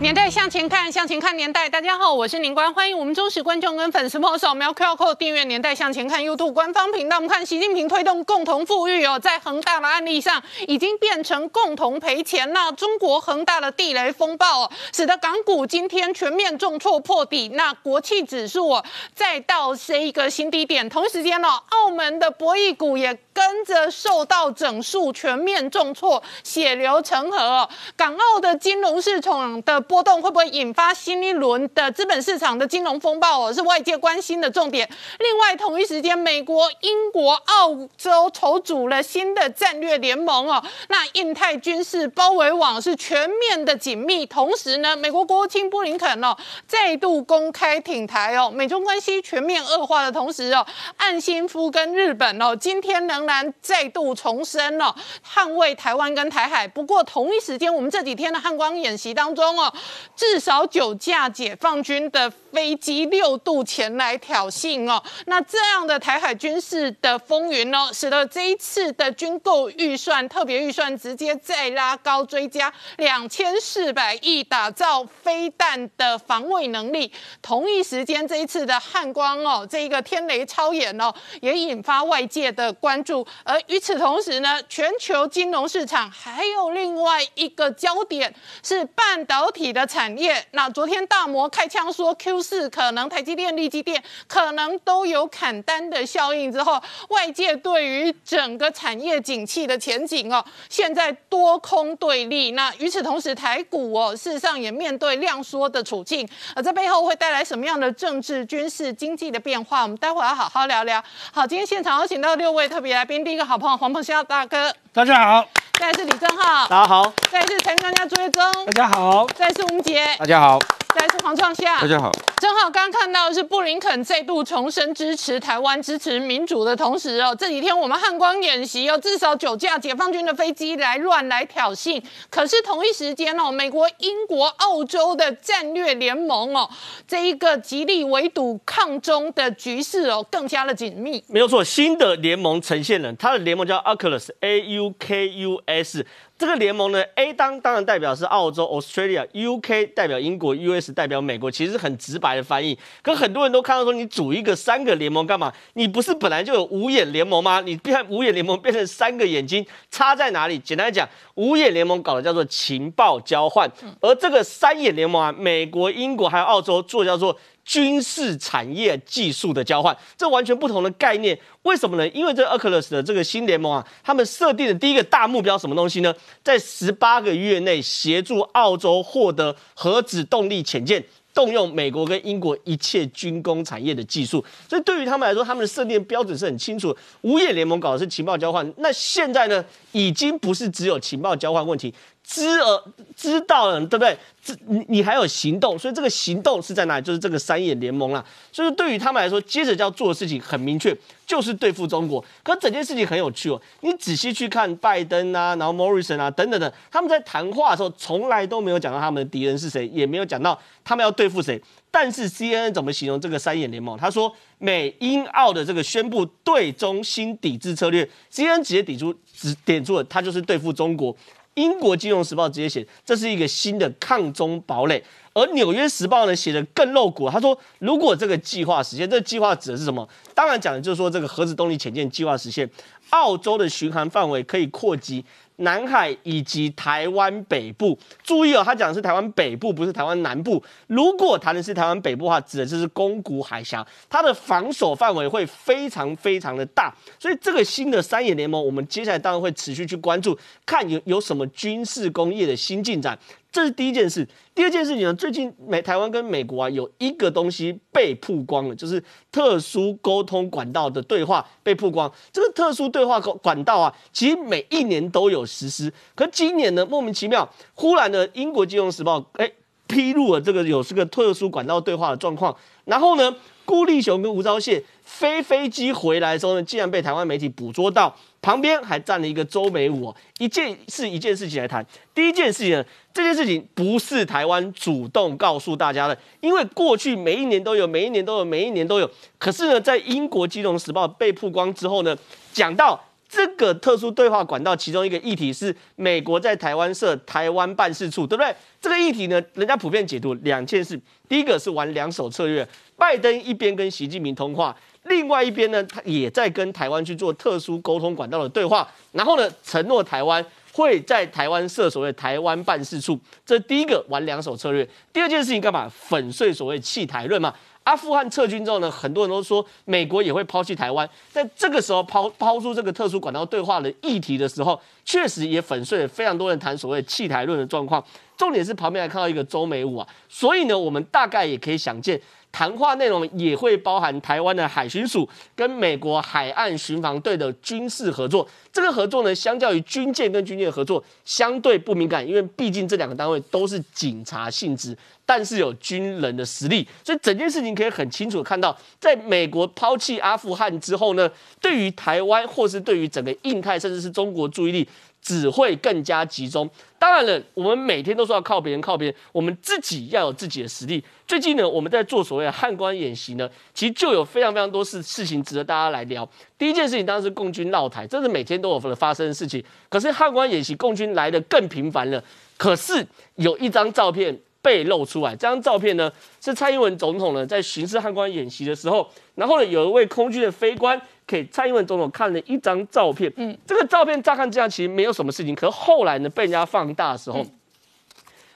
[0.00, 1.68] 年代向前看，向前看年代。
[1.68, 7.16] 大家好，我是宁官，欢迎我们忠实观众跟粉丝朋友扫描 QR Code 订阅《年代向前看》YouTube 官方频道。
[7.16, 18.84] 我们看习近平推动共同富裕哦，在恒大的案例上已经变成共同赔钱那中国恒大的地雷风暴哦，使得港股今天全面重挫破底，那国企指数哦
[19.16, 20.88] 再到是一个新低点。
[20.88, 27.68] 同时间呢，澳门的博弈股也跟着受到整数，全面重挫，血流成河。
[27.96, 33.54] 港澳的金融市场的波动会不会引发新一轮的资本市场的金融风暴哦？
[33.54, 34.90] 是外界关心的重点。
[35.20, 40.60] 另外，同一时间，美国、英国、澳洲筹组了新的战略联盟哦。
[40.88, 44.26] 那印太军事包围网是全面的紧密。
[44.26, 46.36] 同时呢，美国国务卿布林肯哦
[46.66, 48.50] 再度公开挺台哦。
[48.50, 54.92] 美中关系全面恶化的同时哦，岸信夫跟日本哦今天仍然再度重申了
[55.24, 56.66] 捍卫台湾跟台海。
[56.66, 59.72] 不过同一时间，我们这几天的汉光演习当中哦。
[60.16, 77.12] 至少九架解放军的飞机六度前来挑衅哦，那这样的台海军事的风云呢，使得这一次的军购预算特别预算直接再拉高追加两千四百亿，打造飞弹的防卫能力。
[77.42, 83.26] 同一时间，这一次的汉光哦，这一个天雷超演哦，也引发外界的关注。
[83.44, 90.46] 而与此同时呢，全球金融市场还有另外一个焦点是半导体的产业。
[90.52, 102.52] 那昨天大摩开枪说 Q 是可能台积电、力积电可能都有砍单的效应之后，外界对于整个产业景气的前景哦，现在多空对立。
[102.52, 109.82] 那与此同时，台股哦，事实上也面对量缩的处境，而这背后会带来什么样的政治、军事、经济的变化？
[109.82, 111.02] 我们待会要好好聊聊。
[111.32, 120.58] 好，今天现场有请到六位特别来宾，第一个好朋友黄鹏霄大哥，大家好；再是李正浩，大家好；再是财经专家朱月忠，大家好；再是吴杰，大家好；
[120.92, 122.10] 再是黄创夏，大家好。
[122.40, 132.00] 正浩刚刚看到的是布林肯再度重申支持台湾、支持民主的同时哦，这几天我们汉光演习哦，至少九架解放军的飞机来乱来挑衅。
[132.30, 136.68] 可是同一时间哦，美国、英国、澳洲的战略联盟哦，
[137.08, 141.22] 这一个极力围堵抗中的局势哦，更加的紧密。
[141.26, 146.02] 没有错，新的联盟呈现了，它的联盟叫 AUKUS，A U K U S。
[146.38, 152.78] 这个联盟呢，A 当当然代表是澳洲 Australia，UK 代表英国，US 代表美国，其实很直白的翻译。
[153.02, 155.52] 可很多人都看到说，你组一个三个联盟干嘛？
[155.72, 157.60] 你不是本来就有五眼联盟吗？
[157.60, 160.56] 你变五眼联盟变成三个眼睛，差在哪里？
[160.60, 163.68] 简单来讲，五眼联盟搞的叫做情报交换，
[164.00, 167.36] 而这个三眼联盟啊，美国、英国还有澳洲做叫做。
[167.68, 171.38] 军事产业技术的交换，这完全不同的概念。
[171.64, 172.08] 为什么呢？
[172.14, 176.14] 因为这 Oculus 的这个新联盟啊，他们设定的第一个大目标什么东西呢？
[176.42, 184.44] 在十八个月内协助澳洲获得核子动力潜舰，动用美国跟英国一切军工产业的技术。
[184.68, 186.96] 所以对于他们来说，他们的设定标准是很清楚。
[187.22, 191.92] 五眼联盟搞的是情报交换，那现在呢，已经不是只有情报交换问题。
[192.30, 192.84] 知而
[193.16, 194.14] 知道了，对不对？
[194.42, 197.04] 知你你还有行动，所以这个行动是在哪里？
[197.04, 198.22] 就是这个三眼联盟啦。
[198.52, 200.94] 所以对于他们来说，接着要做的事情很明确，
[201.26, 202.22] 就是对付中国。
[202.42, 211.58] 可整件事情很有趣哦，你仔细去看拜登啊，然后 Morrison 啊等等的，他们在谈话的时候从来都没有讲到他们的敌人是谁，也没有讲到他们要对付谁。
[211.90, 213.96] 但是 CNN 怎么形容这个三眼联盟？
[213.96, 221.16] 他说美英澳的这个宣布对中新抵制策略，CNN 直接抵出指点出了，他就是对付中国。
[221.58, 225.02] 英国金融时报直接写，这是一个新的抗中堡垒。
[225.34, 230.08] 而纽约时报呢写的更露骨，他说如果这个计划实现，这个计划指的是什么？
[230.34, 232.68] 当然讲的就是说这个核子动力潜舰计划实现，
[233.10, 235.24] 澳洲的巡航范围可以扩及。
[235.58, 240.62] 南海以及台湾北部，注意哦，他讲的是台湾北部，不是台湾南部。
[240.86, 246.94] 如果谈的是台湾北部的话，指的就是宫古海峡，它的防守范围会非常非常的大。
[247.18, 253.18] 所以这个新的三眼联盟，我们接下来当然会持续去关注，看有有什么军事工业的新进展。
[253.50, 255.14] 这是第一件事，第二件事情呢？
[255.14, 259.02] 最近美台湾跟美国啊有一个东西被曝光了，就是
[259.32, 262.12] 特殊沟通管道的对话被曝光。
[262.32, 269.50] 这个特殊对话管管道啊，其实每一年都有实施，可今年呢莫名其妙，忽然呢英国金融时报哎
[269.86, 273.34] 披露了这个有这个特殊管道对话的状况，然后呢。
[273.68, 281.84] 顾立雄跟吴钊燮飞飞机回来的时候呢，竟然被台湾媒体捕捉到旁边还站了一个周美武，一件是一件事情来谈。
[282.14, 289.10] 第一件事情呢，这件事情不是台湾主动告诉大家的，因为过去每一年都有，每一年都有，每一年都有。
[289.38, 292.16] 可是呢，在英国金融时报被曝光之后呢，
[292.52, 298.54] 讲到这个特殊对话管道，其中一个议题是美国在台湾设台湾办事处，对不对？
[298.80, 300.98] 这个议题呢，人家普遍解读两件事，
[301.28, 304.74] 第一个是玩两手策略，拜登一边跟习近平通话。
[305.08, 313.18] 另外一边呢，他也在跟台湾去做特殊沟通管道的对话，然后呢，承诺台湾会在台湾设所谓台湾办事处。
[313.44, 314.88] 这第一个玩两手策略。
[315.12, 315.88] 第二件事情干嘛？
[315.88, 317.52] 粉碎所谓弃台论嘛。
[317.84, 321.08] 阿富汗撤军之后呢，很多人都说美国也会抛弃台湾。
[321.32, 328.04] 在这个时候抛抛出这个特殊管道对话的议题的时候，确实也粉碎了非常多人谈所谓弃台论的状况。
[328.38, 332.18] 重点是旁边还看到一个周美武啊，所以呢，我们大概也可以想见。
[332.50, 338.48] 谈话内容也会包含台湾的海巡署跟美国海岸巡防队的军事合作。
[338.72, 344.96] 这个合作呢，相较于军舰跟军舰的合作，相对不敏感，因为毕竟这两个单位都是警察性质，
[345.26, 351.30] 但是有军人的实力，所以整件事情可以很清楚的看到，在美国抛弃阿富汗之后呢，
[351.60, 354.88] 对于台湾或是对于整个印太，甚至是中国注意力。
[355.20, 356.68] 只会更加集中。
[356.98, 361.02] 当然了，我们每天都说要靠别人，靠别人，我们自己要有自己的实力。
[361.26, 366.28] 最近呢，我们在做所谓的汉光演习呢，其实就有非常非常多事事情值得大家来聊。
[366.56, 369.62] 第一件事情当然是共军闹台，这是每天都有发生的事情。
[369.88, 372.22] 可是汉光演习，共军来的更频繁了。
[372.56, 373.06] 可是
[373.36, 376.10] 有一张照片被露出来，这张照片呢
[376.40, 381.00] 是蔡英文总统呢在巡视汉光演习的时候，然后呢有一位空军的飞官。
[381.28, 387.44] 给蔡英文总统看了一张照片，嗯，这个照片乍看这样其实没有什么事情，可是后来呢被人家放大的时候，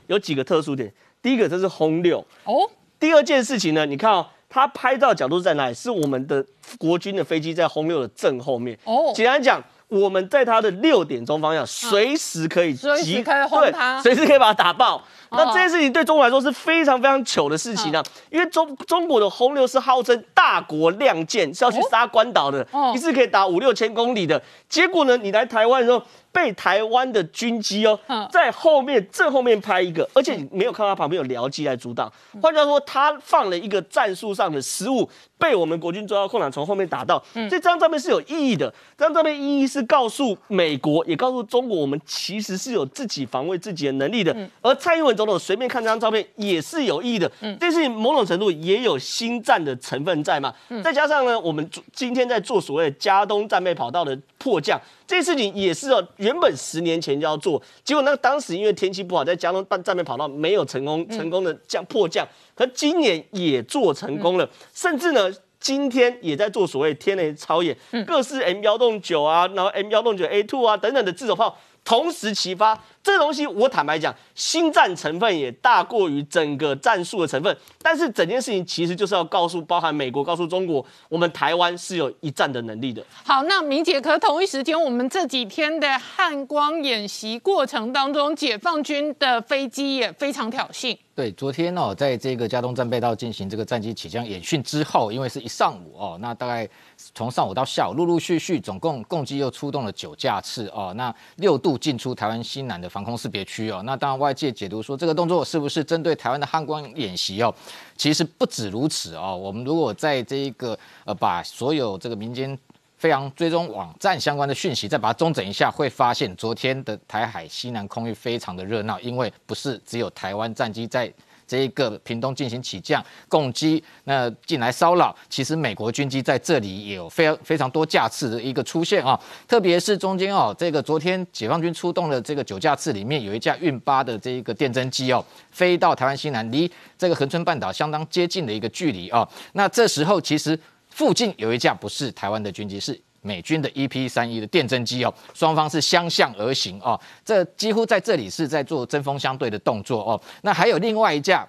[0.06, 0.90] 有几个特殊点。
[1.20, 5.74] 第一个这是轰六哦，第二件事情呢，你看哦，他拍照角度在哪里？
[5.74, 6.44] 是我们的
[6.78, 9.12] 国军的飞机在轰六的正后面哦。
[9.14, 15.02] 简单讲，我们在他的六点钟方向，随时可以随时可以轰他，随时可以把它打爆。
[15.30, 24.42] 那这件事情对中国来说是非常非常糗的事情啊，因为中中国的轰六是号称大国亮剑，是要去杀关岛的，一次可以打五六千公里的。
[24.68, 26.02] 结果呢，你来台湾的时候。
[26.32, 27.98] 被台湾的军机哦，
[28.32, 32.10] 在后面正后面拍一个，而且你没有看到旁边有僚机来阻挡。
[32.40, 37.22] 换句话说，他放了一个战术上的失误，被我们国军抓到空档，从后面打到。
[37.50, 44.34] 这张照片是有意义的，这张照片意义是告诉美国，也告诉中国，我们其实是有自己防卫自己的能力的。
[44.62, 47.30] 而蔡英文总统随便看这张照片也是有意义的，
[47.60, 50.52] 这是某种程度也有新战的成分在嘛？
[50.82, 54.80] 再加上呢，我们今天在做所谓的加东战备跑道的迫降。
[55.12, 65.30] 这件事情也是哦，原本十年前就要做，结果那当时因为天气不好，在加东半站面跑道没有成功成功的降迫降，可今年也做成功了，甚至呢，
[65.60, 67.76] 今天也在做所谓天雷超演，
[68.06, 71.58] 各式 M 幺洞九啊，然后 M 幺洞九 A two 啊等等的自走炮。
[71.84, 77.56] 同时齐发，这个东西我坦白讲，新战成分也大过于整个战术的成分。
[77.82, 83.04] 但是整件事情其实就是要告诉，包含美国告诉中国，我们台湾是有一战的能力的。
[83.24, 90.96] 好，那明姐，可同一时间，我们这几天的汉光演习过程当中，解放军的飞机也非常挑衅。
[91.14, 96.66] 对，昨天哦，在这个加东战备道进行这个战机起降演训之后，因为是一上午哦，那大概
[97.14, 107.54] 从上午到下午，陆陆续续总共共计又出动了九架次哦，那六度进出台湾西南的防空识别区哦，那当然外界解读说这个动作是不是针对台湾的汉光演习哦，
[107.96, 112.58] 其实不止如此哦，我们如果在这一个呃把所有这个民间。
[112.98, 121.12] 非常追踪网站相关的讯息，再把它中整一下，会发现昨天的台海西南空域非常的热闹，因为不是只有台湾战机在
[121.52, 140.58] 这一个屏东进行起降攻击，那进来骚扰，其实美国军机在这里也有非常非常多架次的一个出现啊，特别是中间哦，这个昨天解放军出动的这个九架次里面有一架运八的这一个电侦机哦，飞到台湾西南，离这个恒春半岛相当接近的一个距离啊，那这时候其实。
[140.94, 150.20] 附近有一架不是台湾的军机，是美军的 EP 三一的电侦机哦，双方是相向而行哦，这几乎在这里是在做针锋相对的动作哦。
[150.42, 151.48] 那还有另外一架。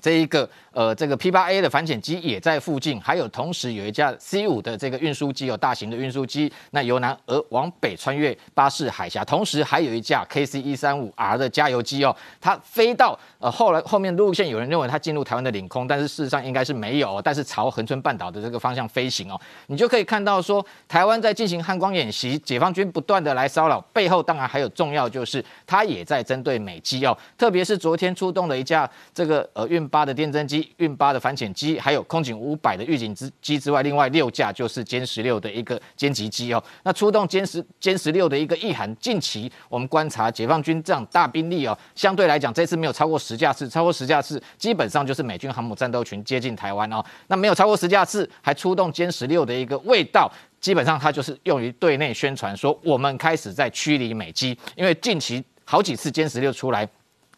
[0.00, 29.88] 这一个呃，这个 P 八 A 的反潜机也在附近，还有同时有一架 C 五的这个运输机，有大型的运输机，那由南而往北穿越巴士海峡，同时还有一架 KC 一三五 R 的加油机哦，它飞到呃后来后面路线有人认为它进入台湾的领空，但是事实上应该是没有，但是朝恒春半岛的这个方向飞行哦，你就可以看到说台湾在进行汉光演习，解放军不断的来骚扰，背后当然还有重要就是它也在针对美机哦，特别是昨天出动了一架这个呃运。
[29.88, 36.62] 八的电侦机、运八的反潜机，还有空警五百的预警之机之外，另外六架就是歼十六的一个歼击机哦。
[36.82, 47.04] 那出动歼十歼十六的一个意涵，近期我们观察解放军这样大兵力哦，相对来讲这次没有超过十架次，超过十架次基本上就是美军航母战斗群接近台湾哦。
[47.26, 50.30] 那没有超过十架次，还出动歼十六的一个味道。
[50.60, 56.88] 基本上它就是用于对内宣传，说我们开始在驱离美机，因为近期好几次歼十六出来。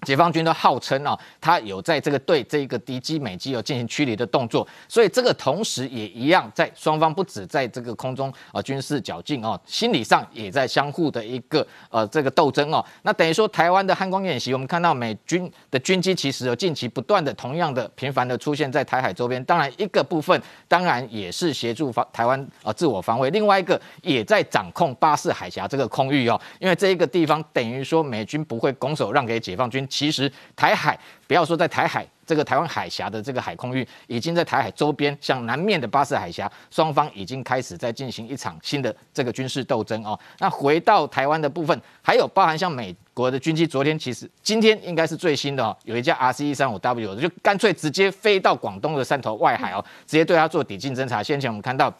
[0.03, 12.85] 解放军都号称啊，他有在这个对这个敌机美机有进行驱离的动作，所以这个同时也一样，在双方不止在这个空中啊军事较劲哦，心理上也在相互的一个呃这个斗争哦。
[13.03, 29.87] 那等于说台湾的汉光演习，我们看到美军的军机其实有近期不断的同样的频繁的出现在台海周边，当然一个部分当然也是协助防台湾啊自我防卫，另外一个也在掌控巴士海峡这个空域哦，因为这一个地方等于说美军不会拱手让给解放军。
[29.91, 40.19] 其实台海不要说在台海这个台湾海峡的这个海空域，已经在台海周边，像南面的巴士海峡，双方已经开始在进行一场新的这个军事斗争哦。
[40.39, 51.21] 那回到台湾的部分，还有包含像美国的军机，昨天其实今天应该是最新的哦，有一架 R C 一三五 W，就干脆直接飞到广东的汕头外海哦，直接对它做抵近侦察。
[51.21, 51.93] 先前我们看到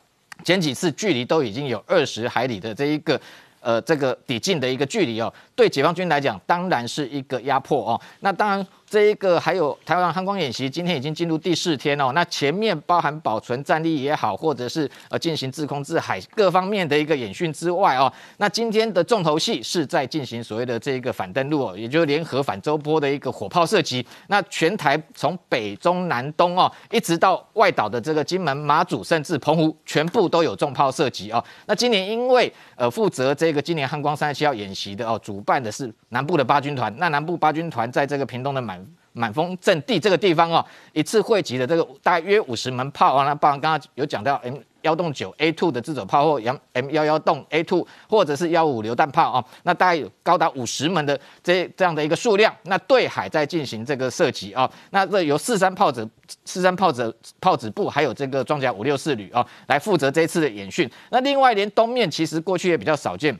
[0.45, 3.21] 前几次距离都已经有二十海里的这一个。
[3.61, 8.01] 呃，这个抵近的一个距离哦，对解放军来讲当然是一个压迫哦。
[8.21, 8.67] 那当然。
[8.91, 12.11] 这一个还有台湾航空演习，今天已经进入第四天哦。
[12.13, 24.05] 那前面包含保存战力也好，或者是呃进行自空自海各方面的一个演训之外哦，那今天的重头戏是在进行所谓的这个反登陆哦，也就是联合反周波的一个火炮射击。
[24.27, 31.41] 那全台从北中南东哦，一直到外岛的这个金门、马祖，甚至澎湖，全部都有重炮射击哦。
[31.67, 36.93] 那今年因为呃负责这个今年汉光三十七号演习的哦，主办的是南部的八军团。
[36.99, 38.80] 那南部八军团在这个屏东的满
[39.13, 56.09] 满峰阵地这个地方哦，一次汇集的这个大约五十门炮啊，那包含刚刚有讲到 M 幺洞九 A two 的自走炮或 M M 幺幺洞 A two，或者是幺五榴弹炮啊，那大概有高达五十门的这这样的一个数量，那对海在进行这个射击啊，那这由四三炮子、
[56.47, 60.91] 四三炮子炮子部还有这个装甲五六四旅啊，来负责这次的演训。
[61.11, 63.39] 那另外连东面其实过去也比较少见。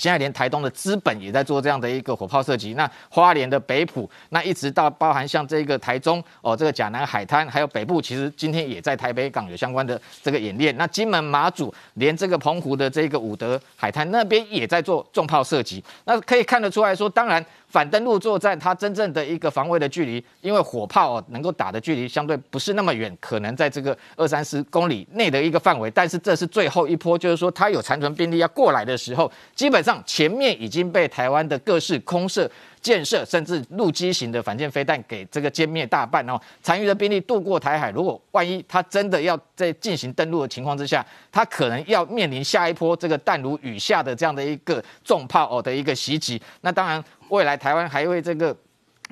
[0.00, 10.74] 现在连台东的资本也在做这样的一个火炮射击，那花莲的北埔，那一直到包含像这个台中哦，这个甲南海滩，还有北部，其实今天也在台北港有相关的这个演练。
[10.78, 15.84] 那金门马祖，连这个澎湖的这个武德海滩那边也在做重炮射击。
[16.06, 17.44] 那可以看得出来说，当然。
[17.70, 25.88] 反登陆作战，它真正的一个防卫的距离，因为火炮哦能够打的距离相对不是那么远，可能在这个二三十公里内的一个范围。
[25.88, 32.50] 但是这是最后一波，就是说它有残存兵力要过来的时候，基本上前面已经被台湾的各式空射。
[32.82, 46.40] 建设甚至陆基型的反舰飞弹给这个歼灭大半哦，残余的兵力渡过台海，如果万一他真的要在进行登陆的情况之下，他可能要面临下一波这个弹如雨下的这样的一个重炮哦的一个袭击。
[46.62, 48.56] 那当然，未来台湾还会这个。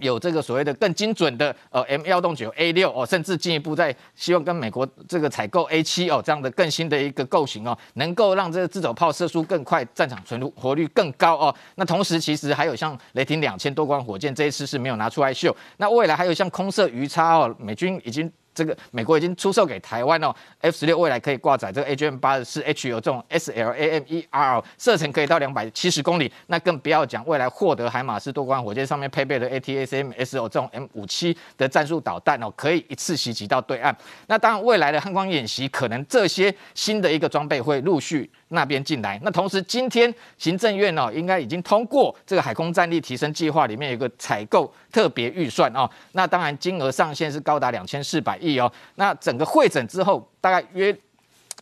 [0.00, 11.54] 有这个所谓的更精准的呃 M 幺洞九 A 六哦，甚至进一步在希望跟美国这个采购 A 七哦这样的更新的一个构型哦，能够让这个自走炮射速更快，战场存活率更高哦。
[11.76, 15.54] 那同时其实还有像雷霆两千多管火箭，这一次是没有拿出来秀。
[15.76, 18.30] 那未来还有像空射鱼叉哦，美军已经。
[18.58, 33.96] 这个美国已经出售给台湾哦，F 十六未来可以挂载这个 AGM 八十四 H 有这种 SLAMER 射程可以到两百七十公里，那更不要讲未来获得海马斯多管火箭上面配备的 ATACMS 哦这种 M 五七的战术导弹哦，可以一次袭击到对岸。
[34.26, 38.28] 那当然未来的汉光演习，可能这些新的一个装备会陆续。
[38.48, 50.96] 那边进来，那同时今天行政院哦，应该已经通过这个海空战力提升计划，里面有个采购特别预算哦，那当然金额上限是高达两千四百亿哦，那整个会诊之后，大概约。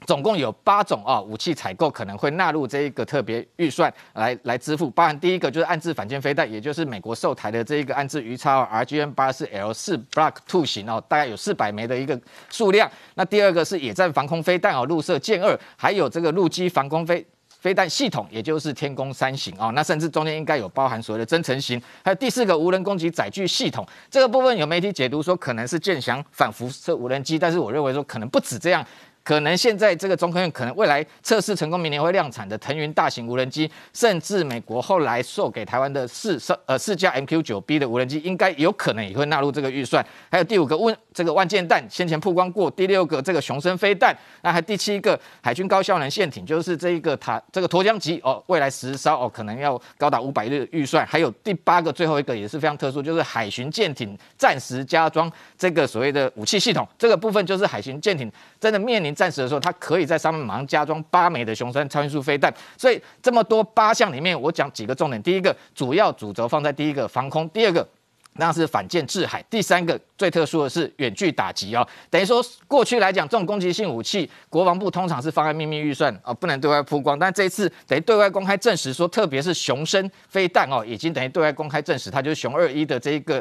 [0.05, 12.91] 总共有八种啊武器采购可能会纳入这一个特别预算来来支付，包含第一个就是暗制反舰飞弹，也就是美国售台的这一个暗制鱼叉 RGM 八四 L 四 Block Two 型哦，大概有四百枚的一个数量。
[13.15, 19.73] 那第二个是野战防空飞弹哦，陆射舰二，还有这个陆基防空飞飞弹系统，也就是天宫三型哦。
[19.75, 23.85] 那甚至中间应该有包含所谓的增程型，还有第四个无人攻击载具系统。
[24.11, 28.87] 这个部分有媒体解读说可能是舰翔反辐射无人机，但是我认为说可能不止这样。
[29.27, 40.07] 可能现在这个中科院可能未来测试成功，明年会量产的腾云大型无人机，甚至美国后来售给台湾的四呃四架 MQ 九 B 的无人机，应该有可能也会纳入这个预算。
[40.31, 51.05] 还有第五个问这个万箭弹，先前曝光过；第六个这个雄升飞弹，那还第七个海军高效能舰艇，就是这一个塔这个沱江级哦，未来十艘哦，可能要高达五百日预算。
[51.05, 55.29] 还有第八个最后一个也是非常特殊，就是海巡舰艇暂时加装
[55.59, 58.31] 这个所谓的武器系统，这个部分就是海巡舰艇
[58.67, 62.53] 真的面临战时的时候，它可以在上面马上加装八枚的雄升超音速飞弹。
[62.77, 65.23] 所以这么多八项里面，我讲几个重点。
[65.23, 67.87] 第一个主要主轴放在第一个防空，第二个。
[68.39, 77.17] 那是反舰制海，第三个最特殊的是远距打击哦，等于说过去来讲，这种攻击性武器，国防部通常是放在秘密预算哦，不能对外曝光。
[77.17, 83.41] 但这一次等于对外公开证实说，特别是雄升飞弹哦，已经等于对外公开证实，它就是雄二一的这一个。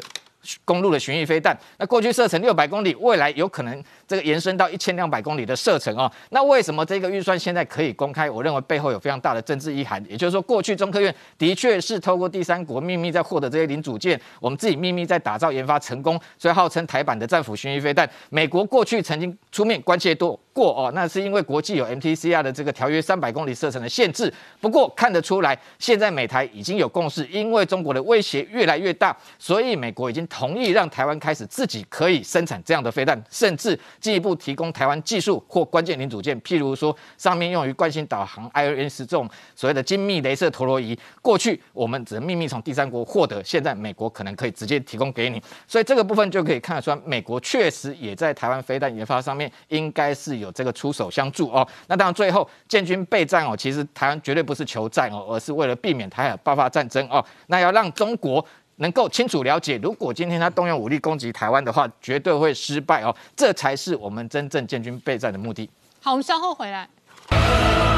[0.63, 6.11] 公路的巡弋飞弹，那过去射程六百公里，未来有可能这个延伸到一千两百公里的射程哦。
[6.29, 8.29] 那为什么这个预算现在可以公开？
[8.29, 10.03] 我认为背后有非常大的政治意涵。
[10.09, 18.09] 也就是说，过去中科院的确是透过第三国秘密在获得这些零组件，我们自己秘密在打造研发成功，所以号称台版的战斧巡弋飞弹。
[18.29, 24.33] 美国过去曾经出面关切多过哦，那是因为国际有 MTCR 的这个条约三百公里射程的限制。
[24.61, 30.25] 不过看得出来，现在美台已经有共识，因为中国的威胁越来越大，所以美国已经。
[30.27, 51.67] 同意让台湾开始自己可以生产这样的飞弹，甚至进一步提供台湾技术或关键零组件，譬如说上面用于惯性导航 IRS 这种所谓的精密镭射陀螺仪，过去我们只能秘密从第三国获得，现在美国可能可以直接提供给你，所以这个部分就可以看得出来，美国确实也在台湾飞弹研发上面应该是有有这个出手相助哦。
[51.87, 58.45] 那当然最后建军备战哦，其实台湾绝对不是求战哦，而是为了避免台海爆发战争哦，那要让中国。
[58.77, 65.69] 能够清楚了解，如果今天他动用武力攻击台湾的话，绝对会失败哦，这才是我们真正建军备战的目的。
[66.01, 67.94] 好，我们稍后回来。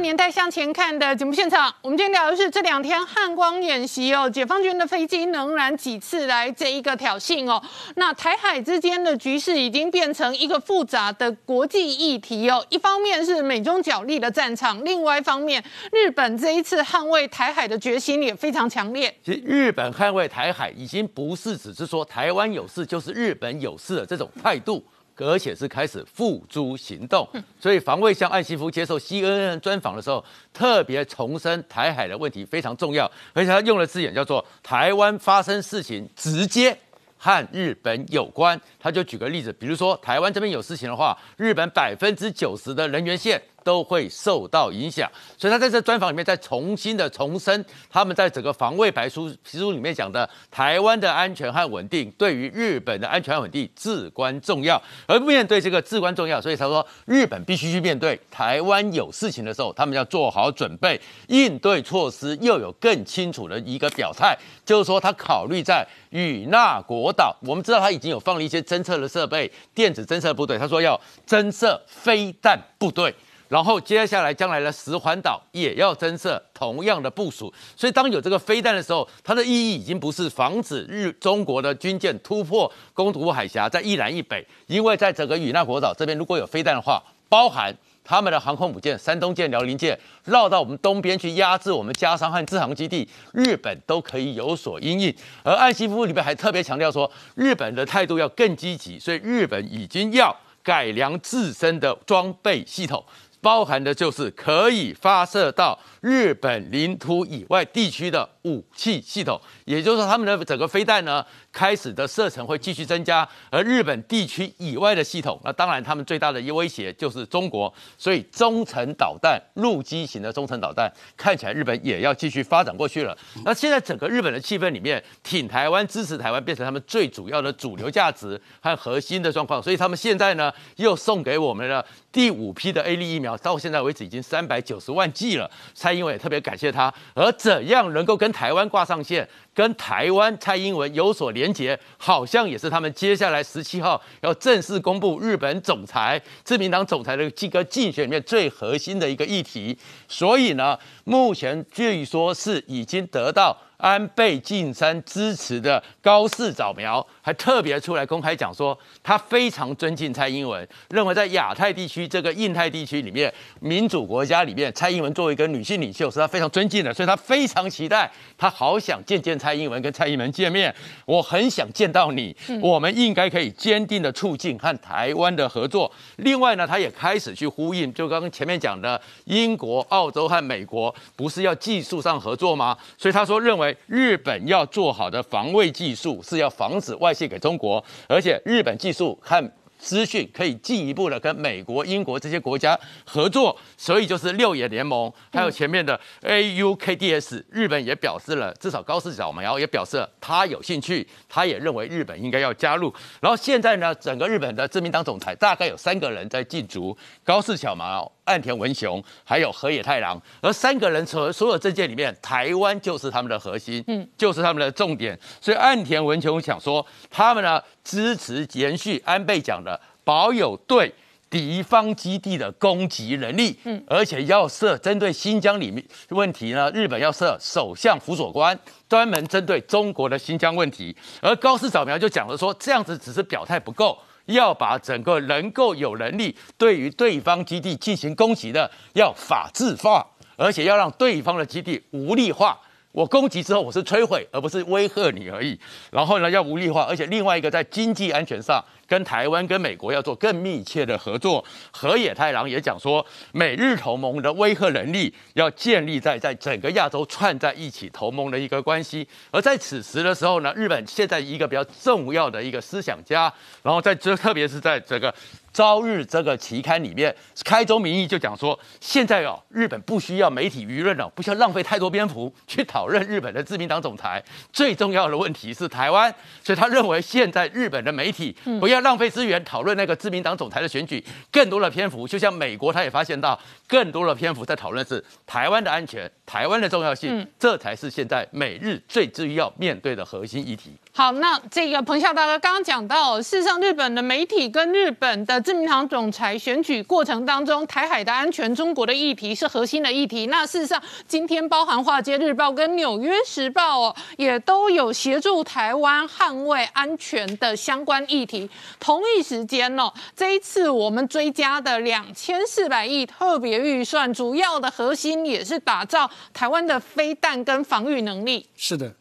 [0.00, 7.60] 年代向前看的节目现场，我们今天聊的是这两天汉光演习哦，解放军的飞机仍然几次来这一个挑衅哦。
[7.96, 12.64] 那台海之间的局势已经变成一个复杂的国际议题哦。
[12.68, 19.12] 一方面是美中角力的战场，另外一方面，日本这一次捍卫台海的决心也非常强烈。
[19.24, 24.84] 其实日本捍卫台海已经不是只是说台湾有事就是日本有事的这种态度。
[25.26, 27.28] 而且是开始付诸行动，
[27.60, 36.76] 所以防卫相岸信夫接受 CNN 专访的时候，特别重申台海的问题非常重要，而且他用了字眼叫做台湾发生事情直接
[37.16, 38.60] 和日本有关。
[38.78, 43.42] 他就举个例子，比如说台湾这边有事情的话，日本百分之九十的人员线。
[43.64, 54.80] 都会受到影响，所以他在这专访里面再重新的重申，他们在整个防卫白书皮书里面讲的台湾的安全和稳定，对于日本的安全和稳定至关重要。
[55.06, 73.12] 而面对这个至关重要，所以他说日本必须去面对台湾有事情的时候，他们要做好准备，应对措施又有更清楚的一个表态，就是说他考虑在与那国岛，我们知道他已经有放了一些针侦测的设备，电子侦测部队，他说要侦测飞弹部队。
[73.48, 87.74] 然后接下来将来的十环岛也要增设同样的部署，所以当有这个飞弹的时候，它的意义已经不是防止日中国的军舰突破宫古海峡，在一南一北，因为在整个与那国岛这边如果有飞弹的话，包含
[88.08, 95.14] 他们的航空母舰山东舰、辽宁舰绕到我们东边去压制我们加商和制航基地，日本都可以有所应应。
[95.44, 103.04] 而岸西夫里面还特别强调说，日本的态度要更积极，所以日本已经要改良自身的装备系统。
[103.40, 111.24] 包含的就是可以发射到日本领土以外地区的武器系统，也就是说，他们的整个飞弹呢。
[111.58, 123.18] 开始的射程会继续增加，而日本地区以外的系统，那当然他们最大的一威胁就是中国，所以中程导弹、陆基型的中程导弹，看起来日本也要继续发展过去了。
[123.44, 135.50] 那现在整个日本的气氛里面，挺台湾、支持台湾变成他们最主要的主流价值和核心的状况，所以他们现在呢又送给我们了第五批的 A 类疫苗，到现在为止已经三百九十万剂了。
[135.74, 139.28] 蔡英文也特别感谢他，而怎样能够跟台湾挂上线？
[139.54, 149.76] 跟台湾蔡英文有所连结，好像也是他们接下来十七号要正式公布日本总裁、自民党总裁的这个竞选里面最核心的一个议题。
[150.06, 170.74] 所以呢，目前据说是已经得到安倍晋三支持的高市早苗还特别出来公开讲说，他非常尊敬蔡英文，认为在亚太地区这个印太地区里面，民主国家里面，蔡英文作为一个女性领袖是他非常尊敬的，所以他非常期待，他好想见见蔡英文，跟蔡英文见面。
[171.06, 175.88] 我很想见到你，我们应该可以坚定的促进和台湾的合作。
[176.16, 182.76] 另外呢，他也开始去呼应，就刚刚前面讲的，英国、澳洲和美国不是要技术上合作吗？
[182.98, 183.67] 所以他说认为。
[183.86, 202.92] 日本要做好的防卫技术是要防止外泄给中国，而且日本技术和资讯可以进一步的跟美国、英国这些国家合作，所以就是六眼联盟，还有前面的 AUKDS，日本也表示了，至少高市早苗也表示了他有兴趣，他也认为日本应该要加入。
[203.20, 208.10] 然后现在呢，整个日本的自民党总裁大概有三个人在进逐，高市小苗。
[208.28, 215.18] 岸田文雄还有河野太郎，而三个人所所有政见里面，台湾就是他们的核心，嗯，就是他们的重点。
[215.40, 220.92] 所以岸田文雄想说，他们呢支持延续安倍讲的，保有对
[221.30, 230.94] 敌方基地的攻击能力，嗯，而且要设针对新疆里面问题呢，日本要设首相辅佐官，专门针对中国的新疆问题。
[231.20, 233.98] 而高市早苗就讲了说，这样子只是表态不够。
[234.28, 242.58] 要把整个能够有能力对于对方基地进行攻击的，要法制化，而且要让对方的基地无力化。
[242.92, 245.58] 我攻击之后，我是摧毁，而不是威吓你而已。
[245.90, 248.64] 然后呢，要无力化，而且另外一个在经济安全上。
[248.88, 251.44] 跟台湾、跟美国要做更密切的合作。
[251.70, 259.06] 河野太郎也讲说，美日同盟的威吓能力要建立在在整个亚洲串在一起同盟的一个关系。
[259.30, 265.14] 而在此时的时候呢，日本现在一个比较重要的一个思想家，然后在这特别是在这个。
[265.50, 267.12] 朝日这个期刊里面，
[267.44, 274.22] 开宗明义就讲说，现在哦，日本不需要媒体舆论了，不需要浪费太多篇幅去讨论日本的自民党总裁。
[274.52, 290.72] 最重要的问题是台湾，所以他认为现在日本的媒体不要浪费资源讨论那个自民党总裁的选举，更多的篇幅，就像美国他也发现到，更多的篇幅在讨论是台湾的安全、台湾的重要性，这才是现在美日最需要面对的核心议题。
[290.98, 300.26] 好，那这个彭笑大哥刚刚讲到，事实上日本的媒体跟日本的自民党总裁选举过程当中，台海的安全、中国的议题是核心的议题。
[300.26, 308.50] 那事实上，今天包含《华尔街日报》跟《纽约时报》哦，也都有协助台湾捍卫安全的相关议题。
[308.80, 318.44] 同一时间哦，这一次我们追加的两千四百亿特别预算，主要的核心也是打造台湾的飞弹跟防御能力。
[318.56, 318.92] 是的，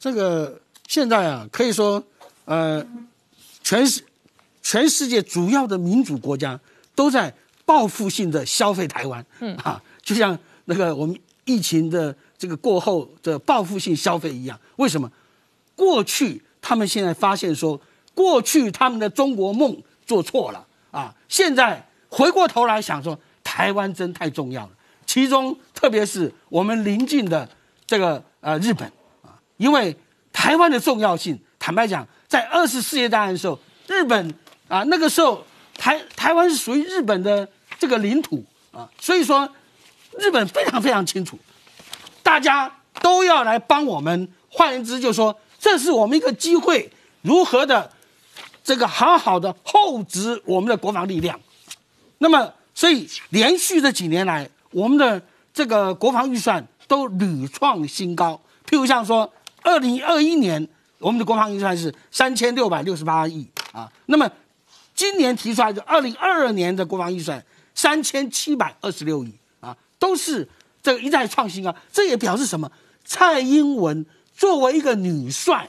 [0.00, 0.58] 这个。
[0.88, 2.02] 现在啊，可以说，
[2.46, 2.84] 呃，
[3.62, 4.02] 全世
[4.62, 6.58] 全世界主要的民主国家
[6.94, 7.32] 都在
[7.66, 14.58] 报复性的消费台湾，嗯，啊，就像那个我们疫情的这个过后的报复性消费一样。
[14.76, 15.12] 为什么？
[15.76, 17.78] 过去他们现在发现说，
[18.14, 24.70] 过去他们的中国梦做错了啊，现在回过头来想说，台湾真太重要了。
[25.04, 27.46] 其中特别是我们邻近的
[27.86, 29.94] 这个呃日本啊，因为。
[30.38, 34.32] 台湾的重要性，坦白讲，在二次世界大战的时候，日本
[34.68, 35.44] 啊，那个时候
[35.76, 37.46] 台台湾是属于日本的
[37.76, 39.48] 这个领土啊，所以说
[40.16, 41.36] 日本非常非常清楚，
[42.22, 42.72] 大家
[43.02, 44.28] 都要来帮我们。
[44.48, 46.88] 换言之，就说这是我们一个机会，
[47.22, 47.90] 如何的
[48.62, 51.38] 这个好好的厚植我们的国防力量。
[52.18, 55.20] 那么，所以连续这几年来，我们的
[55.52, 58.40] 这个国防预算都屡创新高。
[58.68, 59.28] 譬如像说。
[59.68, 60.66] 二零二一年，
[60.98, 63.86] 我们的国防预算是三千六百六十八亿啊。
[64.06, 64.26] 那么，
[64.94, 70.48] 今年提出来的二零二二年的国防预算三千七百二十六亿啊，都是
[70.82, 71.76] 这个一再创新啊。
[71.92, 72.72] 这也表示什么？
[73.04, 75.68] 蔡英文作为一个女帅，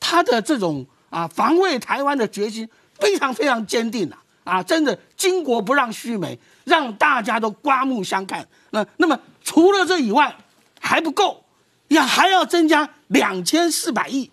[0.00, 4.62] 她的这种啊防卫台湾的决心非常非常坚定啊啊！
[4.62, 8.44] 真的巾帼不让须眉，让大家都刮目相看。
[8.70, 10.34] 那那么除了这以外
[10.80, 11.44] 还不够。
[11.90, 14.30] 要还要增加两千四百亿，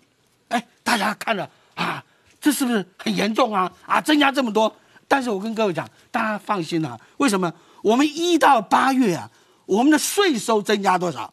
[0.48, 2.02] 哎，大家看了啊，
[2.40, 3.70] 这是不是很严重啊？
[3.84, 4.74] 啊，增加这么多，
[5.06, 7.52] 但是我跟各位讲，大家放心啊，为什么？
[7.82, 9.30] 我们一到八月啊，
[9.66, 11.32] 我们的税收增加多少？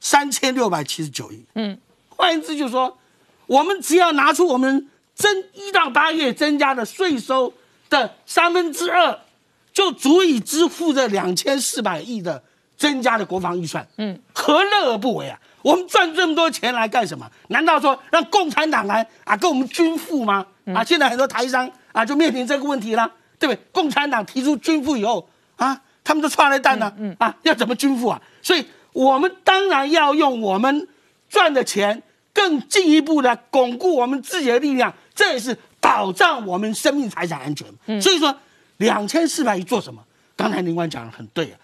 [0.00, 1.44] 三千六百七十九亿。
[1.54, 1.76] 嗯，
[2.08, 2.96] 换言之，就是说，
[3.46, 7.52] 我们只要拿出我们增一到八月增加的税收
[7.90, 9.18] 的三分之二，
[9.72, 12.42] 就足以支付这两千四百亿的
[12.76, 13.84] 增加的国防预算。
[13.96, 15.40] 嗯，何乐而不为啊？
[15.64, 17.26] 我们赚这么多钱来干什么？
[17.48, 20.44] 难道说让共产党来啊跟我们均富吗？
[20.74, 23.60] 啊，现在很多台商啊就面临这个问题了，对不对？
[23.72, 28.20] 共产党提出均富以后啊，他们都踹了蛋了，啊，要怎么均富啊？
[28.42, 30.86] 所以我们当然要用我们
[31.30, 32.02] 赚的钱
[32.34, 37.66] 更进一步的巩固我们自己的力量，这也是保障我们生命财产安全。
[38.02, 38.36] 所以说，
[38.76, 40.04] 两千四百亿做什么？
[40.36, 41.58] 刚才林官讲的很对啊，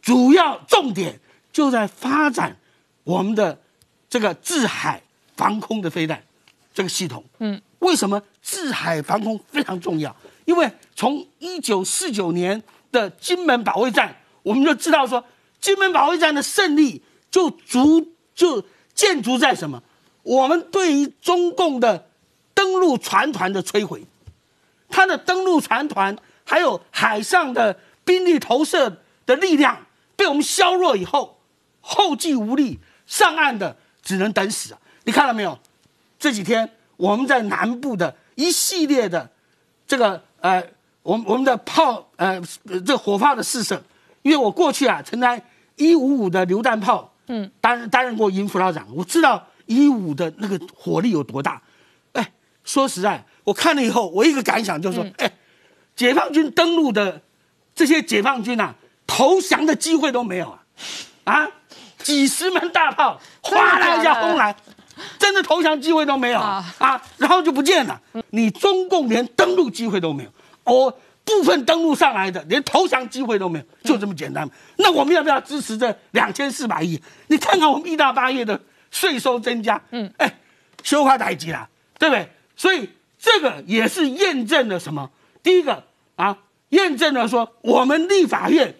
[0.00, 1.20] 主要重点
[1.52, 2.56] 就在发展
[3.04, 3.58] 我们的
[4.10, 5.00] 这个制海
[5.36, 6.22] 防空的飞弹
[6.74, 7.24] 这个系统。
[7.38, 10.14] 嗯，为什么制海防空非常重要？
[10.44, 15.24] 因为从一九四九年的金门保卫战，我们就知道说，
[15.60, 18.62] 金门保卫战的胜利就足就
[18.94, 19.82] 建筑在什么？
[20.22, 22.08] 我们对于中共的
[22.54, 24.04] 登陆船团的摧毁，
[24.88, 29.86] 它的登陆船团还有海上的兵力投射的力量
[30.16, 31.40] 被我们削弱以后，
[31.80, 34.80] 后继无力，上岸的只能等死啊！
[35.04, 35.58] 你看到没有？
[36.18, 39.30] 这几天我们在南部的一系列的
[39.86, 40.22] 这个。
[40.44, 40.62] 呃，
[41.02, 42.38] 我们我们的炮，呃，
[42.84, 43.82] 这火炮的试射，
[44.20, 45.42] 因为我过去啊，曾在
[45.76, 51.62] 一五五的榴弹炮，嗯，担担任过营副导长，我知道一五的那个火力有多大。
[52.12, 52.30] 哎，
[52.62, 55.32] 说实在，我看了以后，我一个感想就是说，哎，
[55.96, 57.22] 解放军登陆的
[57.74, 58.74] 这些解放军啊，
[59.06, 60.62] 投降的机会都没有啊，
[61.24, 61.48] 啊，
[62.04, 64.54] 几十门大炮 哗啦一下轰来。
[65.18, 66.64] 真的投降机会都没有啊！
[67.18, 68.00] 然后就不见了。
[68.30, 70.30] 你中共连登陆机会都没有，
[70.62, 74.48] 哦，部分登陆上来的连投降机会都没有，就这么简单。
[74.76, 77.02] 那我们要不要支持这两千四百亿？
[77.26, 78.60] 你看看我们一大八月的
[78.92, 80.38] 税收增加，嗯，哎，
[80.84, 82.28] 修花台积了，对不对？
[82.54, 82.88] 所以
[83.18, 85.10] 这个也是验证了什么？
[85.42, 85.82] 第一个
[86.14, 86.38] 啊，
[86.68, 88.76] 验证了说我们立法院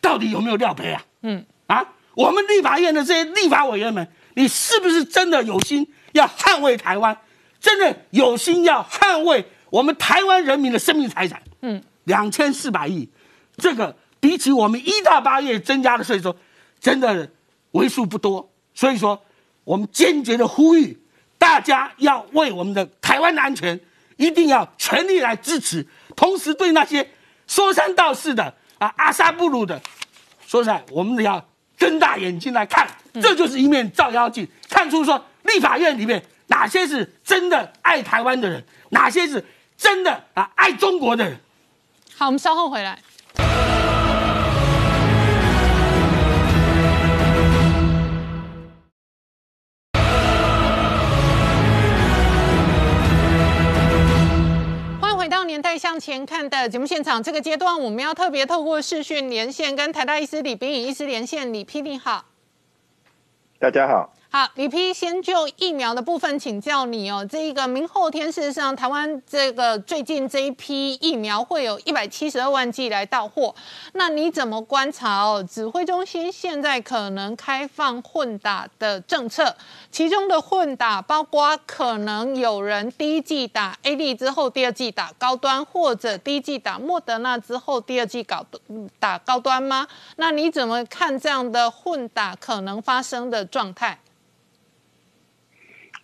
[0.00, 1.04] 到底有没有料赔啊？
[1.20, 1.84] 嗯，啊，
[2.18, 4.06] 我们立法院的这些立法委员们。
[4.34, 7.16] 你是不是真的有心要捍卫台湾？
[7.60, 11.40] 真的有心要捍卫我们台湾人民的生命财产？
[11.62, 13.08] 嗯，两千四百亿，
[13.56, 16.36] 这个比起我们一到八月增加的税收，
[16.80, 17.30] 真的
[17.72, 18.50] 为数不多。
[18.74, 19.20] 所以说，
[19.62, 21.00] 我们坚决的呼吁
[21.36, 23.78] 大家要为我们的台湾的安全，
[24.16, 25.86] 一定要全力来支持。
[26.16, 27.08] 同时，对那些
[27.46, 29.80] 说三道四的啊阿萨布鲁的，
[30.46, 31.47] 说实在，我们要。
[31.78, 39.42] 睁大眼睛来看，这就是一面照妖镜，看出说立法院里面哪些是真的爱台湾的人，哪些是
[39.76, 41.40] 真的啊爱中国的人。
[42.16, 42.98] 好，我们稍后回来。
[55.68, 61.52] 在向前看的节目现场，这个阶段我们要特别透过视讯连线，跟台大医师李炳宇医师连线。
[61.52, 62.24] 李批你好，
[63.58, 64.14] 大家好。
[64.38, 67.26] 好，李批先就疫苗的部分请教你哦。
[67.28, 73.52] 这一个明后天，事实上台湾这个最近这一批疫苗会有一百七十二万剂来到货，
[73.94, 75.44] 那你怎么观察哦？
[75.50, 79.56] 指挥中心现在可能开放混打的政策，
[79.90, 88.46] 其中的混打包括可能有人第一季打 A D 之后，第二季打高端，或者第一季打莫德纳之后，第二季搞
[89.00, 89.88] 打高端吗？
[90.14, 93.98] 那你怎么看这样的混打可能发生的状态？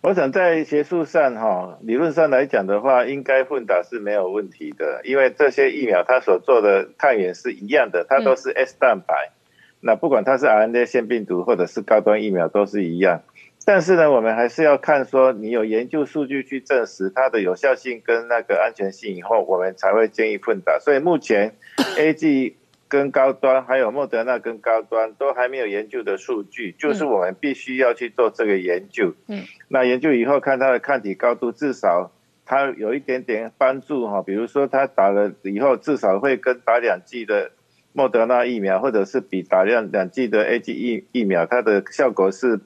[0.05, 9.31] 我想在学术上哈，理论上来讲的话，应该混打是没有问题的，因为这些疫苗它所做的抗原是一样的，它都是 S 蛋白，
[9.79, 13.23] 那不管它是 RNA 腺病毒或者是高端疫苗都是一样。
[13.65, 20.77] 但是呢，我们还是要看说你有研究数据去证实它的有效性跟那个安全性以后，我们才会建议混打。
[20.77, 21.55] 所以目前
[21.97, 22.57] A G。
[22.87, 29.13] 跟高端还有莫德纳跟高端都还没有研究的数据，就是我们必须要去做这个研究。
[29.27, 32.11] 嗯，那研究以后看它的抗体高度，至少
[32.45, 34.21] 它有一点点帮助哈。
[34.21, 37.51] 比如说它打了以后，至少会跟打两剂的
[37.91, 42.59] 莫德纳疫苗，或者是比打两两剂的 A G 疫疫苗，它的效果是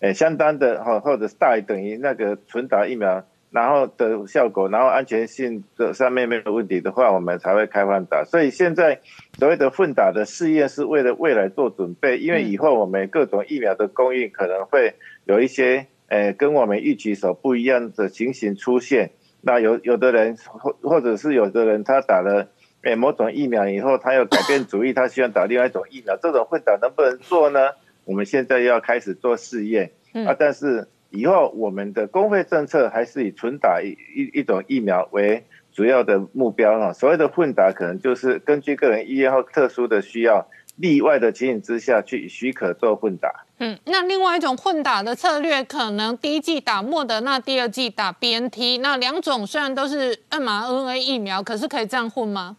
[0.00, 3.24] 诶相当的哈，或者是大于等于那个纯打疫苗。
[3.50, 8.22] 然后的效果，然后安全性的上面没有问题的话，我们才会开放打。
[8.24, 9.00] 所以现在
[9.38, 19.12] 所谓的混打的试验是为了未来做准备，因为以后我们各种疫苗的供应可能会有一些诶跟我们预期所不一样的情形出现。
[19.40, 22.48] 那有有的人或或者是有的人他打了
[22.82, 27.70] 诶某种疫苗以后，他要改变主意，他希望打另外一种疫苗，这种混打能不能做呢？
[28.04, 29.92] 我们现在要开始做试验
[30.26, 30.86] 啊，但是。
[31.10, 36.92] 以后我们的工会政策还是以纯打一一一种疫苗为主要的目标哈。
[36.92, 43.44] 所谓的混打，可能就是根据个人意愿或特殊的需要，例外的情形之下去许可做混打。
[43.60, 52.56] 嗯，那另外一种混打的策略，可能第一季打莫德纳，第二季打 BNT，那两种虽然都是 mRNA 疫苗，可是可以这样混吗？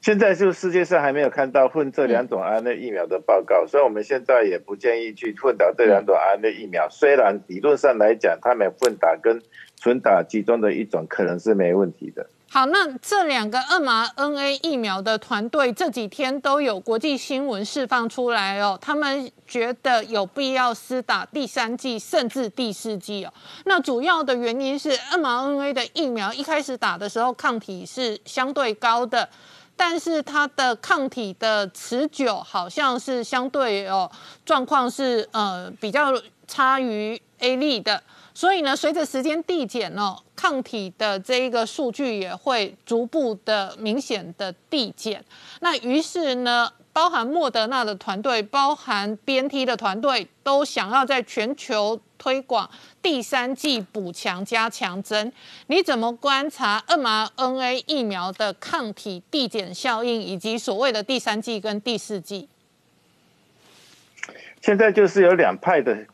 [0.00, 6.88] 现在就世界上还没有看到混这两种 RNA 疫苗的报告，所以我们现在也不建议去混打这两种 RNA 疫苗。
[6.88, 9.42] 虽然理论上来讲，他们混打跟
[9.80, 12.26] 纯打其中的一种可能是没问题的。
[12.50, 23.32] 好，那这两个 mRNA 疫苗的团队这几天都有国际新闻释放出来哦，他们觉得有必要施打第三剂甚至第四剂哦。
[23.66, 29.28] 那主要的原因是 mRNA 的疫苗一开始打的时候抗体是相对高的，
[29.78, 34.10] 但是它的抗体的持久好像是相对哦
[34.44, 36.12] 状况是呃比较
[36.48, 38.02] 差于 A 粒的。
[38.34, 45.24] 所以呢，随着时间递减哦，抗体的这一个数据也会逐步的明显的递减。
[45.60, 52.68] 那于是呢，包含莫德纳的团队，包含 BNT 的团队，都想要在全球推广
[53.00, 55.32] 第三剂补强加强针。
[55.68, 62.48] 你怎么观察 mRNA 疫苗的抗体递减效应，以及所谓的第三剂跟第四剂？
[64.60, 66.06] 现在就是有两派的。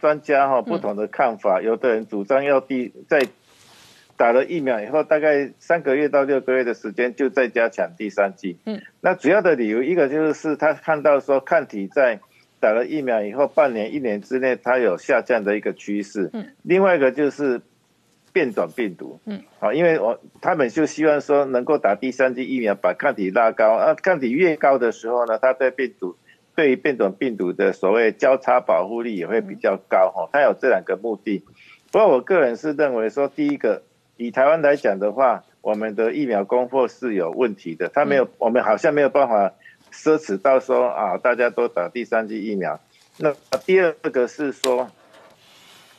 [0.00, 3.20] 专家哈不同的看法，有的人主张要第在
[4.16, 8.56] 打了疫苗以后，大概三个月到六个月的时间就再加强第三剂。
[8.64, 12.18] 嗯，那主要的理由一个就是他看到说抗体在
[12.60, 16.30] 打了疫苗以后半年一年之内它有下降的一个趋势。
[16.32, 17.60] 嗯，另外一个就是
[18.32, 19.18] 变种病毒。
[19.24, 26.16] 嗯，好，因为我他们就希望说能够打第三剂疫苗把抗体拉高，啊，抗体越高的时候呢，它对病毒。
[26.56, 31.42] 对于变种病毒的所谓交叉保护力也会比较高哈，它有这两个目的。
[31.90, 33.82] 不过我个人是认为说，第一个
[34.18, 39.54] 以台湾来讲的话，我们的疫苗供货是有问题的，它没有，我们好像没有办法
[39.92, 42.80] 奢侈到说啊，大家都打第三剂疫苗。
[43.18, 43.34] 那
[43.66, 44.90] 第二个是说，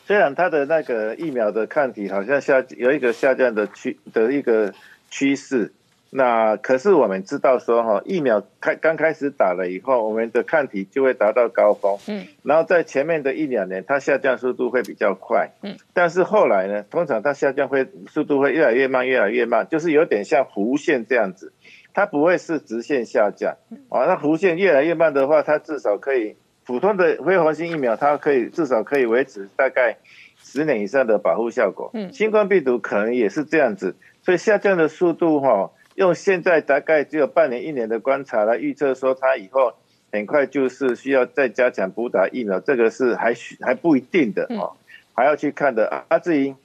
[0.05, 4.73] 虽然它的那个疫苗的抗体好像下有一个下降的趋的一个
[5.09, 5.73] 趋势。
[6.13, 21.53] 那可是我们知道说哈，疫苗开刚开始打了以后，我们的抗体就会达到高峰，嗯，然后在前面的一两年，它下降速度会比较快，嗯，但是后来呢，通常它下降会速度会越来越慢，越来越慢，就是有点像弧线这样子，
[21.93, 23.55] 它不会是直线下降，
[23.89, 29.97] 啊，那弧线越来越慢的话，它至少可以普通的非黄性疫苗，它可以至少可以维持大概
[30.41, 35.71] 十年以上的保护效果，嗯，新冠病毒可能也是这样子，所以下降的速度哈。
[35.95, 39.73] 用现在大概只有半年一年的观察来预测，说它以后
[40.09, 44.71] 很快就是需要再加强补打疫苗，这个是还需还不一定的哦，
[45.13, 46.17] 还要去看的啊。
[46.17, 46.55] 至于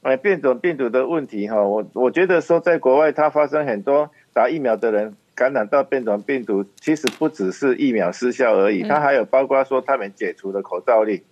[0.00, 11.22] 哎变种病毒的问题哈，我我觉得说在国外它发生很多打疫苗的人感染到变种病毒，其实不只是疫苗失效而已，它还有包括说他们解除了口罩令，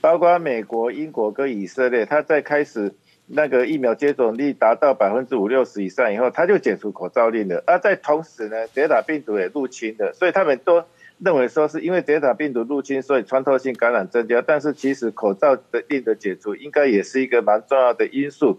[0.00, 2.94] 包括美国、英国跟以色列，它在开始。
[3.32, 7.62] 那个疫苗接种率达到百分之五六十以上以后，他就解除口罩令了。
[7.64, 10.82] 而在同时呢，德尔塔病毒也入侵了，所以他们都
[11.18, 14.42] 认为说是因为德尔塔病毒入侵，所以穿透性感染增加。
[14.42, 18.58] 但是其实口罩的令的解除应该也是一个蛮重要的因素。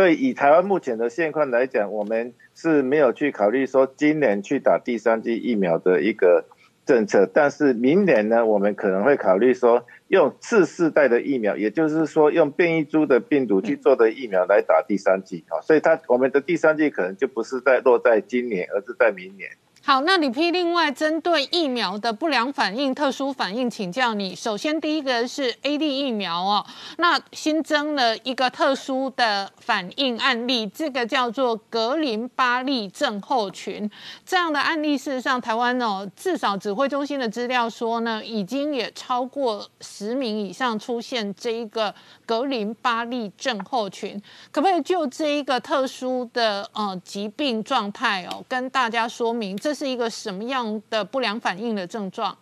[0.00, 6.46] 所以以台湾目前的现况来讲，我们是没有去考虑说今年去打第三剂疫苗的一个。
[6.86, 19.50] 政策，但是明年呢，我们可能会考虑说用次世代的疫苗，也就是说用变异株的病毒去做的疫苗来打第三剂啊，所以它我们的第三剂可能就不是在落在今年，而是在明年。
[19.90, 24.36] 好，那李批另外针对疫苗的不良反应、特殊反应，请教你。
[24.36, 26.64] 首先，第一个是 A D 疫苗哦，
[26.98, 33.90] 那新增了一个特殊的反应案例，这个叫做格林巴利症候群。
[34.24, 41.92] 这样的案例，事实上台湾哦，至少指挥中心的资料说呢，已经也超过十名以上出现这一个
[42.24, 44.22] 格林巴利症候群。
[44.52, 49.74] 可不可以就这一个特殊的呃疾病状态哦，跟大家说明这？
[49.80, 52.36] 这是一个什么样的不良反应的症状？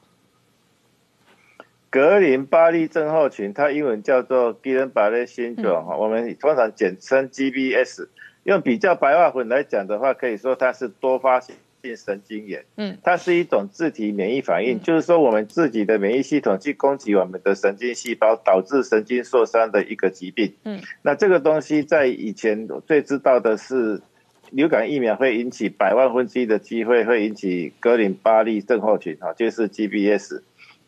[1.89, 8.09] 格林巴利症候群，它英文叫做 Guillain-Barré syndrome，我们通常简称 GBS。
[8.43, 11.55] 用比较白话文来讲的话，可以说它是多发性
[11.97, 12.65] 神经炎。
[12.75, 20.53] 嗯，它是一种自体免疫反应，就是说我们自己的免疫系统去攻击我们的神经细胞，导致神经受伤的一个疾病。
[20.65, 24.03] 嗯，那这个东西在以前最知道的是。
[24.51, 30.43] 流感疫苗会引起百万分之一的机会会引起格林巴利症候群，哈，就是 GBS。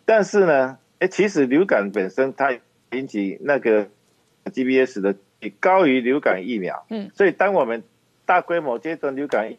[0.04, 2.52] 但是呢，哎，其实流感本身它
[2.92, 3.88] 引起那个
[4.44, 5.14] GBS 的
[5.60, 7.82] 高于流感疫苗，嗯，所以当我们
[8.26, 9.54] 大规模接种流感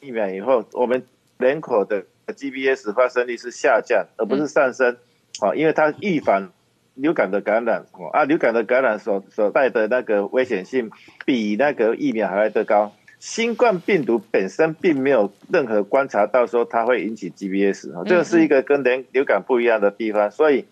[0.00, 1.04] 疫苗以后，我们
[1.38, 4.96] 人口的 GBS 发生率是下降，而不是上升，
[5.40, 6.52] 啊，因为它预防
[6.94, 10.90] 流感的感染，啊，流感的感染所所带的那个危险性
[11.24, 12.92] 比那个疫苗还来得高。
[13.28, 20.64] 新冠病毒本身并没有任何观察到说它会引起 GBS 啊，这个是一个跟流流感不一样的地方，所以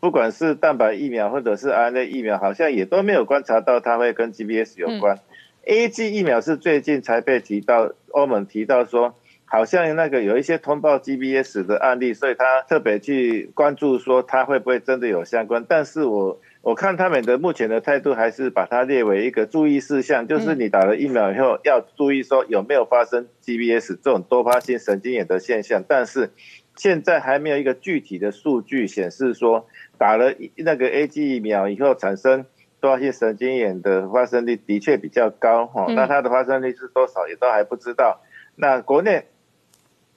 [0.00, 5.20] 不管是蛋白疫苗或者是 RNA 疫苗，好像也都没有观察到它会跟 GBS 有关。
[5.64, 9.14] A G 疫苗是最近才被提到，欧盟提到说。
[9.52, 15.64] 好像那个有一些通报 GBS 的案例，所以他特别去关注说它会不会真的有相关。
[15.68, 25.82] 但是我我看他们的目前的态度还是把它列为一个注意事项，就是你打了疫苗以后要注意说有没有发生 GBS 这种多发性神经炎的现象。
[25.88, 26.30] 但是
[26.76, 32.44] 现在还没有一个具体的数据显示说打了那个 A G 疫苗以后产生
[32.78, 35.86] 多发性神经炎的发生率的确比较高哈。
[35.88, 38.20] 那它的发生率是多少也都还不知道。
[38.56, 39.24] 那国内。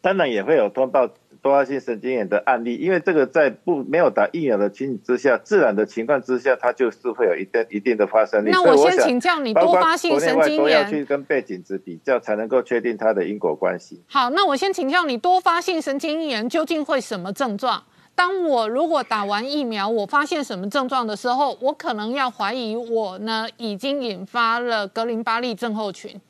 [0.01, 1.09] 当然也会有通报
[1.43, 8.49] 多发性神经炎的案例，因为这个在不没有打疫苗的情形之下，自然的情况之下，它就是会有一定一定的发生率。
[8.49, 14.01] 那我先请教你，多发性神经炎要去跟背景值比较，才能够确定它的因果关系。
[14.07, 17.83] 好，那我先请教你，多发性神经炎究竟会什么症状？
[18.15, 26.21] 当我如果打完疫苗，我发现什么症状的时候，我可能要怀疑我呢已经引发了格林巴利症候群。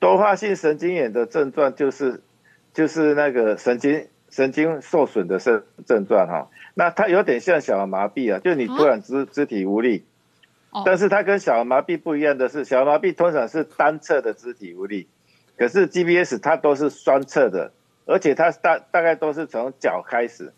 [0.00, 2.22] 多发性神经炎的症状就是。
[2.78, 10.04] 就是那个神经神经受损的症症状哈，那它有点像小儿麻痹啊，就你突然肢肢体无力，
[10.84, 15.08] 但是它跟小儿麻痹不一样的是，小儿麻痹通常是单侧的肢体无力，
[15.56, 17.72] 可是 GBS 它都是双侧的，
[18.06, 20.52] 而且它大大概都是从脚开始，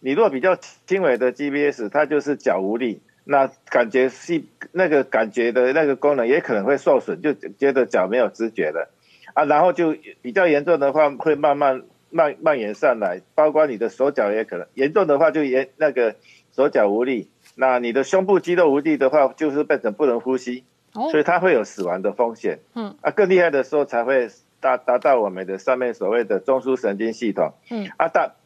[0.00, 0.56] 你如果比较
[0.86, 8.90] 轻微的 GBS，它就是脚无力，那感觉是那个感觉的那个功能也可能会受损，就觉得脚没有知觉了。
[9.36, 16.14] 啊，然后就比较严重的话，会慢慢蔓蔓延上来，包括你的手脚也可能严重的话，就严那个
[16.52, 17.28] 手脚无力。
[17.54, 20.64] 那你的胸部肌肉无力的话，就是变成不能呼吸，
[21.10, 22.60] 所以它会有死亡的风险。
[22.74, 27.52] 嗯，啊，更厉害的时候才会达达到我们的上面所谓的中枢神经系统。
[27.70, 28.36] 嗯，啊，大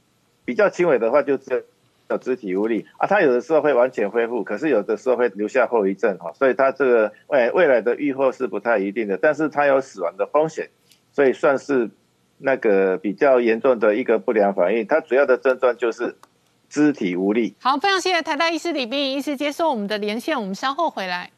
[0.44, 1.64] 比较轻微的话，就只
[2.08, 2.86] 有肢体无力。
[2.98, 6.18] 啊，它有的时候会完全恢复，可是有的时候会留下后遗症。
[6.18, 10.68] 哈，所以它这个未未来的愈后是不太一定的，但是它有死亡的风险。
[11.12, 11.90] 所以算是
[12.38, 16.16] 那个比较严重的一个不良反应，它主要的症状就是
[16.68, 17.54] 肢体无力。
[17.60, 21.30] 好，非常谢谢台大医师李斌医师接受我们的连线，我们稍后回来。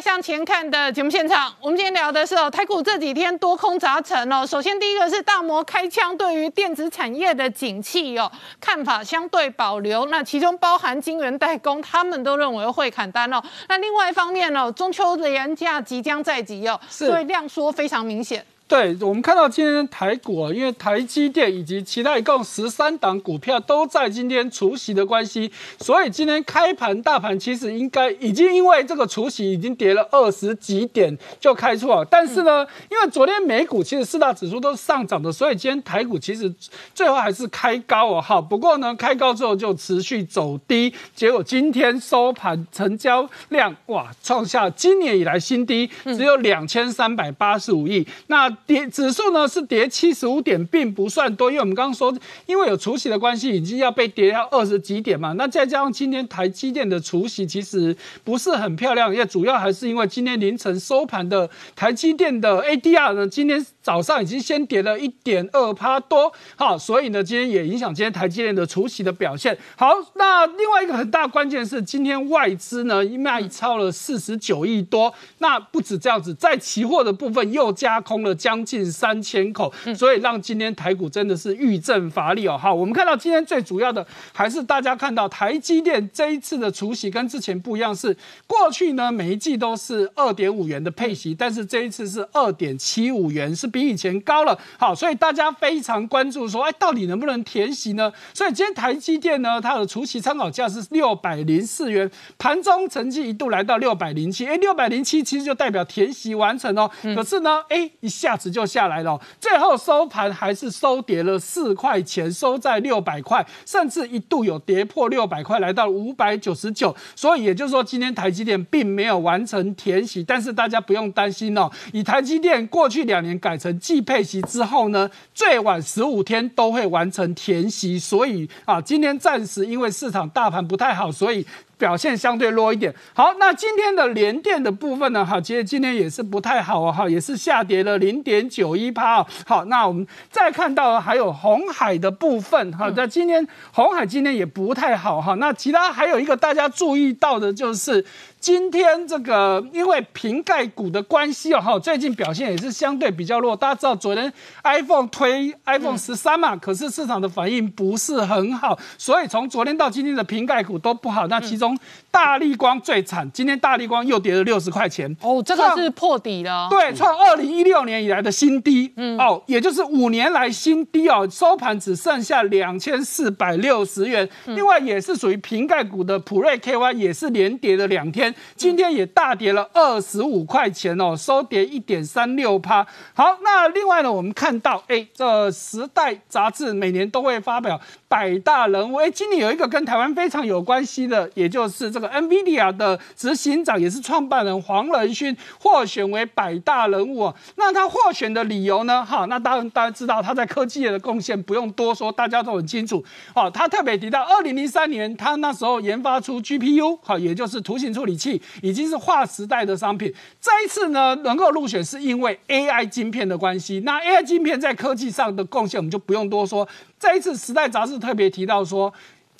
[0.00, 4.46] 向前看的节目现场，我们今天聊的是哦，台股这几天多空杂陈哦。
[4.46, 8.30] 首先第一个是大摩开枪，对于电子产业的景气哦，
[8.60, 10.06] 看法相对保留。
[10.06, 13.42] 那其中包含晶圆代工，他们都认为会砍单哦。
[13.68, 18.44] 那另外一方面呢，中秋连假即将在即哦，所以量缩非常明显。
[18.70, 25.50] 对我们看到今天台股啊，因为台积电以及其他一共十三档股票都在今天除夕的关系，
[25.80, 36.54] 所以今天开盘大盘其实应该已经因为这个除夕已经跌了二十几点就开错，但是呢，因为昨天美股其实四大指数都是上涨的，所以今天台股其实
[36.94, 38.40] 最后还是开高哦，哈。
[38.40, 48.06] 不过呢，开高之后就持续走低，结果今天收盘成交量哇，创下今年以来新低，只有两千三百八十五亿。
[48.28, 55.32] 那跌指数呢是跌七十五点，并不算多，因为我们刚刚说，因为有除息的关系，已经要被跌到二十几点嘛。
[55.32, 69.56] 那再加上今天台积电的除息其实不是很漂亮，因为主要还是因为今天凌晨收盘的台积电的 ADR 呢，今天早上已经先跌了一点二趴多，好，所以呢今天也影响今天台积电的除息的表现。
[69.76, 78.50] 好，那另外一个很大关键是今天外资呢卖超了四十九亿多，那不止这样子，在期货的部分又加空了将。
[78.50, 82.58] 将近三千口，所以让今天台股真的是遇震乏力哦。
[82.58, 88.12] 好，我们看到今天最主要的还是大家看到台积电这一次的除息跟之前不一样，是
[88.48, 94.58] 过去呢每一季都是二点五元的配息，但是这一次是二点七五元，是比以前高了。
[94.78, 98.12] 好，所以大家非常关注说，哎，到底能不能填息呢？
[98.34, 106.90] 所以今天台积电呢，它的除息参考价是六百零四元，盘中成绩一度来到六百零七，哎，六百零七其实就代表填息完成哦。
[107.14, 108.50] 可是呢，哎，一下子。
[108.50, 116.92] 就下来了，最后收盘还是收跌了四块钱，收在六百块，甚至一度有跌破六百块，来到五百九十九。
[117.14, 121.70] 所以也就是说，今天台积电并没有完成填息，但是大家不用担心哦。
[121.92, 127.98] 以台积电过去两年改成季配息之后呢，最晚十五天都会完成填息。
[127.98, 131.46] 所以啊，今天暂时因为市场大盘不太好，所以。
[131.80, 132.94] 表现相对弱一点。
[133.14, 135.24] 好，那今天的联电的部分呢？
[135.24, 139.26] 哈，其实今天也是不太好啊，哈，也是下跌了零点九一趴。
[139.46, 145.34] 好，那我们再看到还有红海的部分，哈，在今天红海今天也不太好哈。
[145.36, 148.04] 那其他还有一个大家注意到的就是。
[148.40, 153.54] 今天这个因为瓶盖股的关系哦，哈，最近表现也是相对比较弱。
[153.54, 154.32] 大家知道昨天
[154.64, 161.26] iPhone 推 iPhone 十三嘛，可是市场的反应不是很好，所以从昨天到今天的瓶盖股都不好。
[161.26, 161.69] 那其中
[162.10, 174.28] 大力光最惨，今天大力光又跌了六十块钱哦，这个是破底了，对，创二零一六年以来的新低，嗯，哦，也就是五年来新低哦，收盘只剩下两千四百六十元。
[174.46, 178.34] 另外也是属于瓶盖股的普瑞 KY 也是连跌了两天。
[178.56, 182.86] 今天也大跌了二十五块钱哦，收跌一点三六趴。
[183.14, 197.32] 好，那另外呢，我们看到，哎，这时代杂志每年都会发表百大人物，哎，今年有一个跟台湾非常有关系的，也就是这个 NVIDIA 的执行长，也是创办人黄仁勋获选为百大人物。
[197.54, 199.04] 那他获选的理由呢？
[199.04, 203.04] 哈，那当然大家知道他在科技业的贡献，不用多说，大家都很清楚。
[203.32, 208.42] 哦，他特别提到，二零零三年他那时候研发出 GPU，哈，也就是图形处理器。
[208.60, 210.12] 已经是划时代的商品。
[210.40, 213.82] 这一次呢，能够入选是因为 AI 晶片的关系。
[213.84, 216.66] 那 AI 晶片在科技上的贡献，我们就不用多说。
[217.00, 218.92] 这一次《时代》杂志特别提到说。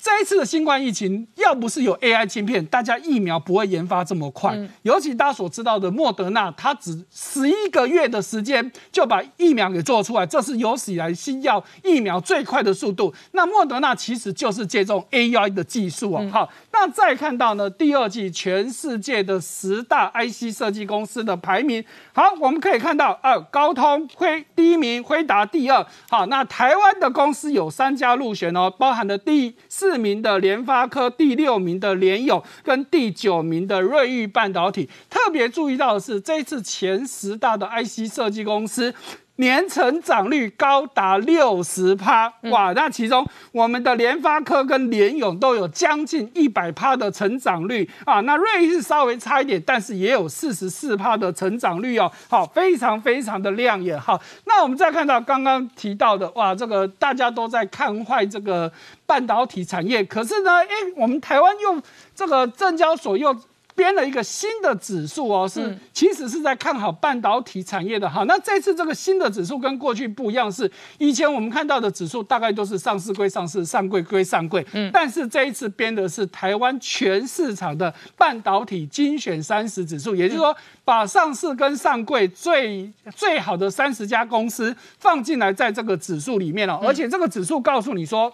[0.03, 4.57] 这一次的新冠疫情，要不是有 AI 芯片，大家疫苗不会研发这么快。
[4.81, 13.13] 尤其大家所知道的莫德纳，它只十一个月的时间就把疫苗给做出来，这是有史以来新药疫苗最快的速度。
[13.33, 16.27] 那莫德纳其实就是借重 AI 的技术哦。
[16.33, 25.85] 好，那再看到呢，第二季全世界的十大 IC 设计公司的排名，好，我们可以看到，呃，高通辉第一名，辉达第二。
[26.09, 29.91] 好，那台湾的公司有三家入选哦，包含的第四。
[29.91, 34.89] 四名的联发科，第六名的联友，跟第九名的瑞昱半导体。
[35.09, 38.95] 特别注意到的是，这次前十大的 IC 设计公司。
[39.41, 42.71] 年成长率高达六十趴，哇！
[42.73, 48.21] 那其中我们的联发科跟联咏都有将近一百趴的成长率啊。
[48.21, 52.09] 那瑞是稍微差一点，但是也有四十四趴的成长率哦。
[52.29, 53.99] 好，非常非常的亮眼。
[53.99, 58.71] 好，那我们再看到刚刚提到的，哇，这个大家都在看坏这个
[59.07, 61.81] 半导体产业，可是呢，哎，我们台湾又
[62.15, 63.35] 这个证交所又。
[63.75, 68.23] 编了一个新的指数哦，是其实是在看好半导体产业的哈。
[68.27, 74.65] 那这次这个新的指数跟过去不一样，是以前我们看到的指数大概都是上市归上市，上柜归上柜。
[74.73, 88.31] 嗯，但是这一次编的是台湾全市场的半导体精选三十指数，也就是说把上市跟上柜最最好的三十家公司放进来在这个指数里面了，而且这个指数告诉你说。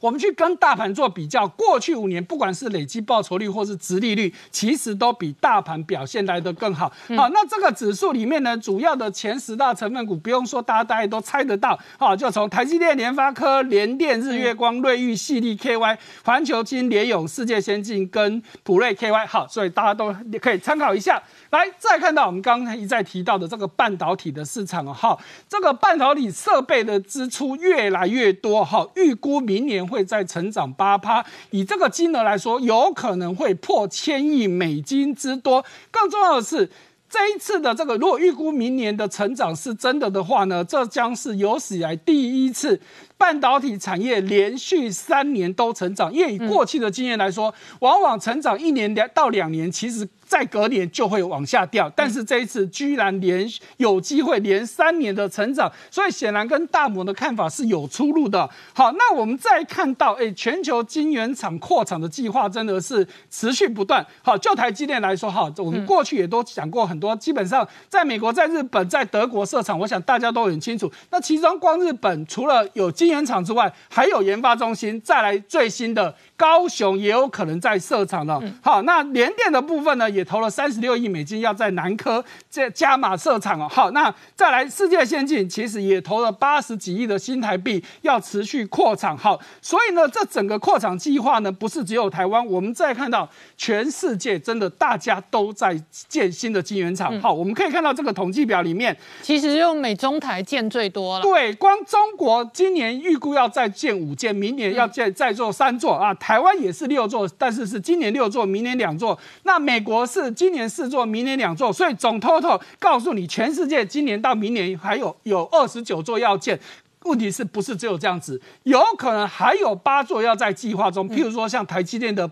[0.00, 6.90] 我们去跟大盘做比较，过去五年不管是累积报酬率或是殖利率，其实都比大盘表现来得更好。
[7.16, 11.78] 好，那这个指数里面呢，主要的前十大成分股，不用说，大家大家都猜得到。
[11.98, 19.26] 好，就从台积电、联发科、联电、日月光、瑞昱、细粒、KY、环球金、联永、世界先进跟普瑞 KY。
[19.26, 21.22] 好，所以大家都可以参考一下。
[21.50, 25.18] 来，再看到我们刚才一再提到的这个半导体的市场哦，哈，
[25.48, 35.64] 这个半导体设备的支出越来越多，哈，预估明年会再成长八趴，以这个金额来说，有可能会破千亿美金之多。
[35.90, 36.68] 更重要的是，
[37.08, 42.80] 这一次的这个如果预估明年的成长是真的的话呢，这将是有史以来第一次。
[43.20, 51.92] 半导体产业连续三年都成长，因为以过去的经验来说，往往成长一年两到两年，其实在隔年就会往下掉。
[51.94, 53.46] 但是这一次居然连
[53.76, 58.48] 有机会连三年的成长，所以显然跟大摩的看法是有出入的。
[58.72, 64.04] 好，那我们再看到，哎，全球晶圆厂扩厂的计划真的是持续不断。
[64.22, 70.90] 好，就台积电来说，哈，我们过去也都讲过很多，基本上在美国、在日本、在德国设厂，我想大家都很清楚。
[71.10, 76.14] 那其中光日本除了有晶原厂之外，还有研发中心，再来最新的。
[76.40, 78.42] 高雄也有可能在设厂了。
[78.62, 83.68] 好，那联电的部分呢，也投了三十六亿美金，要在南科这加码设厂哦。
[83.68, 89.14] 好，那再来世界先进，其实也投了八十几亿的新台币，要持续扩厂。
[89.14, 93.28] 好，所以呢，这整个扩厂计划呢，不是只有台湾，我们再看到
[93.58, 95.78] 全世界真的大家都在
[96.08, 97.20] 建新的晶圆厂。
[97.20, 101.22] 好，我们可以看到这个统计表里面，其实用美中台建最多了。
[101.22, 106.14] 对，光中国今年预估要再建五件，明年要建再做三座啊。
[106.14, 109.18] 台台湾也是六座，但是是今年六座，明年两座。
[109.42, 116.60] 那美国是今年四座，明年两座，所以总 total 告诉你，全世界今年到明年还有有二十九座要建。
[117.02, 118.40] 问题是不是只有这样子？
[118.62, 121.10] 有可能还有八座要在计划中。
[121.10, 122.30] 譬如说像台积电的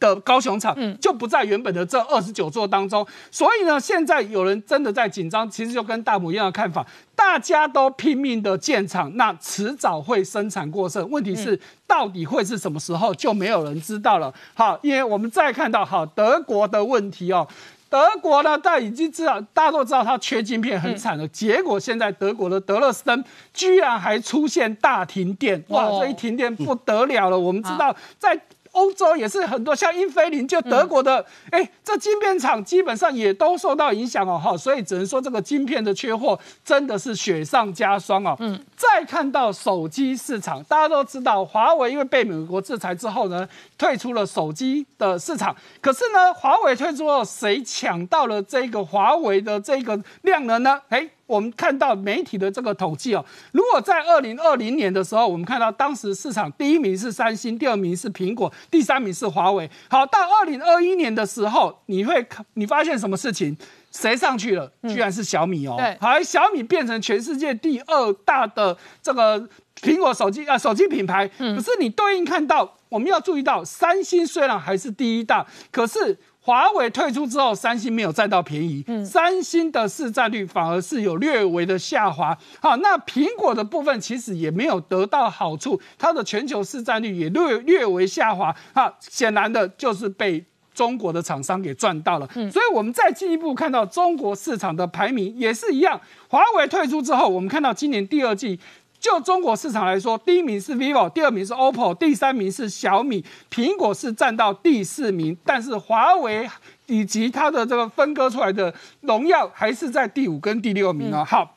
[0.00, 3.06] 的高雄厂，就不在原本的这二十九座当中。
[3.30, 6.84] 所以呢，现在有人真的在紧张，其实就跟大母一样的看法，
[7.14, 11.08] 大家都拼命的建厂，那迟早会生产过剩。
[11.10, 14.32] 问题是到底会是什么时候，就没有人知道了。
[14.54, 17.46] 好，因为我们再看到好德国的问题哦。
[17.90, 21.28] 德国呢，大家已经知道，大家都知道它缺晶片很惨了。
[21.28, 23.22] 结果现在德国的德勒斯登
[23.52, 25.98] 居然还出现大停电，哇！
[25.98, 27.38] 这一停电不得了了。
[27.38, 28.40] 我们知道在。
[28.80, 38.34] 欧洲也是很多，像英菲林就德国的，哎，这晶片厂基本上也都受到影响哦，哈，所以只能说这个晶片的缺货真的是雪上加霜哦。
[38.38, 45.54] 嗯，再看到手机市场，大家都知道，华为因为被美国制裁之后呢，退出了手机的市场。
[45.82, 50.80] 可是呢，华为退出后，谁抢到了这个华为的这个量能呢？
[50.88, 51.06] 哎。
[51.30, 59.70] 我们看到媒体的这个统计哦，如果在二零二零年的时候，我们看到当时市场第一名是三星，第二名是苹果，第三名是华为。
[59.88, 63.56] 好，到二零二一年的时候，你会看，你发现什么事情？
[63.92, 64.70] 谁上去了？
[64.88, 65.76] 居然是小米哦。
[65.78, 69.48] 对，好，小米变成全世界第二大的这个
[69.80, 71.30] 苹果手机啊手机品牌。
[71.38, 71.56] 嗯。
[71.56, 76.18] 可是你对应看到，我们要注意到，三星虽然还是第一大，可是。
[76.42, 82.36] 华为退出之后，三星没有占到便宜，三星的市占率反而是有略微的下滑。
[82.60, 88.54] 好，那苹果的部分其实也没有得到好处，它的全球市占率也略略微下滑。
[88.74, 92.26] 好，显然的就是被中国的厂商给赚到了。
[92.50, 96.00] 所以，我们再进一步看到中国市场的排名也是一样。
[96.28, 98.58] 华为退出之后，我们看到今年第二季。
[99.00, 106.48] 就中国市场来说，第一名是 vivo，第二名是 oppo，第三名是小米，苹果是占到第四名，但是华为
[106.86, 111.24] 以及它的这个分割出来的荣耀还是在第五跟第六名哦。
[111.26, 111.56] 好。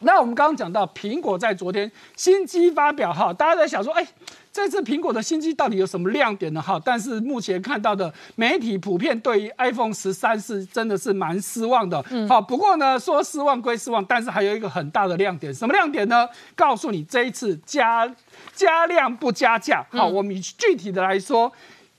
[0.00, 4.06] 那我们刚刚讲到苹果在昨天新机发表哈，大家在想说，哎，
[4.54, 6.62] 这次苹果的新机到底有什么亮点呢？
[6.62, 12.00] 哈，但是目前看到的媒体普遍对于 iPhone 十三是真的是蛮失望的。
[12.10, 16.28] 嗯，好，不过呢，说失望归失望，但是还有一个很大的亮点，什么亮点呢？
[16.54, 18.08] 告诉你这一次加
[18.54, 19.84] 加量不加价。
[19.90, 21.52] 好，我们具体的来说。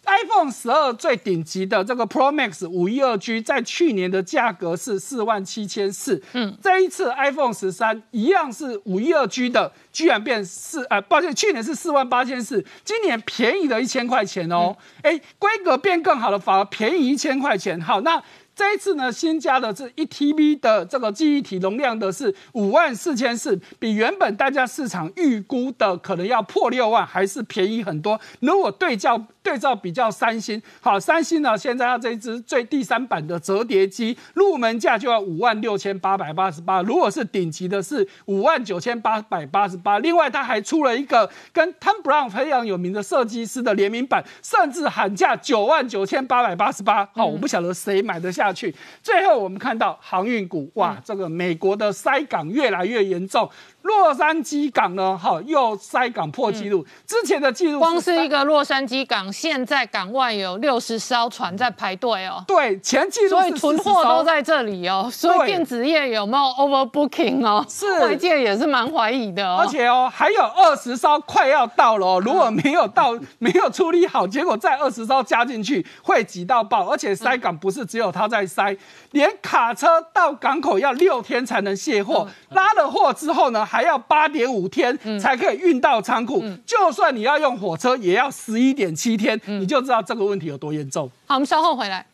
[0.05, 18.23] iPhone 十二最顶级的这个 Pro Max 五一二 G 在去年的价格是四万七千四，嗯，这一次 iPhone 十三一样是五一二 G 的，居然变四，呃，抱歉，去年是四万八千四，今年便宜了一千块钱哦，哎，规格变更好了，反而便宜一千块钱，好，那。
[18.55, 28.17] 这一次呢，新加的这一 TB 的这个记忆体容量的是五万四千四，比原本大家市场预估的可能要破六万，还是便宜很多。
[28.39, 39.99] 如果对照对照比较三星，好，三星呢现在它这一支最第三版的折叠机入门价就要五万六千八百八十八，如果是顶级的是五万九千八百八十八。
[39.99, 47.05] 另外，它还出了一个跟 Tom Brown 非常有名的设计师的联名版，甚至喊价九万九千八百八十八。
[47.13, 48.44] 好，我不晓得谁买得下。
[48.45, 53.49] 下去，最后我们看到航运股，哇，这个美国的塞港越来越严重。
[53.85, 55.15] 洛杉矶港呢？
[55.15, 56.83] 哈，又塞港破纪录。
[57.05, 62.43] 之前的记录，光是一个洛杉矶港，现在港外有六十艘船在排队哦。
[62.47, 65.07] 对，前记录所以存货都在这里哦。
[65.11, 67.63] 所以电子业有没有 overbooking 哦？
[67.69, 69.55] 是，外界也是蛮怀疑的。
[69.55, 72.21] 而且哦，还有二十艘快要到了哦。
[72.25, 76.89] 如果没有到，没有处理好，结果再二十艘加进去会挤到爆。
[76.89, 78.75] 而且塞港不是只有他在塞，
[79.15, 83.63] 连卡车到港口要六天才能卸货，拉了货之后呢？
[83.65, 91.09] 还要八点五天才可以运到仓库，就算你要用火车，也要十一点七天，你就知道这个问题有多严重。
[91.27, 92.05] 好，我们稍后回来。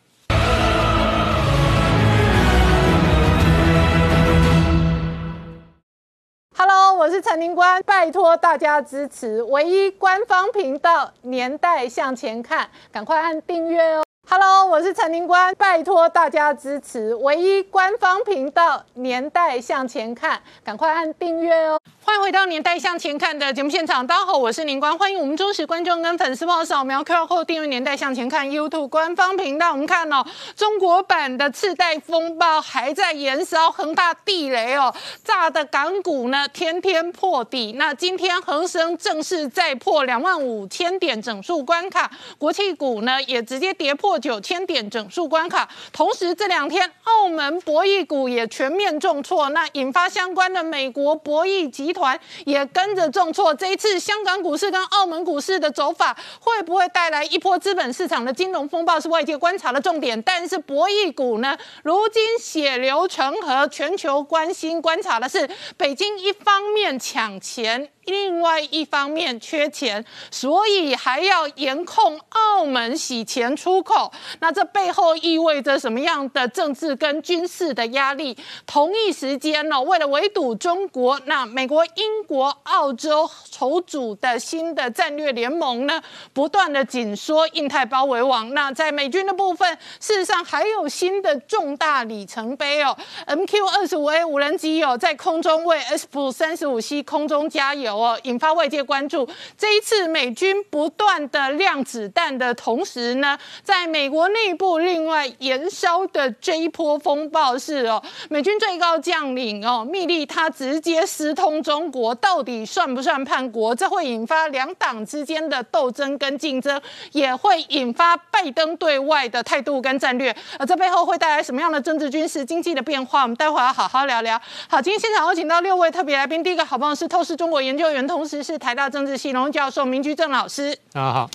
[6.56, 14.04] Hello，我是陈宁官，拜托大家支持唯一官方频道《年代向前看》，赶快按订阅哦。
[14.34, 21.78] Hello，我是陈宁官，拜托大家支持唯一官方频道《年代向前看》，赶快按订阅哦。
[22.02, 29.72] 欢迎回到《年代向前看》的节目现场，大家好，我是林官，欢迎我们忠实观众跟粉丝朋友扫描 QR Code 订阅《年代向前看》YouTube 官方频道。
[29.72, 30.24] 我们看哦，
[30.56, 37.74] 中国版的次贷风暴还在燃烧，恒大地雷哦，炸的港股呢天天破底。
[37.76, 45.68] 那今天恒生正式再破两万五千点整数关卡，国企股呢也直接跌破九千点整数关卡。
[45.92, 51.92] 同时这两天澳门博弈股也全面重挫，那引发相关的美国博弈集。
[51.92, 60.22] 团也跟着重挫，这一次香港股市跟澳门股市的走法会不会带来一波资本市场的金融风暴，是外界观察的重点。
[60.22, 65.46] 但是博弈股呢，如今血流成河，全球关心观察的是
[65.76, 67.90] 北京一方面抢钱。
[68.04, 74.12] 另外一方面缺钱，所以还要严控澳门洗钱出口。
[74.40, 78.36] 那这背后意味着什么样的政治跟军事的压力？
[78.66, 83.28] 同一时间呢，为了围堵中国，那美国、英国、澳洲
[83.62, 86.02] 筹组的新的战略联盟呢，
[86.32, 88.52] 不断的紧缩印太包围网。
[88.54, 92.96] 那在美军的部分，事实上还有新的重大里程碑哦
[93.28, 99.28] ，MQ 二十五 A 无人机哦，在空中为 S 三十五 C 空中加油哦，引发外界关注。
[99.56, 113.74] 这一次美军不断的亮子弹的同时呢，在美国内部另外燃烧的这一波风暴是哦，美军最高将领哦，密利他直接私通中国，到底算不算叛国？
[113.74, 116.80] 这会引发两党之间的斗争跟竞争，
[117.12, 120.34] 也会引发拜登对外的态度跟战略。
[120.58, 123.22] 而这背后会带来什么样的政治、军事、经济的变化？
[123.22, 124.40] 我们待会要好好聊聊。
[124.68, 130.74] 好，今天现场有请到六位特别来宾，第一个好朋友是透视中国研究员，同时是台大政治系荣教授明居正老师。
[130.94, 131.30] 啊好，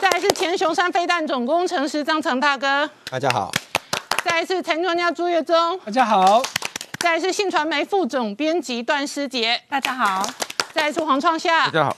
[0.00, 3.52] 再来是前雄山飞弹总工程师张成大哥，大家好，
[4.24, 6.42] 再来是财经专家朱月忠，大家好，
[6.98, 10.26] 再来是信传媒副总编辑段师杰，大家好，
[10.72, 11.96] 再来是黄创夏，大家好，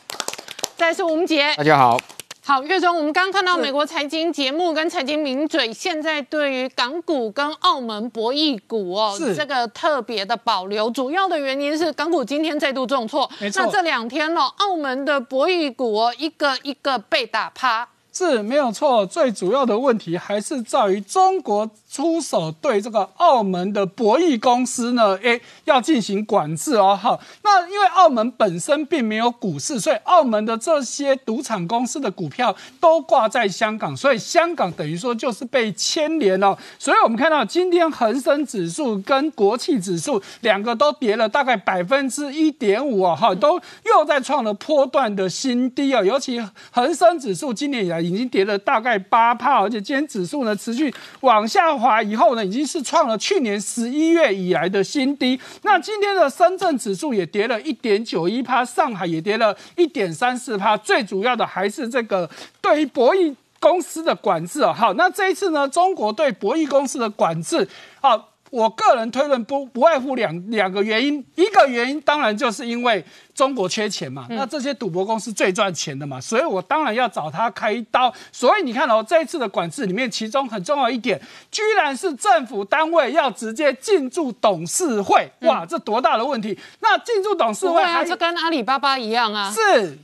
[0.76, 1.62] 再来是吴杰大。
[1.62, 1.96] 家好。
[2.42, 17.88] 好，岳中，我们刚刚看到美国财经节目跟财经名嘴现在对于港股跟澳门博弈股哦，是这个特别的保留，主要的原因是港股今天再度重挫，没错那这两天呢、澳门的博弈股哦，一个一个被打趴。
[18.12, 19.04] 是没有错。
[19.06, 26.99] 最主要的问题还是在于中国出手对这个澳门的博弈公司呢，诶，要进行管制哦。
[27.01, 36.59] 哈，那因为澳门本身并没有股市，所以澳门的这些赌场公司的股票都挂在香港，所以香港等于说就是被牵连了。
[36.80, 46.05] 所以我们看到今天恒生指数跟国企指数两个都跌了大概百分之一点五哦，哈，都又在创了波段的新低哦。
[46.05, 55.39] 尤其恒生指数今年以来已经跌了大概八帕，而且今天指数呢持续往下滑以后呢，已经是创了去年十一月以来的新低。
[55.62, 60.74] 那今天的深圳指数也跌了一点九一帕，上海也跌了一点三四帕。
[60.76, 62.28] 最主要的还是这个
[62.62, 64.72] 对于博弈公司的管制啊。
[64.72, 67.68] 好，那这一次呢，中国对博弈公司的管制，
[68.01, 68.30] 好。
[68.51, 73.05] 我个人推论不不外乎两两个原因，一个原因当然就是因为
[73.35, 78.12] 中国缺钱嘛，那这些赌博公司最赚钱的嘛，所以我当然要找他开刀。
[78.30, 81.20] 所以你看哦，这一次的管制里面，其中很重要一点，
[81.51, 86.59] 居然是政府单位要直接进驻董事会，哇，这多大的问题？
[86.80, 89.53] 那进驻董事不会啊，会还是跟阿里巴巴一样啊。
[89.53, 89.99] 是。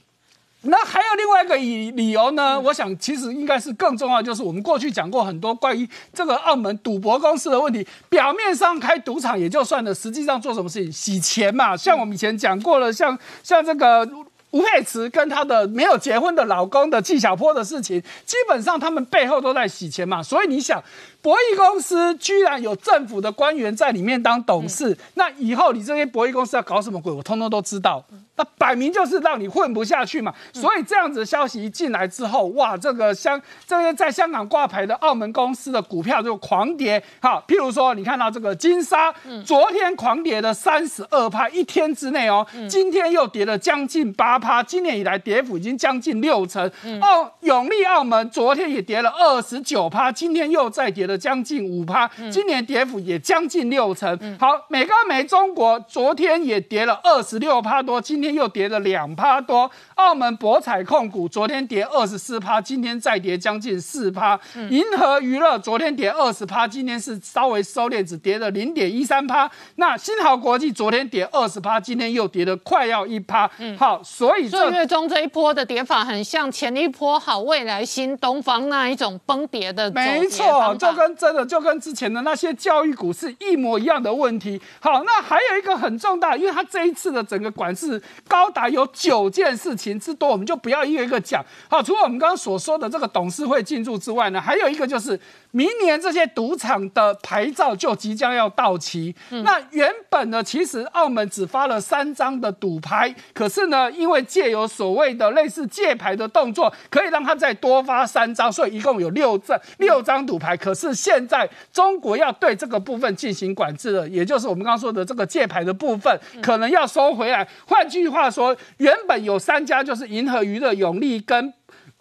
[0.63, 2.61] 那还有另外一个理理由呢？
[2.61, 7.87] 我想其实应该是更重要，就是我们过去讲过很多关于这个澳门赌博公司的问题。
[8.09, 11.77] 表面上开赌场也就算了，实际上做什么事情洗钱嘛？
[11.77, 14.09] 像我们以前讲过了，像像这个。
[14.53, 20.21] 吴佩慈跟她的没有结婚的老公的纪晓波的事情，基本上他们背后都在洗钱嘛。
[20.21, 20.83] 所以你想，
[21.23, 28.05] 博弈公司居然有政府的官员在里面当董事，那以后你这些博弈公司要搞什么鬼，我通通都知道。
[28.37, 30.33] 那摆明就是让你混不下去嘛。
[30.55, 37.03] 所以这样子的消息一进来之后，哇，这个香这个在香港挂牌的澳门公司的股票就狂跌。
[37.21, 39.13] 好，譬如说你看到这个金沙，
[39.45, 46.71] 昨天狂跌了三十二趴，一天之内哦，今天又跌了将近八趴，今年以来跌幅已经将近六成。
[47.03, 54.19] 澳永利澳门昨天也跌了二十九趴，今天又再跌了将近五趴，今年跌幅也将近六成。
[54.39, 59.71] 好，美高梅中国昨天也跌了二十六趴多，今天又跌了两趴多。
[59.97, 64.39] 澳门博彩控股昨天跌二十四趴，今天再跌将近四趴。
[64.71, 69.51] 银河娱乐昨天跌二十趴，今天是稍微收敛，只跌了零点一三趴。
[69.77, 73.51] 那新豪国际昨天跌二十趴，今天又跌了快要一趴。
[73.77, 84.61] 好，所以这月中这一波的跌法很像前一波好未来新东方那一种崩跌的没错，跟真的就跟之前的那些教育股是一模一样的问题。
[84.81, 91.43] 好，那还有一个很重大，因为它这一次的整个管制高达有九件事情之多，我们就不要一个一个讲。
[91.71, 95.19] 好，除了我们刚刚所说的这个董事会进驻之外呢，还有一个就是
[95.53, 99.15] 明年这些赌场的牌照就即将要到期。
[99.31, 110.57] 那原本呢，其实澳门只发了三张的赌牌，可是呢，因为借由所谓的类似借牌的动作，可以让他再多发三张，所以一共有六张六张赌牌。
[110.57, 117.47] 可是现在中国要对这个部分进行管制了，也就是我们刚刚说的这个借牌的部分，可能要收回来。
[117.67, 121.53] 换句话说，原本有三家就是银河娱乐、永利跟。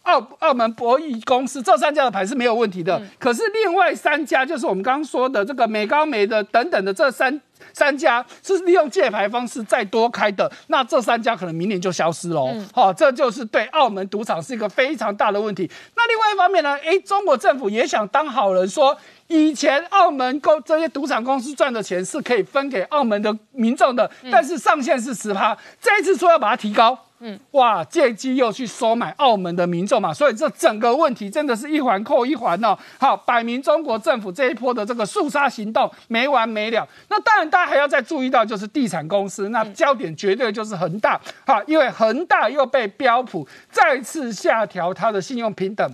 [0.10, 7.39] 澳澳门博弈公司这三家的牌是没有问题的，可是另外三家就是我们刚刚说的这个美高美的等等的这三
[7.74, 12.49] 三家是利用借牌方式再多开的，那这三家可能明年就消失喽。
[12.74, 15.70] 好、这就是对澳门赌场是一个非常大的问题。
[15.95, 18.97] 那另外一方面呢，诶，中国政府也想当好人说。
[19.32, 32.78] 以前澳门公这些赌场公司赚的钱是可以分给澳门的民众的，但是上限是十趴，这一次说要把它提高，嗯，哇，借机又去收买澳门的民众嘛，所以这整个问题真的是一环扣一环哦。
[32.97, 36.88] 好，摆明中国政府这一波的这个肃杀行动没完没了。
[37.09, 45.93] 那当然，大家还要再注意到就是地产公司，那焦点绝对就是恒大，好，因为恒大又被标普再次下调它的信用平等。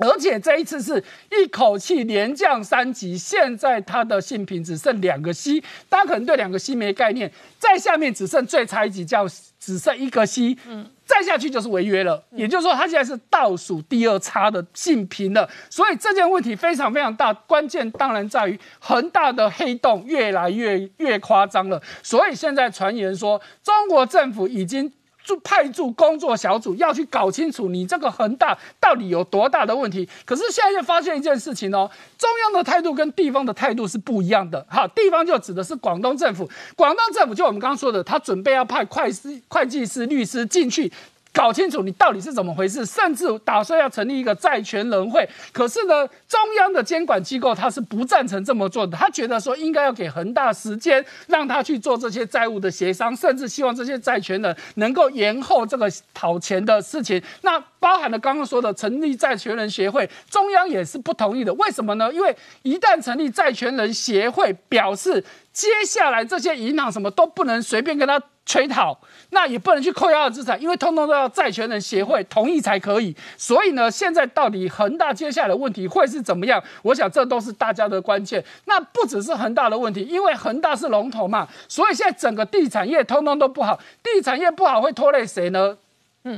[0.00, 9.26] 而且这一次是一口气连降三级，现在它的性平只剩两个 C，大家可能对两个 C 没概念，在下面只剩最差一级叫
[9.58, 24.90] 只剩一个 C，嗯，再下去就是违约了，也就是说它现在是倒数第二差的性平了，所以这件问题非常非常大，关键当然在于恒大的黑洞越来越越夸张了，所以现在传言说中国政府已经。
[25.30, 30.08] 就派驻工作小组要去搞清楚你这个恒大到底有多大的问题。
[30.24, 34.60] 可是现在又发现一件事情哦，中央的态度跟地方的态度是不一样的。
[34.68, 40.92] 哈，地方就指的是广东政府，广东政府就我们刚刚说的，他准备要派会计师会计师、律师进去。
[41.32, 45.28] 搞清楚你到底是怎么回事，甚至打算要成立一个债权人会。
[45.52, 57.22] 可是呢，中央的监管机构他是不赞成这么做的，他觉得说应该要给恒大时间，让他去做这些债务的协商，甚至希望这些债权人能够延后这个讨钱的事情。
[57.42, 61.54] 那包含了刚刚说的成立债权人协会，中央也是不同意的。
[61.54, 62.12] 为什么呢？
[62.12, 68.20] 因为一旦成立债权人协会，表示接下来这些银行什么都不能随便跟他
[68.50, 68.98] 催讨。
[69.32, 73.14] 那也不能去扣押的资产，因为通通都要债权人协会同意才可以。
[73.36, 76.60] 所以呢，现在到底恒大接下来的问题会是怎么样？
[76.82, 78.44] 我想这都是大家的关键。
[78.64, 83.78] 那不只是恒大的问题，因为恒大是龙头嘛，所以现在整个地产业通通都不好。
[84.02, 85.76] 地产业不好会拖累谁呢？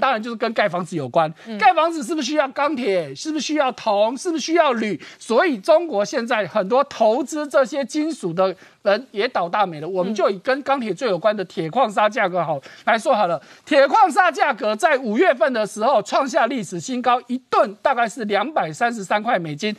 [0.01, 1.33] 当然就是跟盖房子有关。
[1.59, 3.15] 盖房子是不是需要钢铁？
[3.15, 4.17] 是不是需要铜？
[4.17, 5.01] 是不是需要铝？
[5.19, 9.89] 所以中国现在很多投资这些金属的人也倒大霉了。
[9.89, 13.43] 我们就以跟钢铁最有关的铁矿砂价格好来说好了。
[13.65, 19.75] 铁矿砂价格在五月份的时候创下历史新高，一吨大概是两百三十三块美金。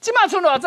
[0.00, 0.58] 金马村多少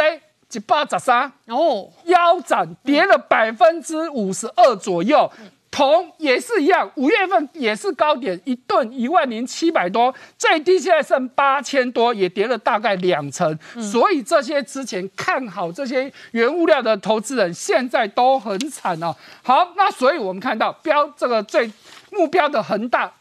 [0.52, 5.32] 一百十三哦，腰斩跌了百分之五十二左右。
[5.72, 13.57] 铜也是一样，五月份也是高点，一吨一万零七百多，最低现在剩八千多，也跌了大概两成。
[13.80, 19.15] 所以这些之前看好这些原物料的投资人，现在都很惨哦。
[19.43, 21.72] 好，那所以我们看到标这个最
[22.11, 23.11] 目标的恒大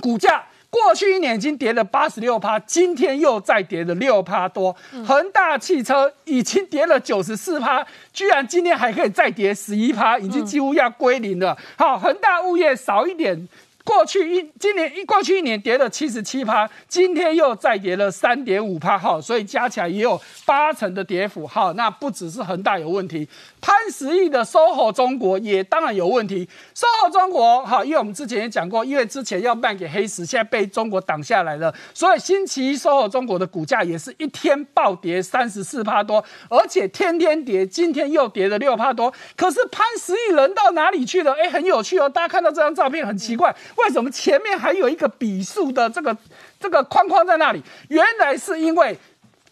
[0.00, 0.44] 股价。
[0.84, 4.74] 过去一年已经跌了八十六趴，今天又再跌了六趴多。
[5.06, 11.56] 恒大汽车已经跌了九十四趴，居然今天还可以再跌十一趴，已经几乎要归零了。
[11.76, 13.48] 好，恒大物业少一点。
[13.88, 23.26] 过去一今年一过去一年跌了七十七趴，今天又再跌了三点五趴，哈，所以加起来也有八成的跌幅，哈，那不只是恒大有问题，
[23.62, 26.46] 潘石屹的 SOHO 中国也当然有问题。
[26.74, 39.10] SOHO 中国，哈，因为我们之前也讲过，因为之前要卖给黑石，现在被中国挡下来了，所以星期一 SOHO 中国的股价也是一天暴跌三十四趴多，而且天天跌，今天又跌了六趴多。
[39.34, 41.32] 可是潘石屹人到哪里去了？
[41.32, 43.54] 哎，很有趣哦，大家看到这张照片很奇怪。
[43.78, 46.16] 为什么前面还有一个笔数的这个
[46.58, 47.62] 这个框框在那里？
[47.88, 48.98] 原来是因为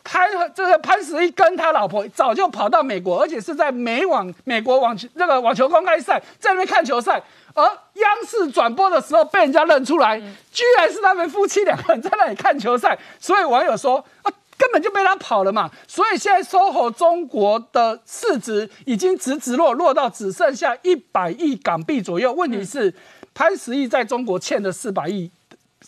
[0.03, 7.22] 潘这个潘石屹跟他老婆早就跑到美国，而且是在美网美国网球那个网球公开赛在那边看球赛，
[7.55, 10.18] 而央视转播的时候被人家认出来，
[10.53, 15.70] 居然是他们夫妻两个人在那里看球赛，所以网友说啊，根本就被他跑了嘛。
[15.89, 22.33] 所以现在 SOHO 中国的市值已经直直落，落到只剩下一百亿港币左右。
[22.33, 22.95] 问题是。
[23.37, 25.30] 潘石屹在中国欠了四百亿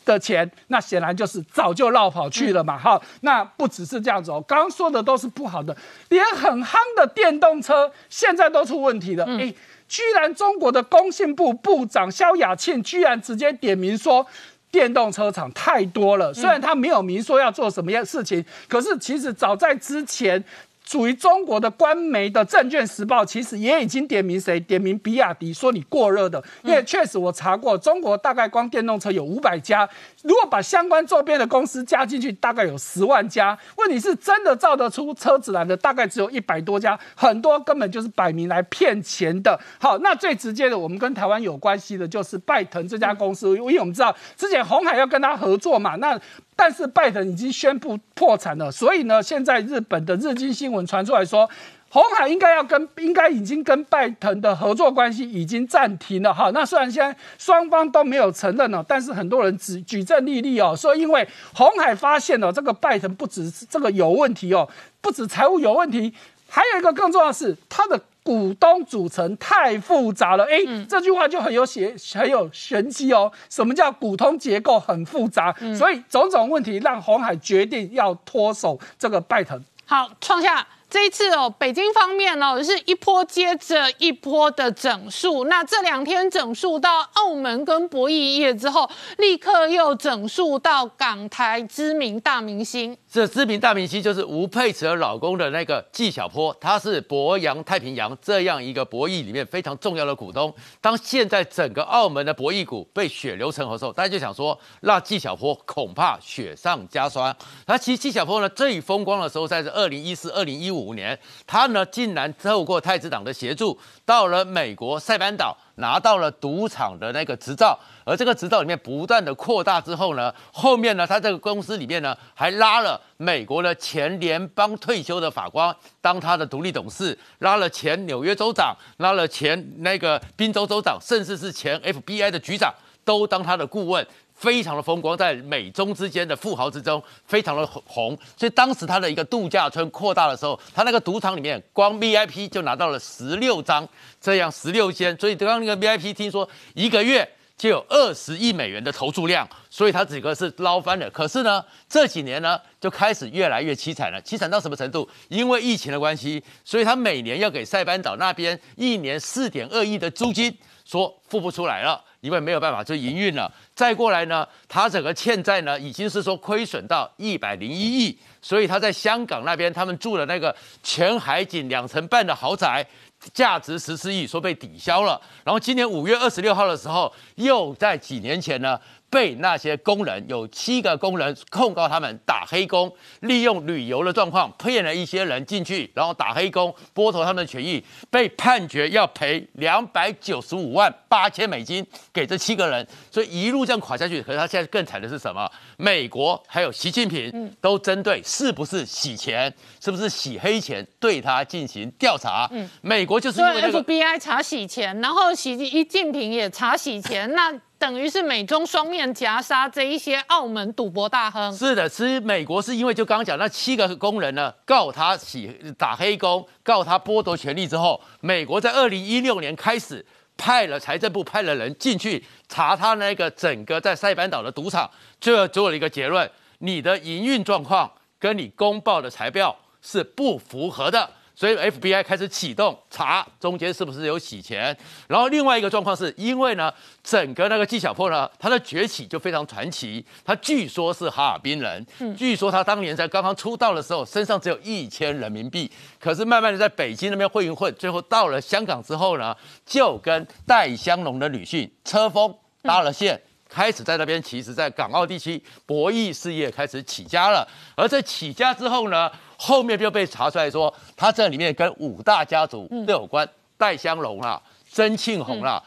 [0.05, 2.79] 的钱，那显然就是早就绕跑去了嘛。
[2.79, 5.75] 哈，那不只是这样子哦，刚刚说的都是不好的，
[6.11, 9.25] 连很夯的电动车现在都出问题了。
[9.25, 9.55] 哎，
[9.89, 14.27] 居然中国的工信部部长肖亚庆居然直接点名说，
[14.71, 16.35] 电动车厂太多了。
[16.35, 20.45] 虽然他没有明说要做什么样事情，可是其实早在之前。
[20.89, 24.59] 属于中国的官媒的《证券时报》其实也已经点名谁？
[24.59, 26.43] 点名比亚迪，说你过热的。
[26.63, 29.87] 因为确实我查过，中国大概光电动车有五百家，
[30.23, 33.59] 如果把相关周边的公司加进去，大概有十万家。
[33.77, 39.61] 问题是真的造得出车子来的，大概只有一百多家，很多根本就是摆明来骗钱的。
[39.79, 46.19] 好，那最直接的，我们跟台湾有关系的就是拜腾这家公司，因为我们知道之前红海要跟他合作嘛，那。
[46.61, 51.49] 但是拜登已经宣布破产了，所以呢，现在日本的日经新闻传出来说。
[51.91, 56.51] 红海应该要跟，应该已经跟拜登的合作关系已经暂停了哈。
[56.53, 64.69] 那虽然现在双方都没有承认了，但是很多人举举证立例哦，说因为红海发现了这个拜登不止这个有问题哦，
[65.01, 66.13] 不止财务有问题，
[66.47, 67.99] 还有一个更重要的是他的
[68.29, 70.45] 股东组成太复杂了。
[70.45, 73.33] 哎，这句话就很有写很有玄机哦。
[73.49, 75.51] 什么叫股东结构很复杂？
[75.75, 79.59] 所以种种问题让红海决定要脱手这个拜腾。
[79.87, 80.67] 好，创下。
[80.91, 85.45] 这一次哦，北京方面哦是一波接着一波的整数。
[85.45, 92.97] 那这两天整数到澳门跟博弈业之后，立刻又整数到港台知名大明星。
[93.11, 100.53] 这知名大明星就是吴佩慈老公的那个纪晓波，他是博洋太平洋这样一个博弈里面非常重要的股东。
[100.81, 107.35] 当现在整个澳门的博弈股被血流成河的时候，大家就想说，那纪晓波恐怕雪上加霜。
[107.67, 110.78] 那其实纪晓波呢最风光的时候，在这二零一四、二零一五。
[110.79, 117.79] 五年，他呢竟然透过太子党的协助，到了美国塞班岛，拿到了赌场的那个执照。
[118.05, 132.73] 而这个执照里面不断的扩大之后呢，后面呢，他这个公司里面呢，还拉了美国的前联邦退休的法官当他的独立董事，拉了前纽约州长，拉了前那个宾州州长，甚至是前 FBI 的局长，
[133.05, 134.07] 都当他的顾问。
[134.39, 143.87] 非常的风光，在美中之间的富豪之中非常的红，所以当时他的一个度假村扩大的时候，他那个赌场里面光 VIP 就拿到了十六张，
[144.21, 151.11] 这样十六间，所以刚刚那个 VIP 听说一个月就有二十亿美元的投注量，所以他整个是捞翻了。
[151.11, 155.09] 可是呢，这几年呢就开始越来越凄惨了，凄惨到什么程度？
[155.27, 162.05] 因为疫情的关系，所以他每年要给塞班岛那边一年四点二亿的租金，说付不出来了。
[162.21, 172.85] 因为没有办法就营运了，再过来呢，他整个欠债呢已经是说亏损到一百零一亿，所以他在香港那边他们住的那个全海景两层半的豪宅，
[173.33, 175.21] 价值十四亿，说被抵消了。
[175.45, 178.79] 然后今年五月二十六号的时候，又在几年前呢。
[179.11, 194.21] 被那些工人有七个工人控告他们打黑工，利用旅游的状况骗了一些人进去，然后打黑工剥夺他们的权益，被判决要赔两百九十五万八千美金给这七个人，所以一路这样垮下去。
[194.23, 195.51] 可是他现在更惨的是什么？
[195.79, 202.47] 美国还有习近平都针对是不是洗钱，是不是洗黑钱，对他进行调查。
[202.53, 207.59] 嗯，美国就是因为 FBI 查洗钱，然后习近平也查洗钱，那。
[207.79, 211.57] 等于是美中双面夹杀这一些澳门赌博大亨。
[211.57, 220.05] 是的，其实美国是因为就刚刚讲那七个工人呢，告他洗打黑工，告他剥夺权利之后，美国在二零一六年开始
[220.37, 231.09] 派了财政部派了人进去查他那个整个在塞班岛的赌场，最后做了一个结论：你的营运状况跟你公报的财报是不符合的。
[231.39, 234.77] 所以 FBI 开始启动查中间是不是有洗钱，
[235.07, 236.75] 然后另外一个状况是因为呢，
[237.05, 240.05] 整个那个纪晓波呢，他的崛起就非常传奇。
[240.25, 241.87] 他据说是哈尔滨人，
[242.17, 245.71] 据说他当年在刚刚出道的时候身上只有一千人民币，
[246.01, 249.33] 可是慢慢的在北京那边混一混，最后到了香港之后呢，
[249.65, 257.47] 就跟戴香龙的女婿车峰搭了线，开始在那边其实在港澳地区博弈事业开始起家了。
[257.75, 259.11] 而在起家之后呢？
[259.41, 265.63] 后面就被查出来说，他这里面跟五大家族都有关，戴香龙啦、曾庆红啦、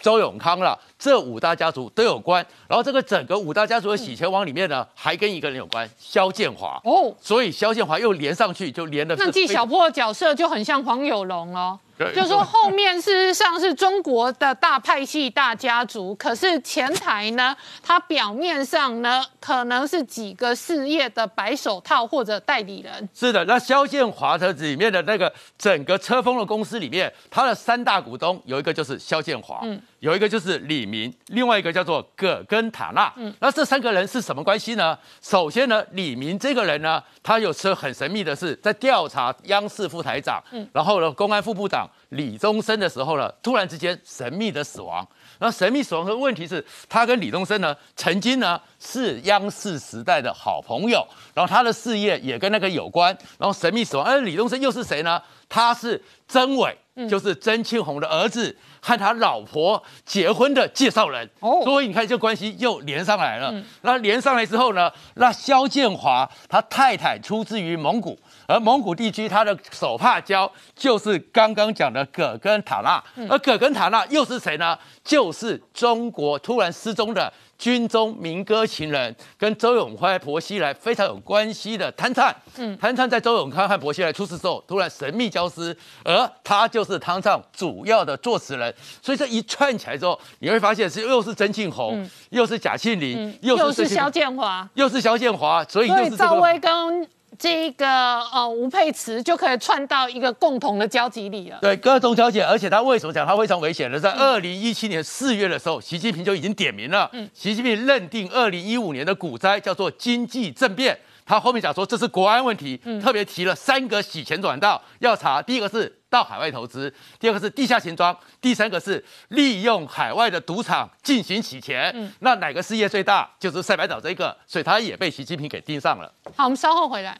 [0.00, 2.44] 周永康啦，这五大家族都有关。
[2.66, 6.80] 然后这个整个五大家族的洗钱王里面呢，还跟一个人有关，肖建华。
[6.84, 9.14] 哦，所以肖建华又连上去，就连的。
[9.16, 11.78] 那纪小波的角色就很像黄有龙哦。
[12.14, 23.08] 就说后面事实上是中国的大派系大家族，可是前台呢，它表面上呢可能是几个事业的白手套或者代理人。
[23.12, 33.12] 是的，那肖建华的里面的那个整个车风的公司里面，他的三大股东有一个就是肖建华，嗯，有一个就是李明，另外一个叫做葛根塔纳。
[33.16, 34.96] 嗯，那这三个人是什么关系呢？
[35.20, 41.88] 首先呢，李明这个人呢，他有车很神秘的是在调查央视副台长，嗯，然后呢，公安副部长。
[42.10, 45.06] 李宗盛的时候呢，突然之间神秘的死亡。
[45.40, 53.16] 那神秘死亡的问题是，他跟李宗盛呢，曾经呢是央视时代的好朋友，然后他的事业也跟那个有关。
[53.38, 55.20] 然后神秘死亡，而李宗盛又是谁呢？
[55.50, 56.76] 他是曾伟，
[57.06, 61.28] 就是曾庆红的儿子和他老婆结婚的介绍人。
[61.40, 63.52] 哦，所以你看这关系又连上来了。
[63.82, 68.18] 那连上来之后呢，那肖建华他太太出自于蒙古。
[68.46, 74.78] 而蒙古地区，他的手帕交就是刚刚讲的葛根塔纳，而葛根塔纳又是谁呢？
[75.04, 82.34] 就是中国突然失踪的军中民歌情人，跟周永宽、薄熙来非常有关系的谭灿。
[82.56, 88.72] 嗯，谭灿在周永康和薄熙来出事之后，突然神秘消失，而他就是汤唱主要的作词人。
[89.02, 96.40] 所以这一串起来之后，你会发现是又是曾庆红，又是贾庆林，又是肖建华，又是肖建华，所以所以赵就是这个。
[96.40, 101.58] 薇跟这个呃吴佩慈就可以串到一个共同的交集里了。
[101.60, 103.98] 对，各种交集，而且他为什么讲他非常危险呢？
[103.98, 107.10] 在二零一七年四月的时候，习近平就已经点名了。
[107.12, 110.98] 嗯，习近平认定二零一五年的股灾叫做经济政变，
[111.28, 115.42] 他后面讲说这是国安问题，特别提了三个洗钱管道要查。
[115.42, 121.94] 第一个是到海外投资，第二个是地下钱庄，第三个是利用海外的赌场进行洗钱。
[122.20, 123.28] 那哪个事业最大？
[123.38, 126.10] 就是赛百岛这个，所以他也被习近平给盯上了。
[126.34, 127.18] 好，我们稍后回来。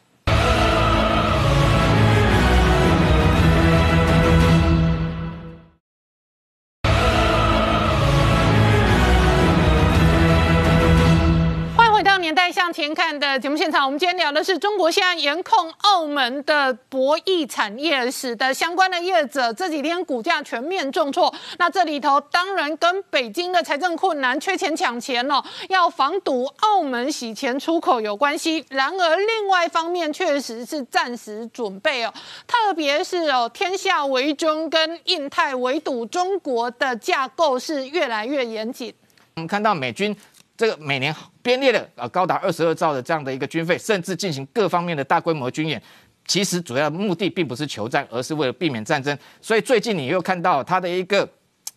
[12.29, 21.33] 年代向前看的节目现场，我们今天聊的是中国现在严控澳门的博弈产业，使得相关的业者这几天股价全面重挫。
[21.57, 28.63] 那这里头当然跟北京的财政困难、缺钱抢钱哦，要防堵澳门洗钱出口有关系。
[28.69, 32.13] 然而另外一方面确实是暂时准备哦，
[32.45, 38.93] 特别是哦天下为中跟印太围堵中国的架构是越来越严谨。
[39.33, 40.15] 我们看到美军
[40.55, 41.11] 这个每年
[41.49, 45.81] 编列的啊高达二十二兆的这样的一个军费，甚至进行各方面的大规模军演。
[46.27, 49.17] 其实主要目的并不是求战，而是为了避免战争。
[49.41, 51.27] 所以最近你又看到它的一个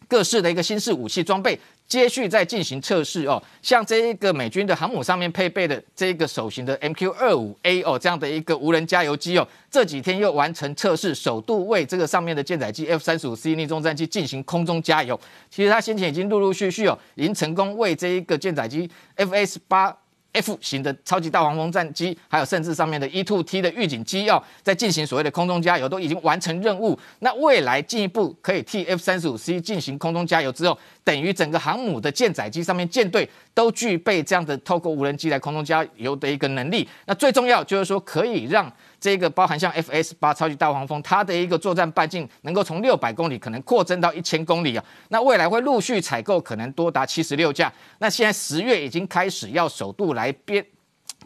[0.06, 1.58] 各式的一个新式武器装备，
[1.92, 3.42] 接续在进行测试哦。
[3.60, 15.20] 像这一个美军的航母上面配备的这一个手型的 MQ 二五 A 哦，这样的一个无人加油机哦，这几天又完成测试，首度为这个上面的舰载机 F 三十五 C 逆中战机进行空中加油。
[15.50, 19.94] 其实它先前已经陆陆续续哦，已经成功为这一个舰载机 FS 八。
[20.32, 26.98] F 型的超级大黄蜂战机，还有甚至上面的 E2T 的预警机要在进行所谓的空中加油，都已经完成任务。
[27.18, 36.88] 那未来进一步可以替 F 三十五 C 进行空中加油之后，等于整个航母的舰载机上面舰队都具备这样的透过无人机来空中加油的一个能力。
[37.06, 38.72] 那最重要就是说，可以让
[39.02, 44.84] 这个包含像 FS 八超级大黄蜂，它的一个作战半径能够从六百公里可能扩增到一千公里啊。
[45.08, 47.72] 那未来会陆续采购，可能多达七十六架。
[47.98, 50.64] 那现在十月已经开始要首度来编。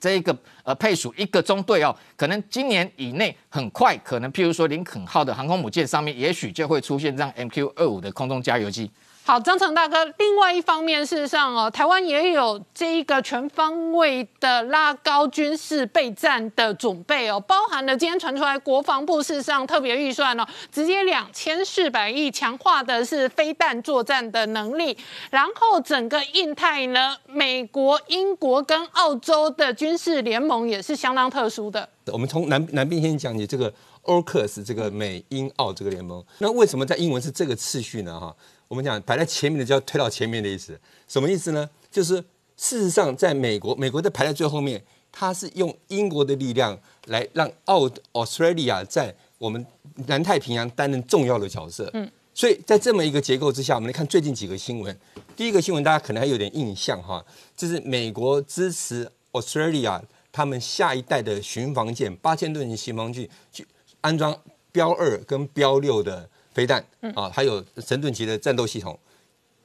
[0.01, 8.91] 这一个呃配属一个中队哦，可能今年以内很快，可能譬如说林肯号的航空母舰上面，也许就会出现这样 MQ 二五的空中加油机。
[9.27, 10.05] 好，张成大哥。
[10.18, 24.97] 另外一方面，事实上哦，台湾也有这一个全方位的拉高军事备战的准备哦，包含了今天传出来国防部事实上特别预算哦，直接两千四百亿强化的是飞弹作战的能力，
[25.31, 31.89] 然后整个印太呢，美国、英国跟澳洲的军事联盟也是相当特殊的。
[32.12, 33.74] 我们从南南边先讲起这个
[34.05, 36.24] AUKUS 这个美英澳这个联盟。
[36.39, 38.20] 那为什么在英文是这个次序呢？
[38.20, 38.33] 哈，
[38.69, 41.69] 我们讲排在前面的就要推到前面的意思，什么意思呢？
[41.91, 42.17] 就是
[42.57, 49.64] 事实上在美国，美国在排在最后面，它是用英国的力量来让澳 Australia 在我们
[50.07, 51.89] 南太平洋担任重要的角色。
[51.95, 54.99] 嗯，所以在这么一个结构之下，我们来看最近几个新闻。
[55.37, 57.25] 第一个新闻大家可能还有点印象哈，
[57.57, 60.01] 就是美国支持 Australia
[60.33, 63.67] 他们下一代的巡防舰八千吨级巡防舰去
[64.01, 64.39] 安装
[64.73, 66.82] 标二跟标六的飞弹
[67.14, 68.98] 啊，还有神盾级的战斗系统。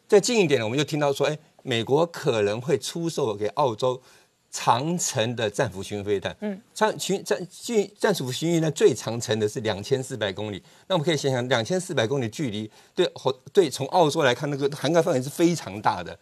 [0.10, 4.02] 再近一点呢，我们就听到说，哎，美国可能会出售给澳洲
[4.52, 6.36] 长程的战斧巡飞弹。
[6.42, 10.62] 嗯，长巡战巡战斧巡飞弹最长程的是两千四百公里。
[10.88, 13.10] 那我们可以想想，两千四百公里距离，对
[13.54, 16.20] 对，从澳洲来看，那个涵盖范围是非常大的。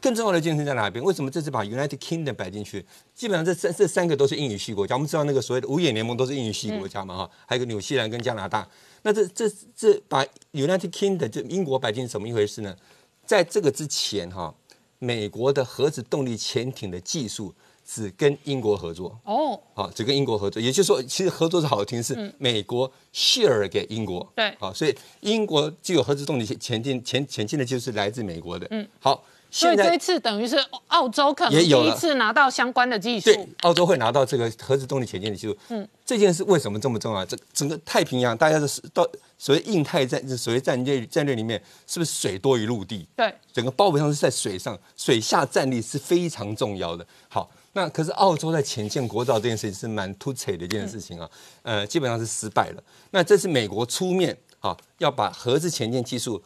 [0.00, 1.04] 更重要的一件事在哪边？
[1.04, 2.84] 为什么这次把 United Kingdom 摆进去？
[3.14, 4.96] 基本上这三这三个都是英语系国家。
[4.96, 8.66] 我们知道那个所谓的五眼联盟都是英语系国家嘛，哈，还有个纽西兰跟加拿大。
[9.02, 12.76] 那这这这把 United Kingdom 就英国摆进怎么一回事呢？
[13.24, 14.54] 在这个之前，哈，
[14.98, 17.54] 美国的核子动力潜艇的技术
[17.86, 20.60] 只跟英国合作哦，啊，只跟英国合作。
[20.60, 28.66] 也就是说，其实合作是好听，是美国 share 给英国，对，啊，所以英国具有核子动力潜艇潜潜进的技术是来自美国的。
[28.70, 29.24] 嗯，好。
[29.50, 30.56] 所以这一次等于是
[30.88, 35.56] 澳洲可能第一次拿到相关的技术，对，澳洲会拿到这个核子动力潜舰的技术。
[35.68, 37.24] 嗯，这件事为什么这么重要？
[37.26, 43.06] 这整个太平洋，大家是到所谓印太战，所谓战略战略里面，是不是水多于陆地？
[43.16, 47.04] 对，整个包围上是在水上，水下战力是非常重要的。
[47.28, 51.28] 好，那可是澳洲在潜舰国造这件事情是蛮突扯的一件事情啊，
[51.62, 52.82] 呃，基本上是失败了。
[53.10, 56.40] 那这是美国出面啊，要把核子潜舰技术。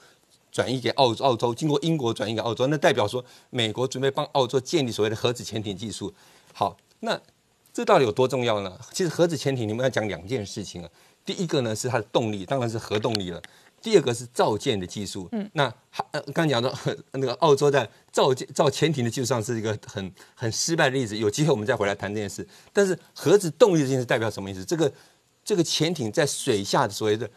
[0.55, 6.15] 转移给澳澳洲，经过英国转移给澳洲，那代表说美国准备帮澳洲建立所谓的核子潜艇技术。
[6.53, 7.21] 好，那
[7.73, 8.79] 这到底有多重要呢？
[8.93, 10.89] 其实核子潜艇你们要讲两件事情啊。
[11.25, 13.43] 第一个呢是它的动力，当然是核动力了。
[13.83, 15.29] 第二个是造舰的技术。
[15.33, 15.65] 嗯，那
[16.13, 16.73] 呃刚刚讲到
[17.11, 21.17] 那个澳洲在造舰造潜艇的技术上是一个很很失败的例子。
[21.17, 22.47] 有机会我们再回来谈这件事。
[22.73, 24.65] 但是核子动力这件事代表什么意思？
[24.65, 24.93] 这个
[25.45, 27.29] 这个潜艇在水下的所谓的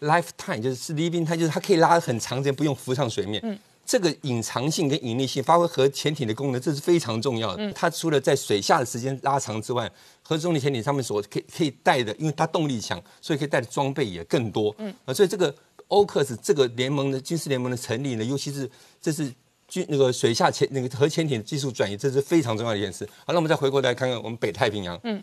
[0.00, 3.40] lifetime 就是是 living，它就是它可以拉很长时间不用浮上水面。
[3.44, 7.72] 嗯，这个隐藏性跟隐匿性发挥核潜艇的功能，这是非常重要的。
[7.72, 9.90] 它除了在水下的时间拉长之外，
[10.22, 14.74] 核动力潜艇上面所可以可以带的，因为它动力强，所以可以带的装备也更多。
[14.78, 15.54] 嗯，啊，所以这个
[15.88, 18.68] 欧克斯这个联盟的军事联盟的成立呢，尤其是
[19.00, 19.32] 这是
[19.68, 23.08] 军那个水下潜那个核潜艇的技术转移，这是非常重要的一件事。
[23.24, 25.00] 好，那我们再回过来看看我们北太平洋。
[25.04, 25.22] 嗯。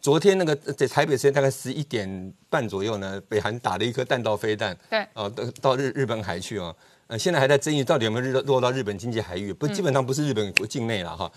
[0.00, 6.74] 昨天那个在台北时间大概十一点半左右呢，北韩打了一颗弹道飞弹，对，啊，到到日日本海去哦，
[7.06, 11.30] 呃，现在还在争议到底有没有日落到日本经济海域，不，基本上不是日本国境内了哈，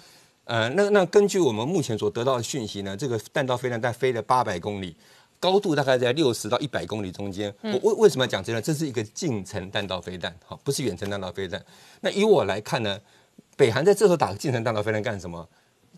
[0.45, 4.95] 呃，那那根据我们目前所得到的讯息呢，这个弹道飞弹在飞了八百公里，
[5.41, 7.53] 高度大概在六十到一百公里中间。
[7.61, 8.61] 我为为什么要讲这个？
[8.61, 11.61] 这是一个近程弹道飞弹，好，不是远程弹道飞弹。
[11.99, 12.97] 那以我来看呢，
[13.57, 15.45] 北韩在这时候打个近程弹道飞弹干什么？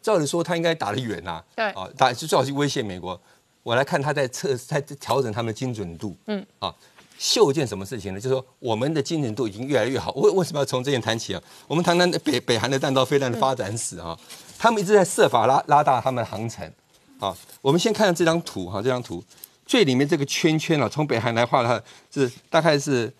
[0.06, 3.20] 照理说他应该打得远呐，对，啊，打就最好去威胁美国。
[3.64, 6.72] 我来看他在测，在调整他们的精准度，嗯，啊，
[7.18, 8.20] 秀一件什么事情呢？
[8.20, 10.12] 就是说我们的精准度已经越来越好。
[10.12, 11.42] 为为什么要从这件谈起啊？
[11.68, 14.16] 我们谈谈北北韩的弹道飞弹的发展史啊，
[14.60, 16.72] 他们一直在设法拉拉大他们的航程。
[17.20, 19.24] 啊，我们先看这张图哈，这张图
[19.66, 21.82] 最里面这个圈圈啊，从北韩来画的话，
[22.14, 23.12] 是大概是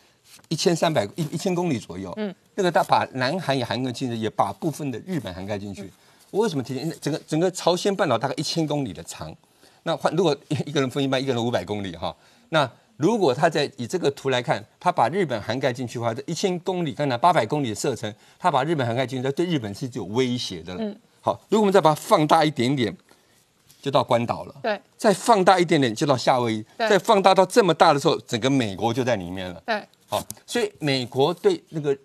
[0.50, 5.92] 一千三百一一千公里左右，嗯，那个他把南韩也涵盖进去，也把部分的日本涵盖进去。
[6.36, 6.94] 我为什么提前？
[7.00, 9.34] 整个整个朝鲜半岛大概一千公里的长，
[9.84, 10.36] 那换如果
[10.66, 12.14] 一个人分一半，一个人五百公里哈。
[12.50, 20.84] 那如果他在以这个图来看，他把日本涵盖进去的话，这一千公里，刚才八百公里的射程，他把日本涵盖进去，对日本是有威胁的了。
[20.84, 21.00] 嗯。
[21.22, 22.94] 好，如果我们再把它放大一点点，
[23.82, 24.56] 就到关岛了。
[24.62, 24.78] 对。
[24.98, 26.66] 再放大一点点，就到夏威夷。
[26.78, 29.64] 再放大到这么大的时候，整个美国就在里面了。
[29.66, 29.82] 对。
[30.10, 31.98] 好，所以美国对那个。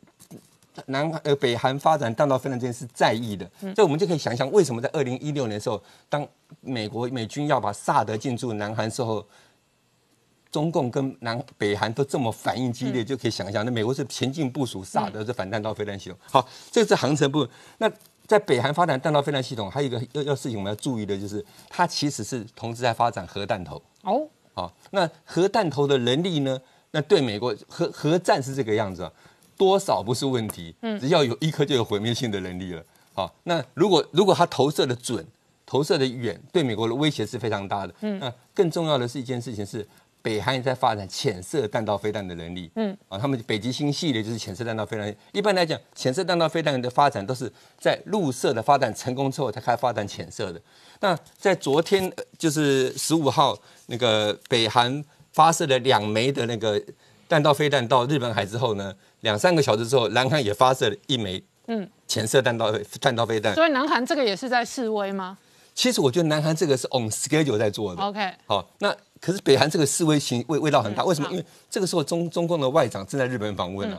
[0.87, 6.27] 南呃北韩发展弹道飞弹这件事在意的，这我们就可以想象为什么在二零一六年的时候，当
[6.61, 9.27] 美国美军要把萨德进驻南韩时候，
[10.51, 16.19] 中共跟南北韩都这么反应激烈，就可以想象，那美国是前进部署萨德这反弹道飞弹系统。
[16.23, 17.51] 好，这是航程部分。
[17.79, 17.91] 那
[18.27, 23.83] 在北韩发展弹道飞弹系统，还有一个要要事情我们要注意的就是，它其实是同时在发展核弹头。
[24.03, 26.61] 哦，好，那核弹头的能力呢？
[26.93, 29.13] 那对美国核核战是这个样子啊。
[29.61, 32.83] 多少不是问题，只要有一颗就有毁灭性的能力了。
[33.13, 35.23] 好，那如果如果它投射的准，
[35.67, 37.95] 投射的远，对美国的威胁是非常大的。
[38.01, 39.87] 嗯，那更重要的是一件事情是，
[40.23, 42.71] 北韩也在发展浅色弹道飞弹的能力。
[42.77, 45.15] 嗯，啊，他们北极星系列就是浅色弹道飞弹。
[45.33, 50.59] 一般来讲，浅色弹道飞弹的发展都是在陆射的发展成功之后才开始发展浅色的。
[51.01, 53.55] 那在昨天就是十五号，
[53.89, 55.05] 那个北韩
[55.35, 56.83] 发射了两枚的那个
[57.31, 58.93] 弹道飞弹到日本海之后呢？
[59.21, 63.55] 两三个小时之后，南韩也发射了一枚嗯浅色弹道弹道飞弹。
[63.55, 65.39] 所以南韩这个也是在示威吗？
[65.73, 68.03] 其实我觉得南韩这个是 on schedule 在做的。
[68.03, 71.05] OK，好，那可是北韩这个示威情味味道很大。
[71.05, 71.31] 为什么？
[71.31, 73.97] 因为这个时候中中共的外长正在日本访问呢。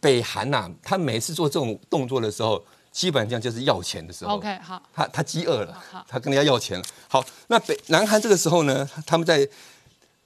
[0.00, 4.36] 北韩呐，他每次做这种动作的时候，基本上就是要钱的时候。
[4.36, 5.76] OK，好，他他饥饿了，
[6.08, 6.84] 他跟人家要钱了。
[7.08, 9.46] 好，那北南韩这个时候呢，他们在。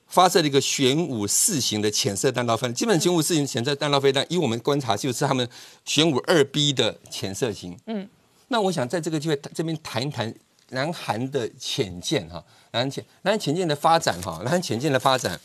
[0.06, 5.46] 发射了一个玄武四型的浅色弹道飞弹，基本玄武四型浅色弹道飞弹，以我们观察就是他们
[5.84, 7.76] 玄武二 B 的浅色型。
[7.86, 8.08] 嗯，
[8.48, 10.32] 那我想在这个机会这边谈一谈
[10.70, 15.38] 南韩的浅舰哈，南韩浅南韩浅舰的发展哈，南韩浅舰的发展，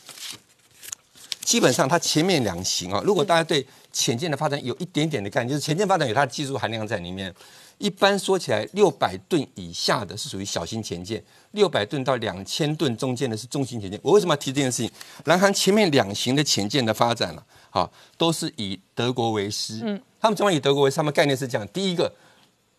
[1.44, 7.34] 基本上它前面两型啊，如果大家对浅舰的发展有一点点的概念，就是浅舰发展有它的技术含量在里面。
[7.78, 13.98] 一般说起来，六百吨以下的是属于小型潜舰，六百吨到两千吨中间的是中型潜舰。
[14.02, 14.90] 我为什么要提这件事情？
[15.24, 19.80] 南韩前面两型的潜舰的发展了，好，都是以德国为师。
[19.82, 20.96] 嗯，他们怎么以德国为师？
[20.96, 22.12] 他们概念是这样：第一个，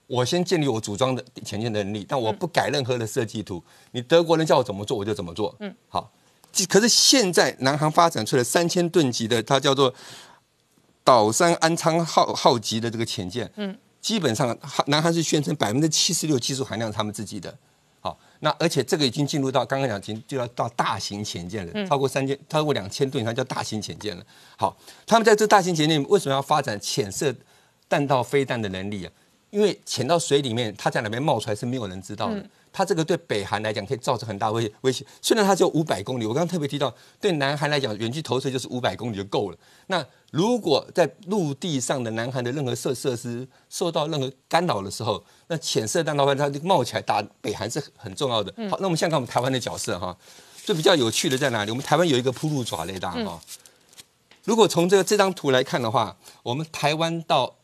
[0.07, 3.61] 我先建立我组装的潜舰的能力，但我不改任何的设计图。
[3.91, 5.55] 你德国人叫我怎么做，我就怎么做。
[5.59, 6.11] 嗯，好。
[6.69, 9.93] 可是现在南韩发展出了三千吨级的，它叫做
[11.03, 13.51] 岛山安昌号号级的这个潜舰。
[13.55, 13.75] 嗯。
[14.03, 14.55] 基本上，
[14.87, 17.57] 南韩是宣称百分之七十六技术含量是他们自己的，
[18.01, 24.23] 好，那而且这个已经进入到刚刚讲，已经就要到大型潜舰了，超过三千、超过两千吨，它叫大型潜舰了。
[24.57, 24.77] 好，
[25.07, 27.33] 他们在这大型潜舰为什么要发展潜射
[27.87, 29.11] 弹道飞弹的能力啊？
[29.51, 32.45] 因为潜到水里面，它在哪边冒出来是没有人知道的。
[32.73, 35.05] 它这个对北韩来讲可以造成很大威威胁。
[35.21, 39.57] 虽然它只有五百公里，我刚刚特别提到，对南韩来讲，远距投射就是五百公里就够了。
[39.87, 48.51] 那如果在陆地上的南韩的任何设设施受到任何干扰的时候，那浅色弹道飞弹它冒起来打北韩是很很重要的。
[48.69, 50.17] 好，那我们现在看我们台湾的角色哈，
[50.63, 51.71] 最比较有趣的在哪里？
[51.71, 53.39] 我们台湾有一个铺路爪雷达哈。
[54.43, 57.55] 如果从这个这张图来看的话，我们台湾到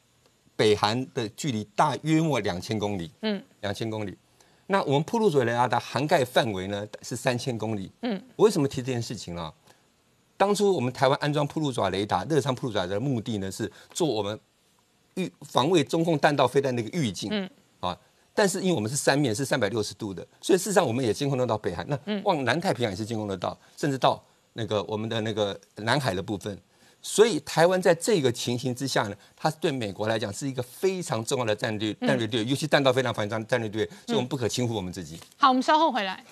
[0.55, 4.17] 北韩的距离大约莫两千公里，嗯，两千公里。
[4.71, 8.21] 那我们铺路爪雷达的涵盖范围呢是三千公里，嗯。
[8.35, 9.51] 我为什么提这件事情呢？
[10.37, 14.39] 当初我们台湾安装铺路爪雷达、热伤铺路爪的目的呢，是做我们
[15.15, 17.97] 预防卫中共弹道飞弹的一个预警，嗯，啊。
[18.35, 24.23] 但是因为我们是三面是三百六十度的，所以事实上我们也监控得到北韩，那往南太平洋也是监控得到，甚至到
[24.53, 26.55] 那个我们的那个南海的部分。
[27.01, 35.19] 所以台湾在这个情形之下呢，它对美国来讲是一个非常重要的战略战略队，尤其弹道飞弹防御战战略队，所以我们不可轻忽我们自己。
[35.37, 36.23] 好，我们稍后回来。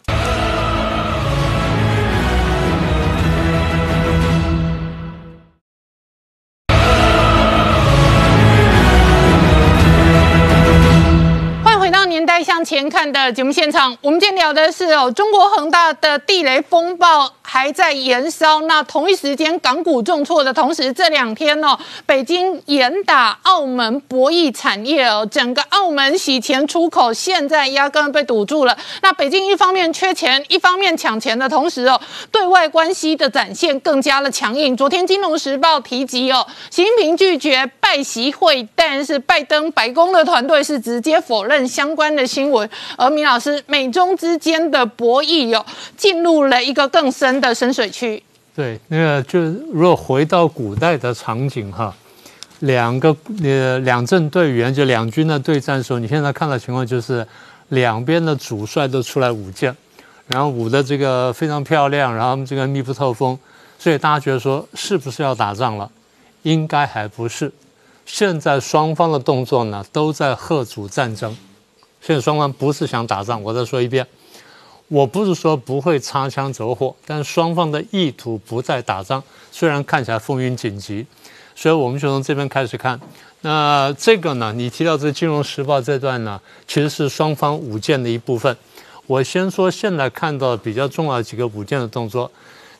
[12.07, 18.60] 年代向前看的节目现场，我们今天聊的是哦，中国恒大的地雷风暴还在延烧。
[18.64, 28.78] 那同一时间，港股重挫的同时，这两天哦，北京严打澳门博弈产业哦，整个澳门洗钱出口现在压根被堵住了。
[29.02, 31.98] 那北京一方面缺钱，一方面抢钱的同时哦，
[32.30, 34.76] 对外关系的展现更加的强硬。
[34.76, 42.07] 昨天《金融时报》提及哦，习近平拒绝拜习会，但是拜登白宫的团队是直接否认相关。
[42.18, 42.68] 的新闻，
[42.98, 45.64] 而米老师，美中之间的博弈哦
[45.95, 48.22] 进入了一个更深的深水区。
[48.56, 49.40] 对，那个就
[49.72, 51.96] 如果回到古代的场景哈，
[52.60, 57.26] 两个呃两阵队员就两军的对战的时候，你现在看到情况就是
[57.70, 59.76] 两边的主帅都出来舞剑，
[60.26, 63.38] 然后舞的这个非常漂亮，然后这个密不透风，
[63.78, 65.90] 所以大家觉得说是不是要打仗了？
[66.44, 67.52] 应该还不是，
[68.06, 71.36] 现在双方的动作呢都在贺主战争。
[72.02, 74.08] 现在双方不是想打仗，我再说一遍，
[74.90, 81.06] 我不是说不会擦枪走火，但双方的意图不在打仗，虽然看起来风云紧急，
[81.56, 83.00] 所以我们就从这边开始看。
[83.42, 88.56] 那这个呢，你提到这《金融时报》这段呢，其实是双方舞剑的一部分。
[89.06, 92.32] 我先说现在看到比较重要几个舞剑的动作，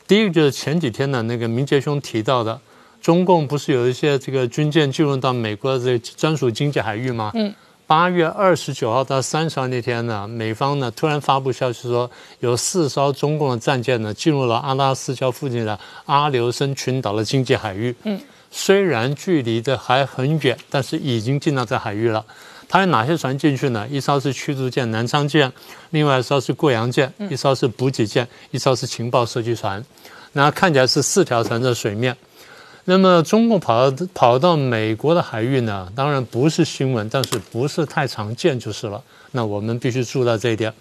[0.06, 2.58] 第一个就是前几天呢，那个明杰兄提到的，
[3.00, 7.30] 中共不是有一些这个军舰进入到美国的这个专属经济海域吗？
[7.34, 7.54] 嗯。
[7.88, 12.10] 八月二十九号到三十号那天呢，美方呢突然发布消息说，
[12.40, 17.96] 有四艘中共的战舰呢进入了阿拉斯加附近的阿留申群岛的经济海域。
[18.02, 18.20] 嗯，
[18.50, 22.22] 虽然距离的还很远，但是已经进到这海域了。
[22.68, 23.88] 它有哪些船进去呢？
[23.88, 25.50] 一艘是驱逐舰南昌舰，
[25.88, 29.82] 另外一艘是贵阳舰，一艘是补给舰，一艘是情报射击船。
[30.34, 32.14] 那看起来是四条船在水面。
[32.88, 35.86] 那么中共跑到跑到美国的海域呢？
[35.94, 38.98] 当然不是新闻，但是不是太常见就是了。
[39.32, 40.72] 那我们必须注意到这一点。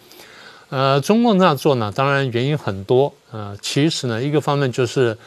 [0.70, 3.14] 呃，中共这样做呢，当然原因很多。
[3.30, 5.18] 呃，其实呢，一个方面就是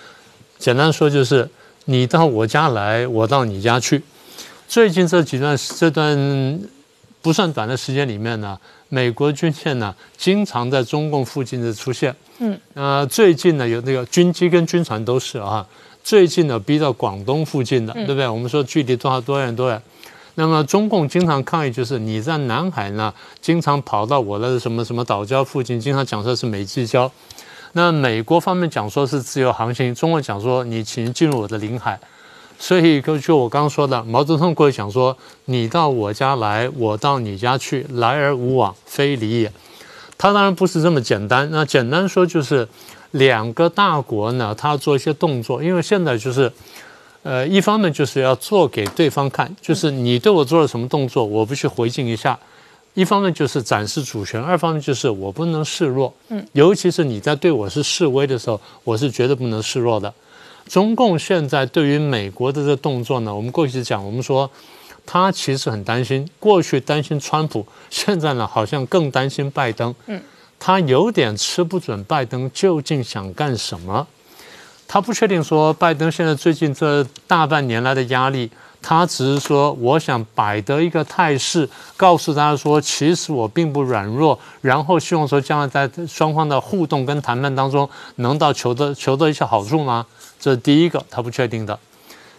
[0.59, 1.47] 简单说，就是
[1.85, 4.03] 你到我家来，我到你家去。
[4.67, 6.59] 最近这几段这段
[7.21, 8.59] 不算短的时间里面呢，
[8.89, 12.17] 美国军舰呢经常在中共附近的出现。
[12.39, 12.59] 嗯。
[12.73, 15.67] 呃，最近呢有那个军机跟军船都是啊。
[16.11, 18.27] 最近呢逼到广东附近的，对不对？
[18.27, 19.81] 我们说距离多少多远多远？
[20.35, 27.09] 那么中共经常抗议，就是你在南海呢，经常跑到我的什么什么岛礁附近，经常讲说是美济礁。
[27.75, 31.97] 那美国方面讲说是自由航行，中国讲说你请进入我的领海。
[32.59, 39.53] 所以就我刚刚说的，毛泽东过去讲说，你到我家来，我到你家去，来而无往非礼也。
[40.19, 42.67] 他当然不是这么简单，那简单说就是。
[43.13, 46.53] 两个大国呢，他做一些动作，因为现在就是，
[47.23, 52.39] 呃，一方面就是要做给对方看，就是你对我做了什么动作，我不去回敬一下；
[52.95, 56.15] 一方面就是展示主权，二方面就是我不能示弱。
[56.29, 60.13] 嗯，尤其是你在对我是示威的时候，我是绝对不能示弱的。
[60.69, 64.49] 中共现在对于美国的这动作呢，我们过去讲，我们说
[65.05, 69.93] 他其实很担心，过去担心川普，现在呢好像更担心拜登。
[70.07, 70.23] 嗯。
[70.61, 74.07] 他有点吃不准拜登究竟想干什么，
[74.87, 78.51] 他不确定说拜登现在最近这大半年来的压力，
[78.83, 81.67] 他只是说我想摆得一个态势，
[81.97, 90.07] 告诉大家说其实我并不软弱，然后希望说将来在双方的互动跟谈判当中能到求得求得一些好处吗？
[90.39, 91.79] 这是第一个他不确定的。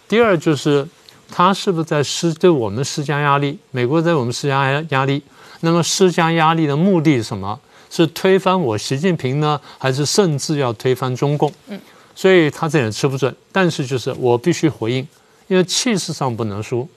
[0.06, 0.86] 第二就是
[1.30, 3.58] 他是不是在施对我们施加压力？
[3.72, 5.22] 美国在我们施加压压力。
[5.64, 7.58] 那么施加压力的目的是什么？
[7.94, 11.52] 是推翻我习近平呢，还是甚至要推翻中共？
[11.68, 11.78] 嗯，
[12.14, 15.06] 所以他这点吃不准，但是就是我必须回应，
[15.46, 16.88] 因为气势上不能输。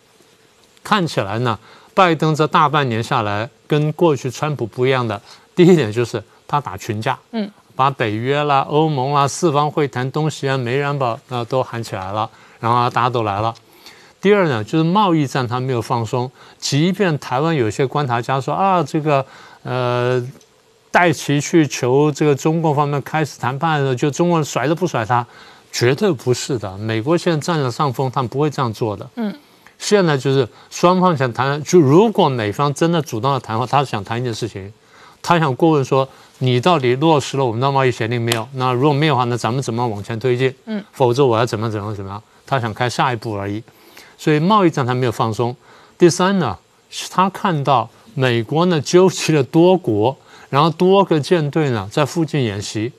[0.81, 1.59] 看起来呢，
[1.93, 5.21] 拜登这大半年下来跟过去川普不一样的，
[5.53, 12.29] 第一点就是他打群架，嗯，把北约啦、欧盟啦、四方会谈、东西岸没人保啊都喊起来了，
[12.61, 13.53] 然后大家都来了。
[14.21, 19.23] 第二呢，就是贸易战他没有放松，即便台湾有些观察家说啊，这个
[19.63, 20.25] 呃
[20.95, 25.27] 戴奇去求这个中共方面开始谈判的时候，就中国人甩都不甩他，
[25.69, 26.77] 绝对不是的。
[26.77, 29.05] 美国现在占了上风，他们不会这样做的。
[29.15, 29.35] 嗯。
[29.77, 34.71] 现在就是双方想谈，就如果美方真的主动要谈话，他想谈一件事情，
[35.21, 36.07] 他想过问说，
[36.37, 38.47] 你到底落实了我们的贸易协定没有？
[38.53, 40.55] 那如果没有的话，那咱们怎么往前推进？
[40.63, 42.23] 嗯，否则我要怎么怎么怎么样？
[42.47, 43.61] 他想开下一步而已。
[44.17, 45.53] 所以贸易战他没有放松。
[45.97, 46.57] 第三呢，
[46.89, 50.17] 是他看到美国呢纠集了多国，
[50.55, 52.89] 然后多个舰队呢在附近演习。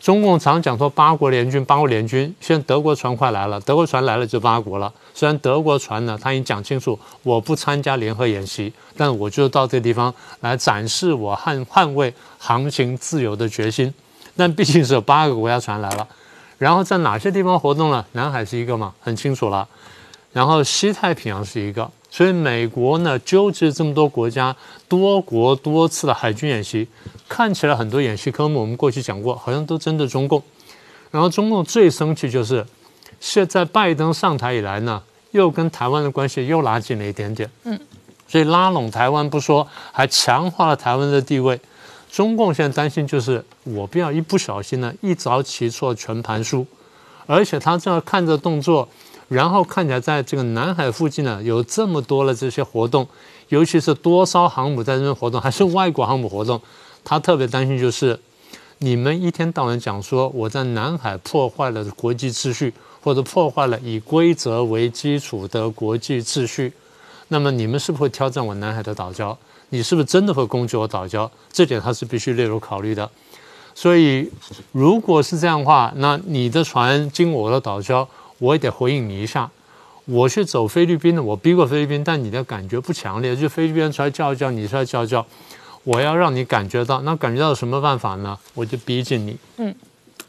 [0.00, 4.92] 中共常讲说八国联军，八国联军，现在德国船快来了，德国船来了就八国了。
[5.14, 13.94] 虽然德国船呢，他已经讲清楚，我不参加联合演习，但我就到这地方来展示我捍捍卫航行自由的决心。
[14.36, 16.04] 但毕竟是有八个国家船来了，
[16.58, 18.04] 然后在哪些地方活动呢？
[18.12, 19.68] 南海是一个嘛，很清楚了。
[20.32, 24.54] 然后西太平洋是一个，所以美国呢纠集这么多国家，
[24.88, 26.86] 多国多次的海军演习。
[27.28, 30.40] 看起来很多演习科目，我们过去讲过，好像都针对中共。
[31.10, 32.64] 然后中共最生气就是，
[33.18, 37.50] 现在拜登上台以来呢，又跟台湾的关系又拉近了一点点。
[37.64, 37.76] 嗯，
[38.28, 41.60] 所以拉拢台湾不说，还强化了台湾的地位。
[42.12, 46.64] 中共现在担心就是，我不要一不小心呢，一早起错全盘输。
[47.26, 48.88] 而且他这样看着动作，
[49.28, 53.06] 然后看起来在这个南海附近呢，有这么多的这些活动，
[53.48, 56.60] 尤其是多艘航母在这边活动，还是外国航母活动。
[57.02, 58.18] 他特别担心，就是
[58.78, 62.72] 你们一天到晚讲说我在南海破坏了国际秩序，
[63.02, 66.72] 或者破坏了以规则为基础的国际秩序，
[67.28, 69.36] 那么你们是不是会挑战我南海的岛礁？
[69.70, 71.28] 你是不是真的会攻击我岛礁？
[71.52, 73.10] 这点他是必须列入考虑的。
[73.74, 74.30] 所以，
[74.70, 78.06] 如果是这样的话，那你的船经我的岛礁，
[78.44, 79.50] 我也得回应你一下。
[80.04, 85.24] 我去走菲律宾的，我逼过菲律宾，但你的感觉不强烈，就菲律宾出来叫一叫，你出来叫一叫。
[85.84, 88.38] 我要让你感觉到，那感觉到什么办法呢？
[88.52, 89.36] 我就逼近你。
[89.56, 89.74] 嗯，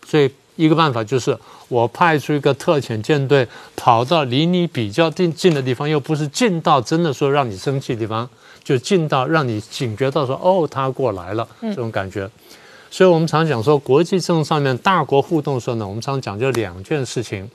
[0.06, 1.38] 所以一个办法就是
[1.68, 8.30] 我派出一个特遣舰队，跑到离你比较近近的地方，又不是近到真的说让你生气的地方，
[8.64, 12.30] 就近到让你警觉到说哦，他过来了这种感觉。
[12.90, 17.50] 所以我们常讲说，国际政治上面大国互动的时候呢，我们常讲究两件事情：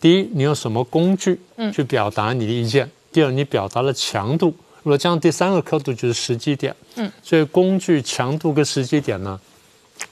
[0.00, 1.38] 第一，你用什么工具
[1.72, 4.54] 去表达你的意见；第二，你表达的强度。
[4.82, 6.74] 如果这样，第三个刻度就是时机点。
[6.96, 9.38] 嗯，所以工具强度跟时机点呢，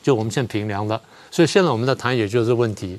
[0.02, 1.01] 就我们现在平量的。
[1.31, 2.98] 所以现在我们在谈，也就是问题。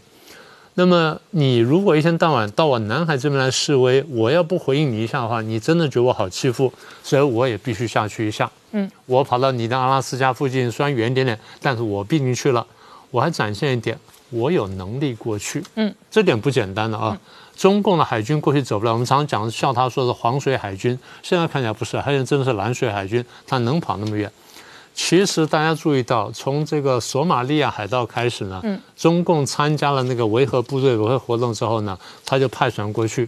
[0.76, 6.72] 那么你如果一天到晚到我南海这边来示威，我要不回应你一下的话，你真的觉得我好欺负，
[7.04, 8.50] 所以我也必须下去一下。
[8.72, 12.66] 嗯，我跑到你的阿拉斯加附近，虽然远一点点，但是我毕竟去了，
[13.12, 13.98] 我还展现一点，
[14.30, 15.64] 我有能力过去。
[15.76, 17.18] 嗯，这点不简单的啊。
[17.56, 24.32] 中共的海军过去走不了，我们常常讲笑他说是黄水海军，现在看起来不是，还有真的是蓝水海军，他能跑那么远？
[24.94, 28.62] 其实大家注意到，从这个索马利亚海盗开始呢，
[28.96, 33.28] 中共参加了那个维和部队维和活动之后呢，他就派船过去。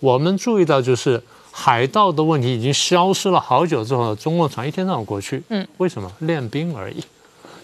[0.00, 6.10] 我们注意到就是海盗的问题已经消失了好久之后，中共船一天到晚过去，嗯，为什么？
[6.20, 7.02] 练兵而已。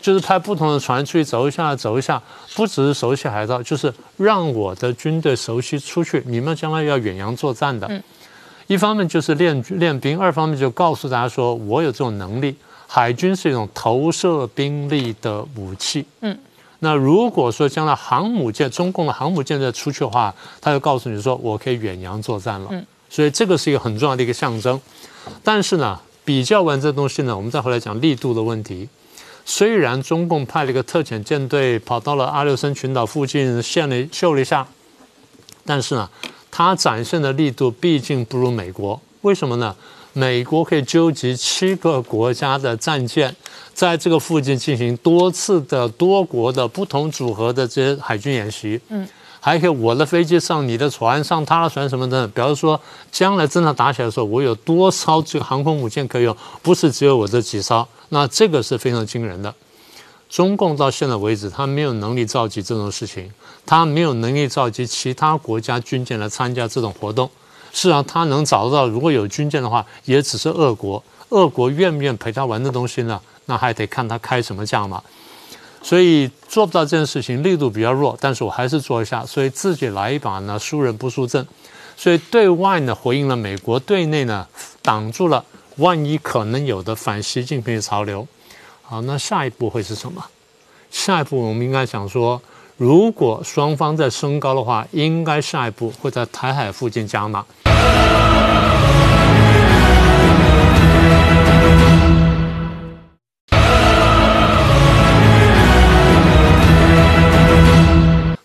[0.00, 2.22] 就是派不同的船出去走一下，走一下，
[2.54, 6.22] 不只是熟悉海盗，就是让我的军队熟悉出去。
[6.26, 8.02] 你们将来要远洋作战的，
[8.66, 12.54] 一方面就是练练兵，二方面就告诉大家说我有这种能力。
[12.90, 16.06] 海军是一种投射兵力的武器。
[16.22, 16.38] 嗯，
[16.78, 22.68] 那如果说将来航母舰、中共的航母舰在出去的话，他就告诉你说我可以远洋作战了。
[22.70, 24.80] 嗯，所以这个是一个很重要的一个象征。
[25.44, 28.88] 但是呢，比较完这东西呢，我们再回来讲力度的问题。
[29.50, 34.68] 虽然中共派了一个特遣舰队跑到了阿留申群岛附近，现了秀了一下，
[35.64, 36.06] 但是呢，
[36.50, 39.00] 它展现的力度毕竟不如美国。
[39.22, 39.74] 为什么呢？
[40.12, 43.34] 美国可以纠集七个国家的战舰，
[43.72, 48.78] 在这个附近进行多次的多国的不同组合的这些海军演习。
[48.90, 49.08] 嗯。
[49.40, 52.26] 还可以，我的飞机上你的船，上他的船什么的。
[52.28, 57.86] 比方说，将来真的打起来的时候，我有多艘这个航空母舰可以用，不是只有我这几艘。
[58.10, 59.54] 那这个是非常惊人的。
[60.28, 63.32] 中共到现在为止，他没有能力召集这种事情，
[63.64, 67.30] 他没有能力召集其他国家军舰来参加这种活动。
[67.72, 71.02] 事实上，他能找到如果有军舰的话，也只是俄国。
[71.30, 73.20] 俄国愿不愿陪他玩的东西呢？
[73.46, 75.02] 那还得看他开什么价嘛。
[75.82, 79.24] 所以做不到这件事情，力度比较弱，但是我还是做一下。
[79.24, 81.46] 所以自己来一把呢，输人不输阵。
[81.96, 84.46] 所以对外呢回应了美国，对内呢
[84.82, 85.44] 挡住了
[85.76, 88.26] 万一可能有的反习近平的潮流。
[88.82, 90.24] 好，那下一步会是什么？
[90.90, 92.40] 下一步我们应该想说，
[92.76, 97.44] 如果双方在升高的话，应该下一步会在台海附近加码。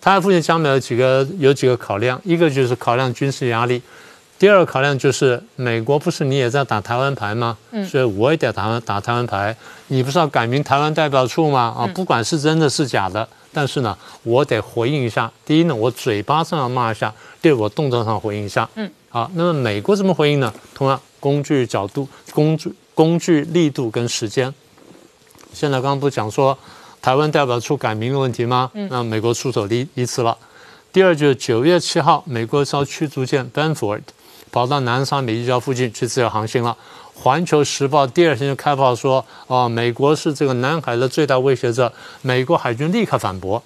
[0.04, 3.82] 台海附近加码有几个有几个考量，一个就是考量军事压力，
[4.38, 7.58] 第二个考量就是美国不是你也在打台湾牌吗？
[7.72, 9.56] 嗯，所以我也得打打台湾牌。
[9.88, 11.74] 你不是要改名台湾代表处吗？
[11.78, 15.32] 啊，不管是真的是假的，但是呢，我得回应一下。
[15.46, 17.10] 第一呢，我嘴巴上要骂一下；
[17.42, 18.70] 第二，我动作上回应一下。
[18.76, 20.54] 嗯，好，那么美国怎么回应呢？
[20.76, 24.54] 同样，工具角度、工具工具力度跟时间。
[25.54, 26.60] 现在刚刚不讲说。
[27.04, 28.72] 台湾代表处改名的问题吗？
[28.90, 30.38] 那美国出手第一次了。
[30.94, 34.00] 第二就是九月七号，美国艘驱逐舰 Benford
[34.50, 36.78] 跑到南沙美济礁附近去自由航行了。
[37.14, 41.92] 环球时报第二天就开炮说：“哦，美国是这个南海的最大威胁者。”
[42.24, 43.62] 美国海军立刻反驳。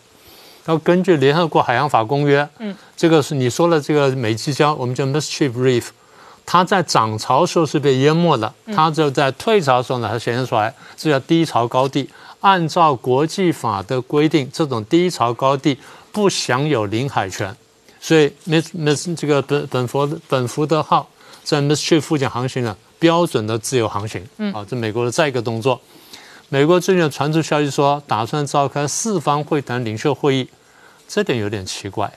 [0.66, 5.86] 要根据联合国海洋法公约，嗯，这个是你说的这个美济礁，我们叫 Mischief Reef，
[6.44, 12.10] 它在涨潮时候是被淹没的，它只有在退潮的时候呢它显现出来，这叫低潮高地。
[12.42, 15.78] 按照国际法的规定，这种低潮高地
[16.12, 17.56] 不享有领海权，
[18.00, 21.10] 所以 Miss Miss 这个本本福本福德号
[21.44, 24.24] 在 Miss 去附近航行呢，标准的自由航行。
[24.38, 25.82] 嗯，啊，这美国的再一个动作，
[26.50, 30.48] 美国最近传出消息说，打算召开四方会谈领袖会议，
[31.08, 32.12] 这点有点奇怪。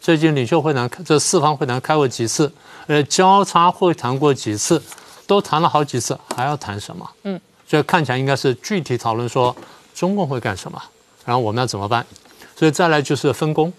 [0.00, 2.52] 最近领袖会谈这四方会谈开过几次，
[2.86, 4.80] 呃，交叉会谈过几次，
[5.26, 7.10] 都谈了好几次，还要谈什么？
[7.24, 7.40] 嗯。
[7.66, 9.54] 所以看起来应该是具体讨论说
[9.94, 10.80] 中共会干什么，
[11.24, 12.06] 然后我们要怎么办？
[12.54, 13.72] 所以再来就是分工、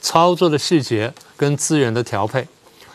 [0.00, 2.46] 操作的细节跟资源的调配。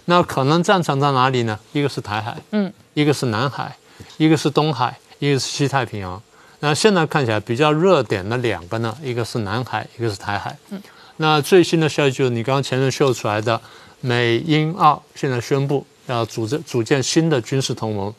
[0.06, 1.60] 那可能战场在哪里呢？
[1.72, 3.76] 一个是台海，嗯，一个是南海，
[4.18, 6.22] 一个是东海，一个是西太平洋。
[6.61, 10.57] 那现在看起来比较热点的两个呢，一个是南海，一个是台海。
[10.69, 10.81] 嗯，
[11.18, 13.60] 那最新的消息就是你刚刚前面秀出来的，
[14.01, 18.14] 美英澳现在宣布要组织组建新的军事同盟。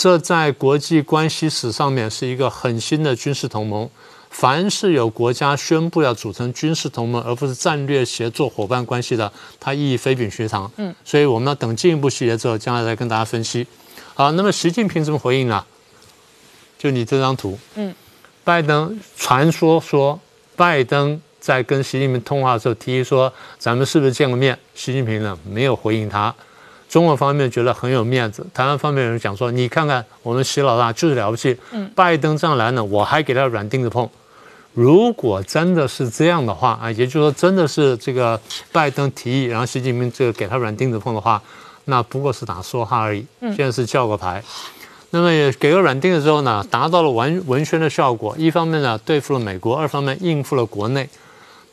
[0.00, 3.86] 这在国际关系史上面是一个很新的军事同盟。
[4.30, 10.72] 凡是有国家宣布要组成军事同盟，而不是战略协作伙伴关系的，它意义非比寻常。
[10.78, 13.66] 嗯，所以我们要等进一步细节之后，将来再跟大家分析。
[14.14, 15.62] 好，那么习近平怎么回应呢？
[16.78, 17.94] 就你这张图，嗯，
[18.42, 20.18] 拜登传说说，
[20.56, 24.58] 拜登在跟习近平通话的时候提议说，咱们是不是见过面？
[24.74, 26.34] 习近平呢没有回应他。
[26.90, 34.10] 中国方面觉得很有面子，台湾方面有人讲说：“你看看我们习老大就是了不起。”嗯，拜登这样来呢，我还给他软钉子碰。
[34.74, 38.40] 如果真的是这样的话啊，也就是说真的是这个
[38.72, 41.40] 拜登提议，然后习近平这个给他软钉子碰的话，
[41.84, 43.24] 那不过是打说话而已。
[43.40, 44.42] 嗯，现在是叫个牌。
[45.10, 48.34] 那么也给个软钉子之后呢，达到了文文宣的效果。
[48.36, 51.08] 一方面呢，对付了美国；二方面应付了国内。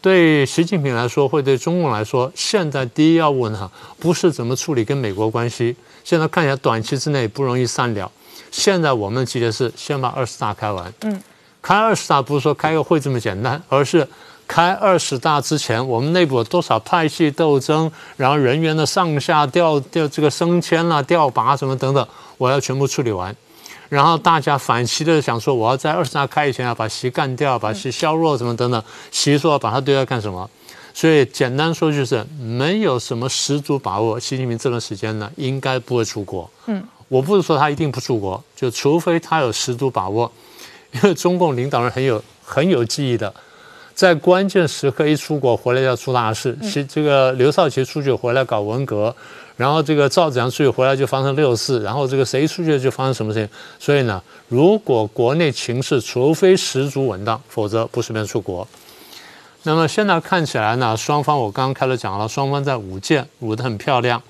[0.02, 3.70] 对习近平来说，会对中共来说，现在第一要务呢，
[4.00, 5.76] 不是怎么处理跟美国关系。
[6.04, 8.10] 现在看起来短期之内不容易散了。
[8.52, 10.94] 现在我们急的是先把二十大开完。
[11.02, 11.22] 嗯，
[11.62, 14.08] 开二十大不是说开个会这么简单，而是
[14.48, 22.08] 开二十大之前，我们内部有多少派系斗争，然后人员的上下调调这个升迁啦、调拔什么等等，
[22.38, 23.36] 我要全部处理完。
[23.90, 28.84] 然后大家反其的想说，我要在二十大开以前要把习干掉，把习削弱什么等等。
[29.12, 30.50] 习说把他对外干什么？
[30.94, 34.20] 所以简单说就是没有什么十足把握。
[34.20, 36.50] 习近平这段时间呢，应该不会出国。
[36.66, 40.32] 嗯，我不是说他一定不出国，就除非他有十足把握。
[40.92, 43.34] 因为中共领导人很有很有记忆的，
[43.94, 46.58] 在关键时刻一出国回来要出大事。
[46.64, 49.16] 习这个刘少奇出去回来搞文革。
[49.58, 53.50] 然后这个赵子阳出去回来就发生六四，然后这个谁出去就发生什么事情。
[53.80, 58.66] 所以呢，如果国内情势除非十足稳当，否则不随便出国。
[59.64, 64.22] 那么现在看起来呢，双方我刚刚开始讲了，双方在舞剑，舞得很漂亮。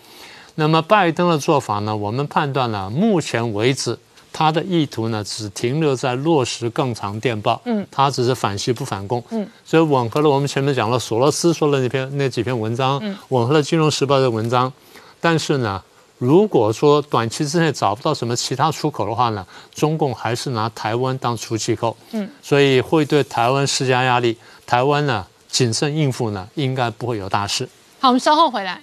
[0.55, 3.95] 那么拜登的做法呢，我们判断呢，目前为止
[4.31, 14.71] 他的意图呢，只停留在落实更长电报，嗯，他只是反西不反攻，嗯，所以吻合了我们前面讲了索罗斯说的那篇那几篇文章，嗯，吻合了《金融时报》的文章。
[15.19, 15.81] 但是呢，
[16.17, 24.37] 如果说短期之内找不到什么其他出口的话呢，中共还是拿台湾当出气口，嗯，所以会对台湾施加压力。
[24.65, 27.67] 台湾呢，谨慎应付呢，应该不会有大事。
[27.99, 28.81] 好，我们稍后回来。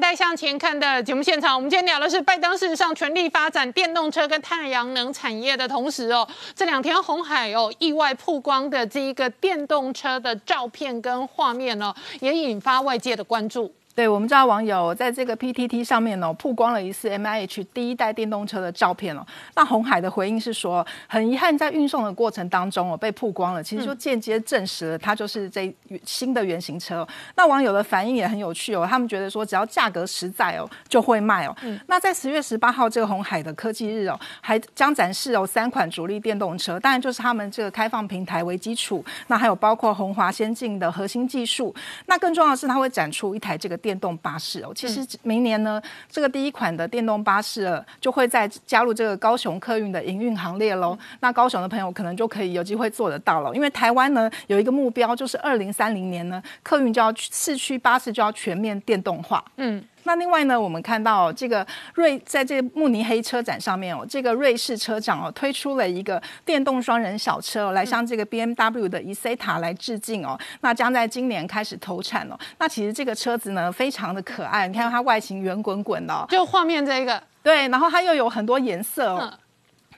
[0.00, 13.72] 在向前看的节目现场，我们今天聊的是拜登事实上全力发展电动车跟太阳能产业的同时哦，这两天红海哦意外曝光的这一个电动车的照片跟画面哦，也引发外界的关注。
[13.98, 19.26] 对，我们知道网友在这个 PTT 上面呢，曝光了一次 MIH 第一代电动车的照片哦。
[19.56, 27.04] 那红海的回应是说，很遗憾在运送的过程当中哦被曝光了，其实就间接证实了它就是这新的原型车。
[27.34, 31.56] 那网友的反应也很有趣哦，他们觉得说只要价格实在哦就会卖哦。
[31.62, 41.74] 嗯那在十月十八号这个红海的科技日哦，还将展示哦三款主力电动车，当然就是他们这个开放平台为基础，那还有包括红华先进的核心技术。
[42.06, 43.87] 那更重要的是，它会展出一台这个电。
[43.88, 50.98] 电动巴士哦，其实明年呢，这个第一款的电动巴士就会在加入这个高雄客运的营运行列喽。
[51.20, 59.42] 那高雄的朋友可能就可以有机会做得到了，因为台湾呢有一个目标，就是二零三零年呢，客运就要市区巴士就要全面电动化。
[59.56, 59.82] 嗯。
[60.04, 70.38] 那另外呢，我们看到这个瑞在这个慕尼黑车展上面哦，这个瑞士车长哦推出了一个电动双人小车哦，来向这个 B M W 的 e c t a 来致敬哦。
[70.60, 72.38] 那将在今年开始投产哦。
[72.58, 79.32] 那其实这个车子呢，非常的可爱，你看它外形圆滚滚的，就画面这个对，然后它又有很多颜色。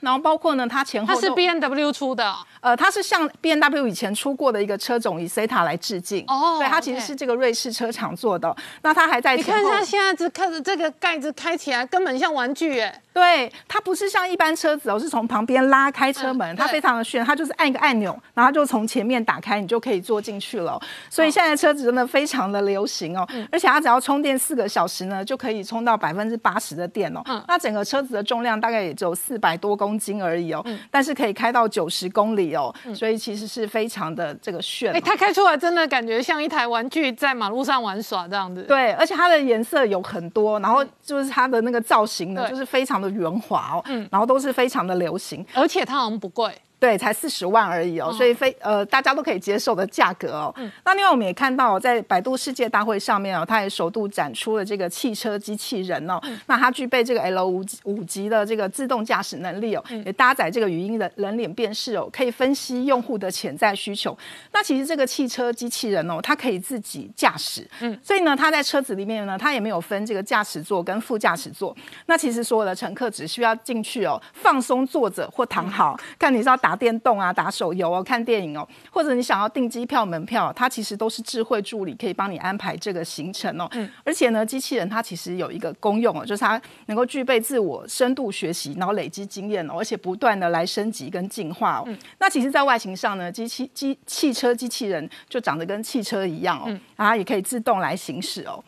[0.01, 6.25] 然后包括呢，它前后它是 B N W 出的，呃，它是向 B N W 以前出过的一个车种以 c e t a 来致敬。
[6.27, 8.55] 哦，对，它其实是这个瑞士车厂做的。
[8.81, 13.01] 那它还在你看它现在只看着这个盖子开起来，根本像玩具耶。
[13.13, 20.79] 对，它不是像一般车子哦，是从旁边拉开车门，它非常的炫，它就是按一个按钮，然后就从前面打开，你就可以坐进去了。
[21.09, 27.21] 所以现在车子真的非常的流行哦，而且它只要充电四个小时呢，就可以充到百分之八十的电哦。
[27.49, 34.93] 那整个车子的重量大概也只有四百多公斤而已哦，但是可以开到九十公里哦，所以其实是非常的这个炫。
[34.93, 38.63] 哎，它开出来真的感觉像一台玩具在马路上玩耍这样子。
[38.63, 43.00] 对，而且它的颜色有很多，然后就是它的那个造型呢，就是非常。
[43.01, 46.53] 的圆滑哦，嗯，然后都是非常的流行，而且它好像不贵。
[46.81, 50.51] 对，才四十万而已哦，所以非呃大家都可以接受的价格哦。
[50.57, 56.19] 嗯那另外我们也看到，在百度世界大会上面哦，它也首度展出了这个汽车机器人哦。
[56.47, 64.17] 那它具备这个 L 五五级的这个自动驾驶能力哦，也搭载这个语音的人脸辨识哦，可以分析用户的潜在需求。
[64.51, 71.77] 那其实这个汽车机器人哦，它可以自己驾驶，嗯，所以呢，它在车子里面呢，它也没有分这个驾驶座跟副驾驶座。
[72.07, 76.70] 那其实所有的乘客只需要进去哦，放松坐着或躺好，看你是要打。
[76.71, 83.67] 打电动啊，打手游哦，看电影哦，或者你想要订机票、门票，它其实都是智慧助理，可以帮你安排这个行程哦。
[83.73, 91.97] 嗯，而且呢，机器人它其实有一个功用哦，就是它能够具备自我深度学习，然后累积经验哦，而且不断的来升级跟进化哦。
[92.19, 98.63] 那其实，在外形上呢，机器机汽车机器人就长得跟汽车一样哦，然后也可以自动来行驶哦。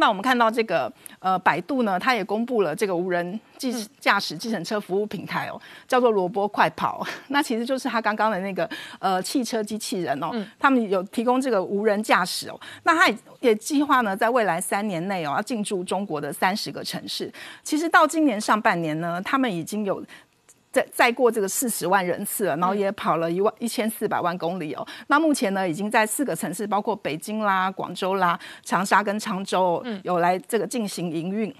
[0.00, 0.90] 那我们看到这个
[1.20, 3.70] 呃，百度呢，它也公布了这个无人计
[4.00, 7.06] 驾驶计程车服务平台哦，叫做萝卜快跑。
[7.28, 8.68] 那其实就是它刚刚的那个
[8.98, 12.58] 呃汽车机器人哦，他们有提供这个无人驾驶哦。
[12.84, 17.30] 那它也也计划呢，在未来三年内哦，要进驻中国的三十个城市。
[17.62, 20.02] 其实到今年上半年呢，他们已经有。
[20.72, 24.86] 再再过这个四十万人次了，然后也跑了一万一千四百万公里哦。
[25.08, 31.54] 那目前呢，已经在四个城市，包括北京啦、广州啦、长沙跟常州，有来这个进行营运。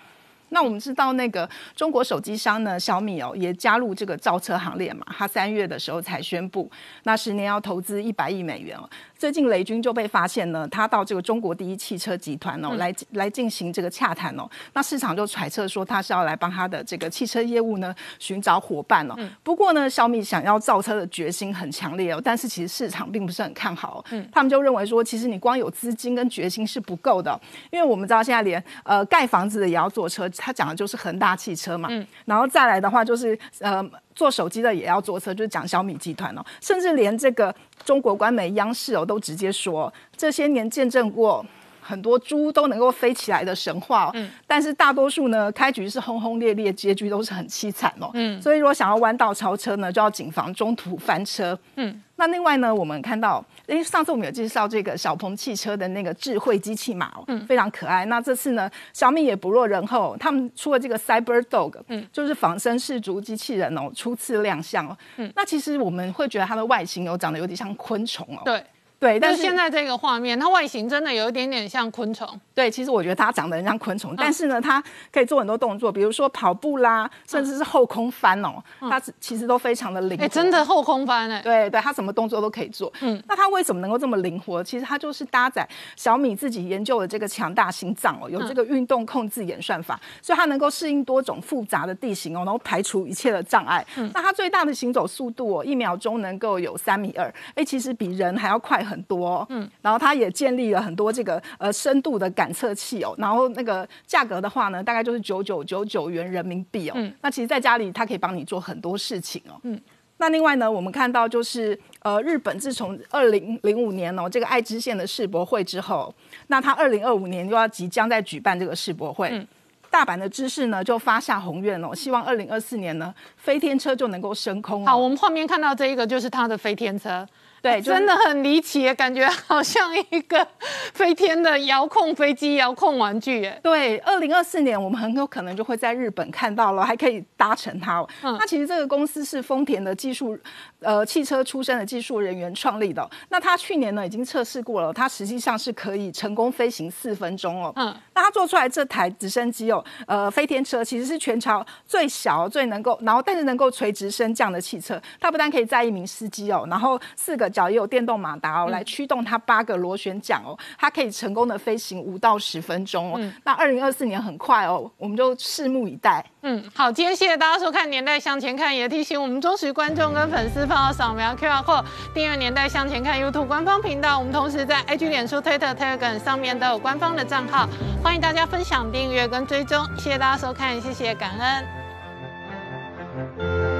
[0.52, 5.06] 那我们知道，那个中国手机商呢，小米哦，也加入这个造车行列嘛。
[5.16, 6.68] 它三月的时候才宣布，
[7.04, 8.88] 那十年要投资一百亿美元哦。
[9.20, 14.48] 最近雷军就被发现呢，他到这个中国第一汽车集团哦，来来进行这个洽谈哦。
[14.72, 19.14] 那市场就揣测说，他是要来帮他的这个汽车业务呢寻找伙伴哦。
[19.42, 24.02] 不过呢，小米想要造车的决心很强烈哦，但是其实市场并不是很看好。
[24.10, 27.38] 嗯，他们就认为说，其实你光有资金跟决心是不够的，
[27.70, 30.26] 因为我们知道现在连呃盖房子的也要坐车。
[30.30, 33.84] 他讲的就是恒大汽车嘛，嗯然后再来的话就是呃
[34.20, 37.54] 做手机的也要坐车，就是讲小米集团哦，甚至连这个
[37.86, 41.42] 中国官媒央视哦都直接说，这些年见证过
[41.90, 52.00] 很多猪都能够飞起来的神话，嗯，但是大多数呢开局是轰轰烈烈，结局都是很凄惨哦，嗯，所以如果想要弯道超车呢，就要谨防中途翻车，嗯。
[52.16, 58.04] 那另外呢，我们看到，哎，上次我们有介绍这个小鹏汽车的那个智慧机器马哦，嗯，非常可爱。
[58.04, 64.94] 那这次呢，小米也不落人后，他们出了这个 Cyber Dog，嗯，就是仿生氏族机器人哦，初次亮相哦。
[65.16, 68.42] 嗯，那其实我们会觉得它的外形有长得有点像昆虫哦。
[68.44, 68.62] 对。
[69.00, 72.28] 对，但就是现在这个画面，它外形真的有一点点像昆虫。
[72.54, 80.24] 对，其实我觉得它长得很像昆虫，但是呢，它可以做很多动作，比如说跑步啦，甚至是后空翻哦，它其实都非常的灵活。
[80.24, 81.40] 哎，真的后空翻哎。
[81.40, 82.92] 对对，它什么动作都可以做。
[83.00, 84.62] 嗯，那它为什么能够这么灵活？
[84.62, 85.66] 其实它就是搭载
[85.96, 93.82] 小米自己研究的这个强大心脏哦，有这个运动控制演算法，所以它能够适应多种复杂的地形哦，然后排除一切的障碍。
[93.96, 99.46] 嗯，那它最大的行走速度哦，一秒钟能够有三米二，哎，其实比人还要快很多。
[99.48, 106.94] 嗯，然后它也建立了很多这个呃深度的感测器哦，然后那个价格的话呢，大概就是九九九九元人民币哦。
[106.96, 109.54] 嗯，那其实在家里它可以帮你做很多事情哦。
[109.62, 109.80] 嗯，
[110.16, 116.12] 那另外呢，我们看到就是呃日本自从二零零五年哦这个爱知县的世博会之后，
[116.48, 119.28] 那它二零二五年又要即将在举办这个世博会。
[119.30, 119.46] 嗯。
[119.92, 124.86] 大阪的知识呢，就发下宏愿哦，希望二零二四年呢，飞天车就能够升空。
[124.86, 127.26] 好，我们画面看到这一个就是它的飞天车。
[127.62, 130.46] 对，真的很离奇，感觉好像一个
[130.94, 133.44] 飞天的遥控飞机、遥控玩具。
[133.44, 138.00] 哎， 对，二零二四年我们很有可能就会在日本看到了，还可以搭乘它。
[138.22, 140.38] 嗯，那其实这个公司是丰田的技术，
[140.78, 143.06] 呃，汽车出身的技术人员创立的。
[143.28, 147.70] 那他去年呢已经测试过了，它实际上是可以成功飞行四分钟哦。
[147.76, 154.98] 嗯，那他做出来这台直升机哦，呃，飞天车其实是全朝最小、最能够，然后但是能够垂直升降的汽车。
[155.20, 157.49] 它不但可以载一名司机哦，然后四个。
[157.50, 163.32] 脚也有电动马达哦，来驱动它八个螺旋桨哦，它可以成功的飞行五到十分钟哦。
[163.44, 166.24] 那二零二四年很快哦，我们就拭目以待。
[166.42, 174.18] 嗯，好，今天谢谢大家收看《年代向前看》，也提醒我们忠实观众跟粉丝朋友扫描 QR Code 订阅《年代向前看》YouTube 官方频道。
[174.18, 177.68] 我们同时在 IG、脸书、Twitter、Telegram 上面都有官方的账号，
[178.02, 179.84] 欢迎大家分享、订阅跟追踪。
[179.96, 183.79] 谢谢大家收看，谢谢，感恩。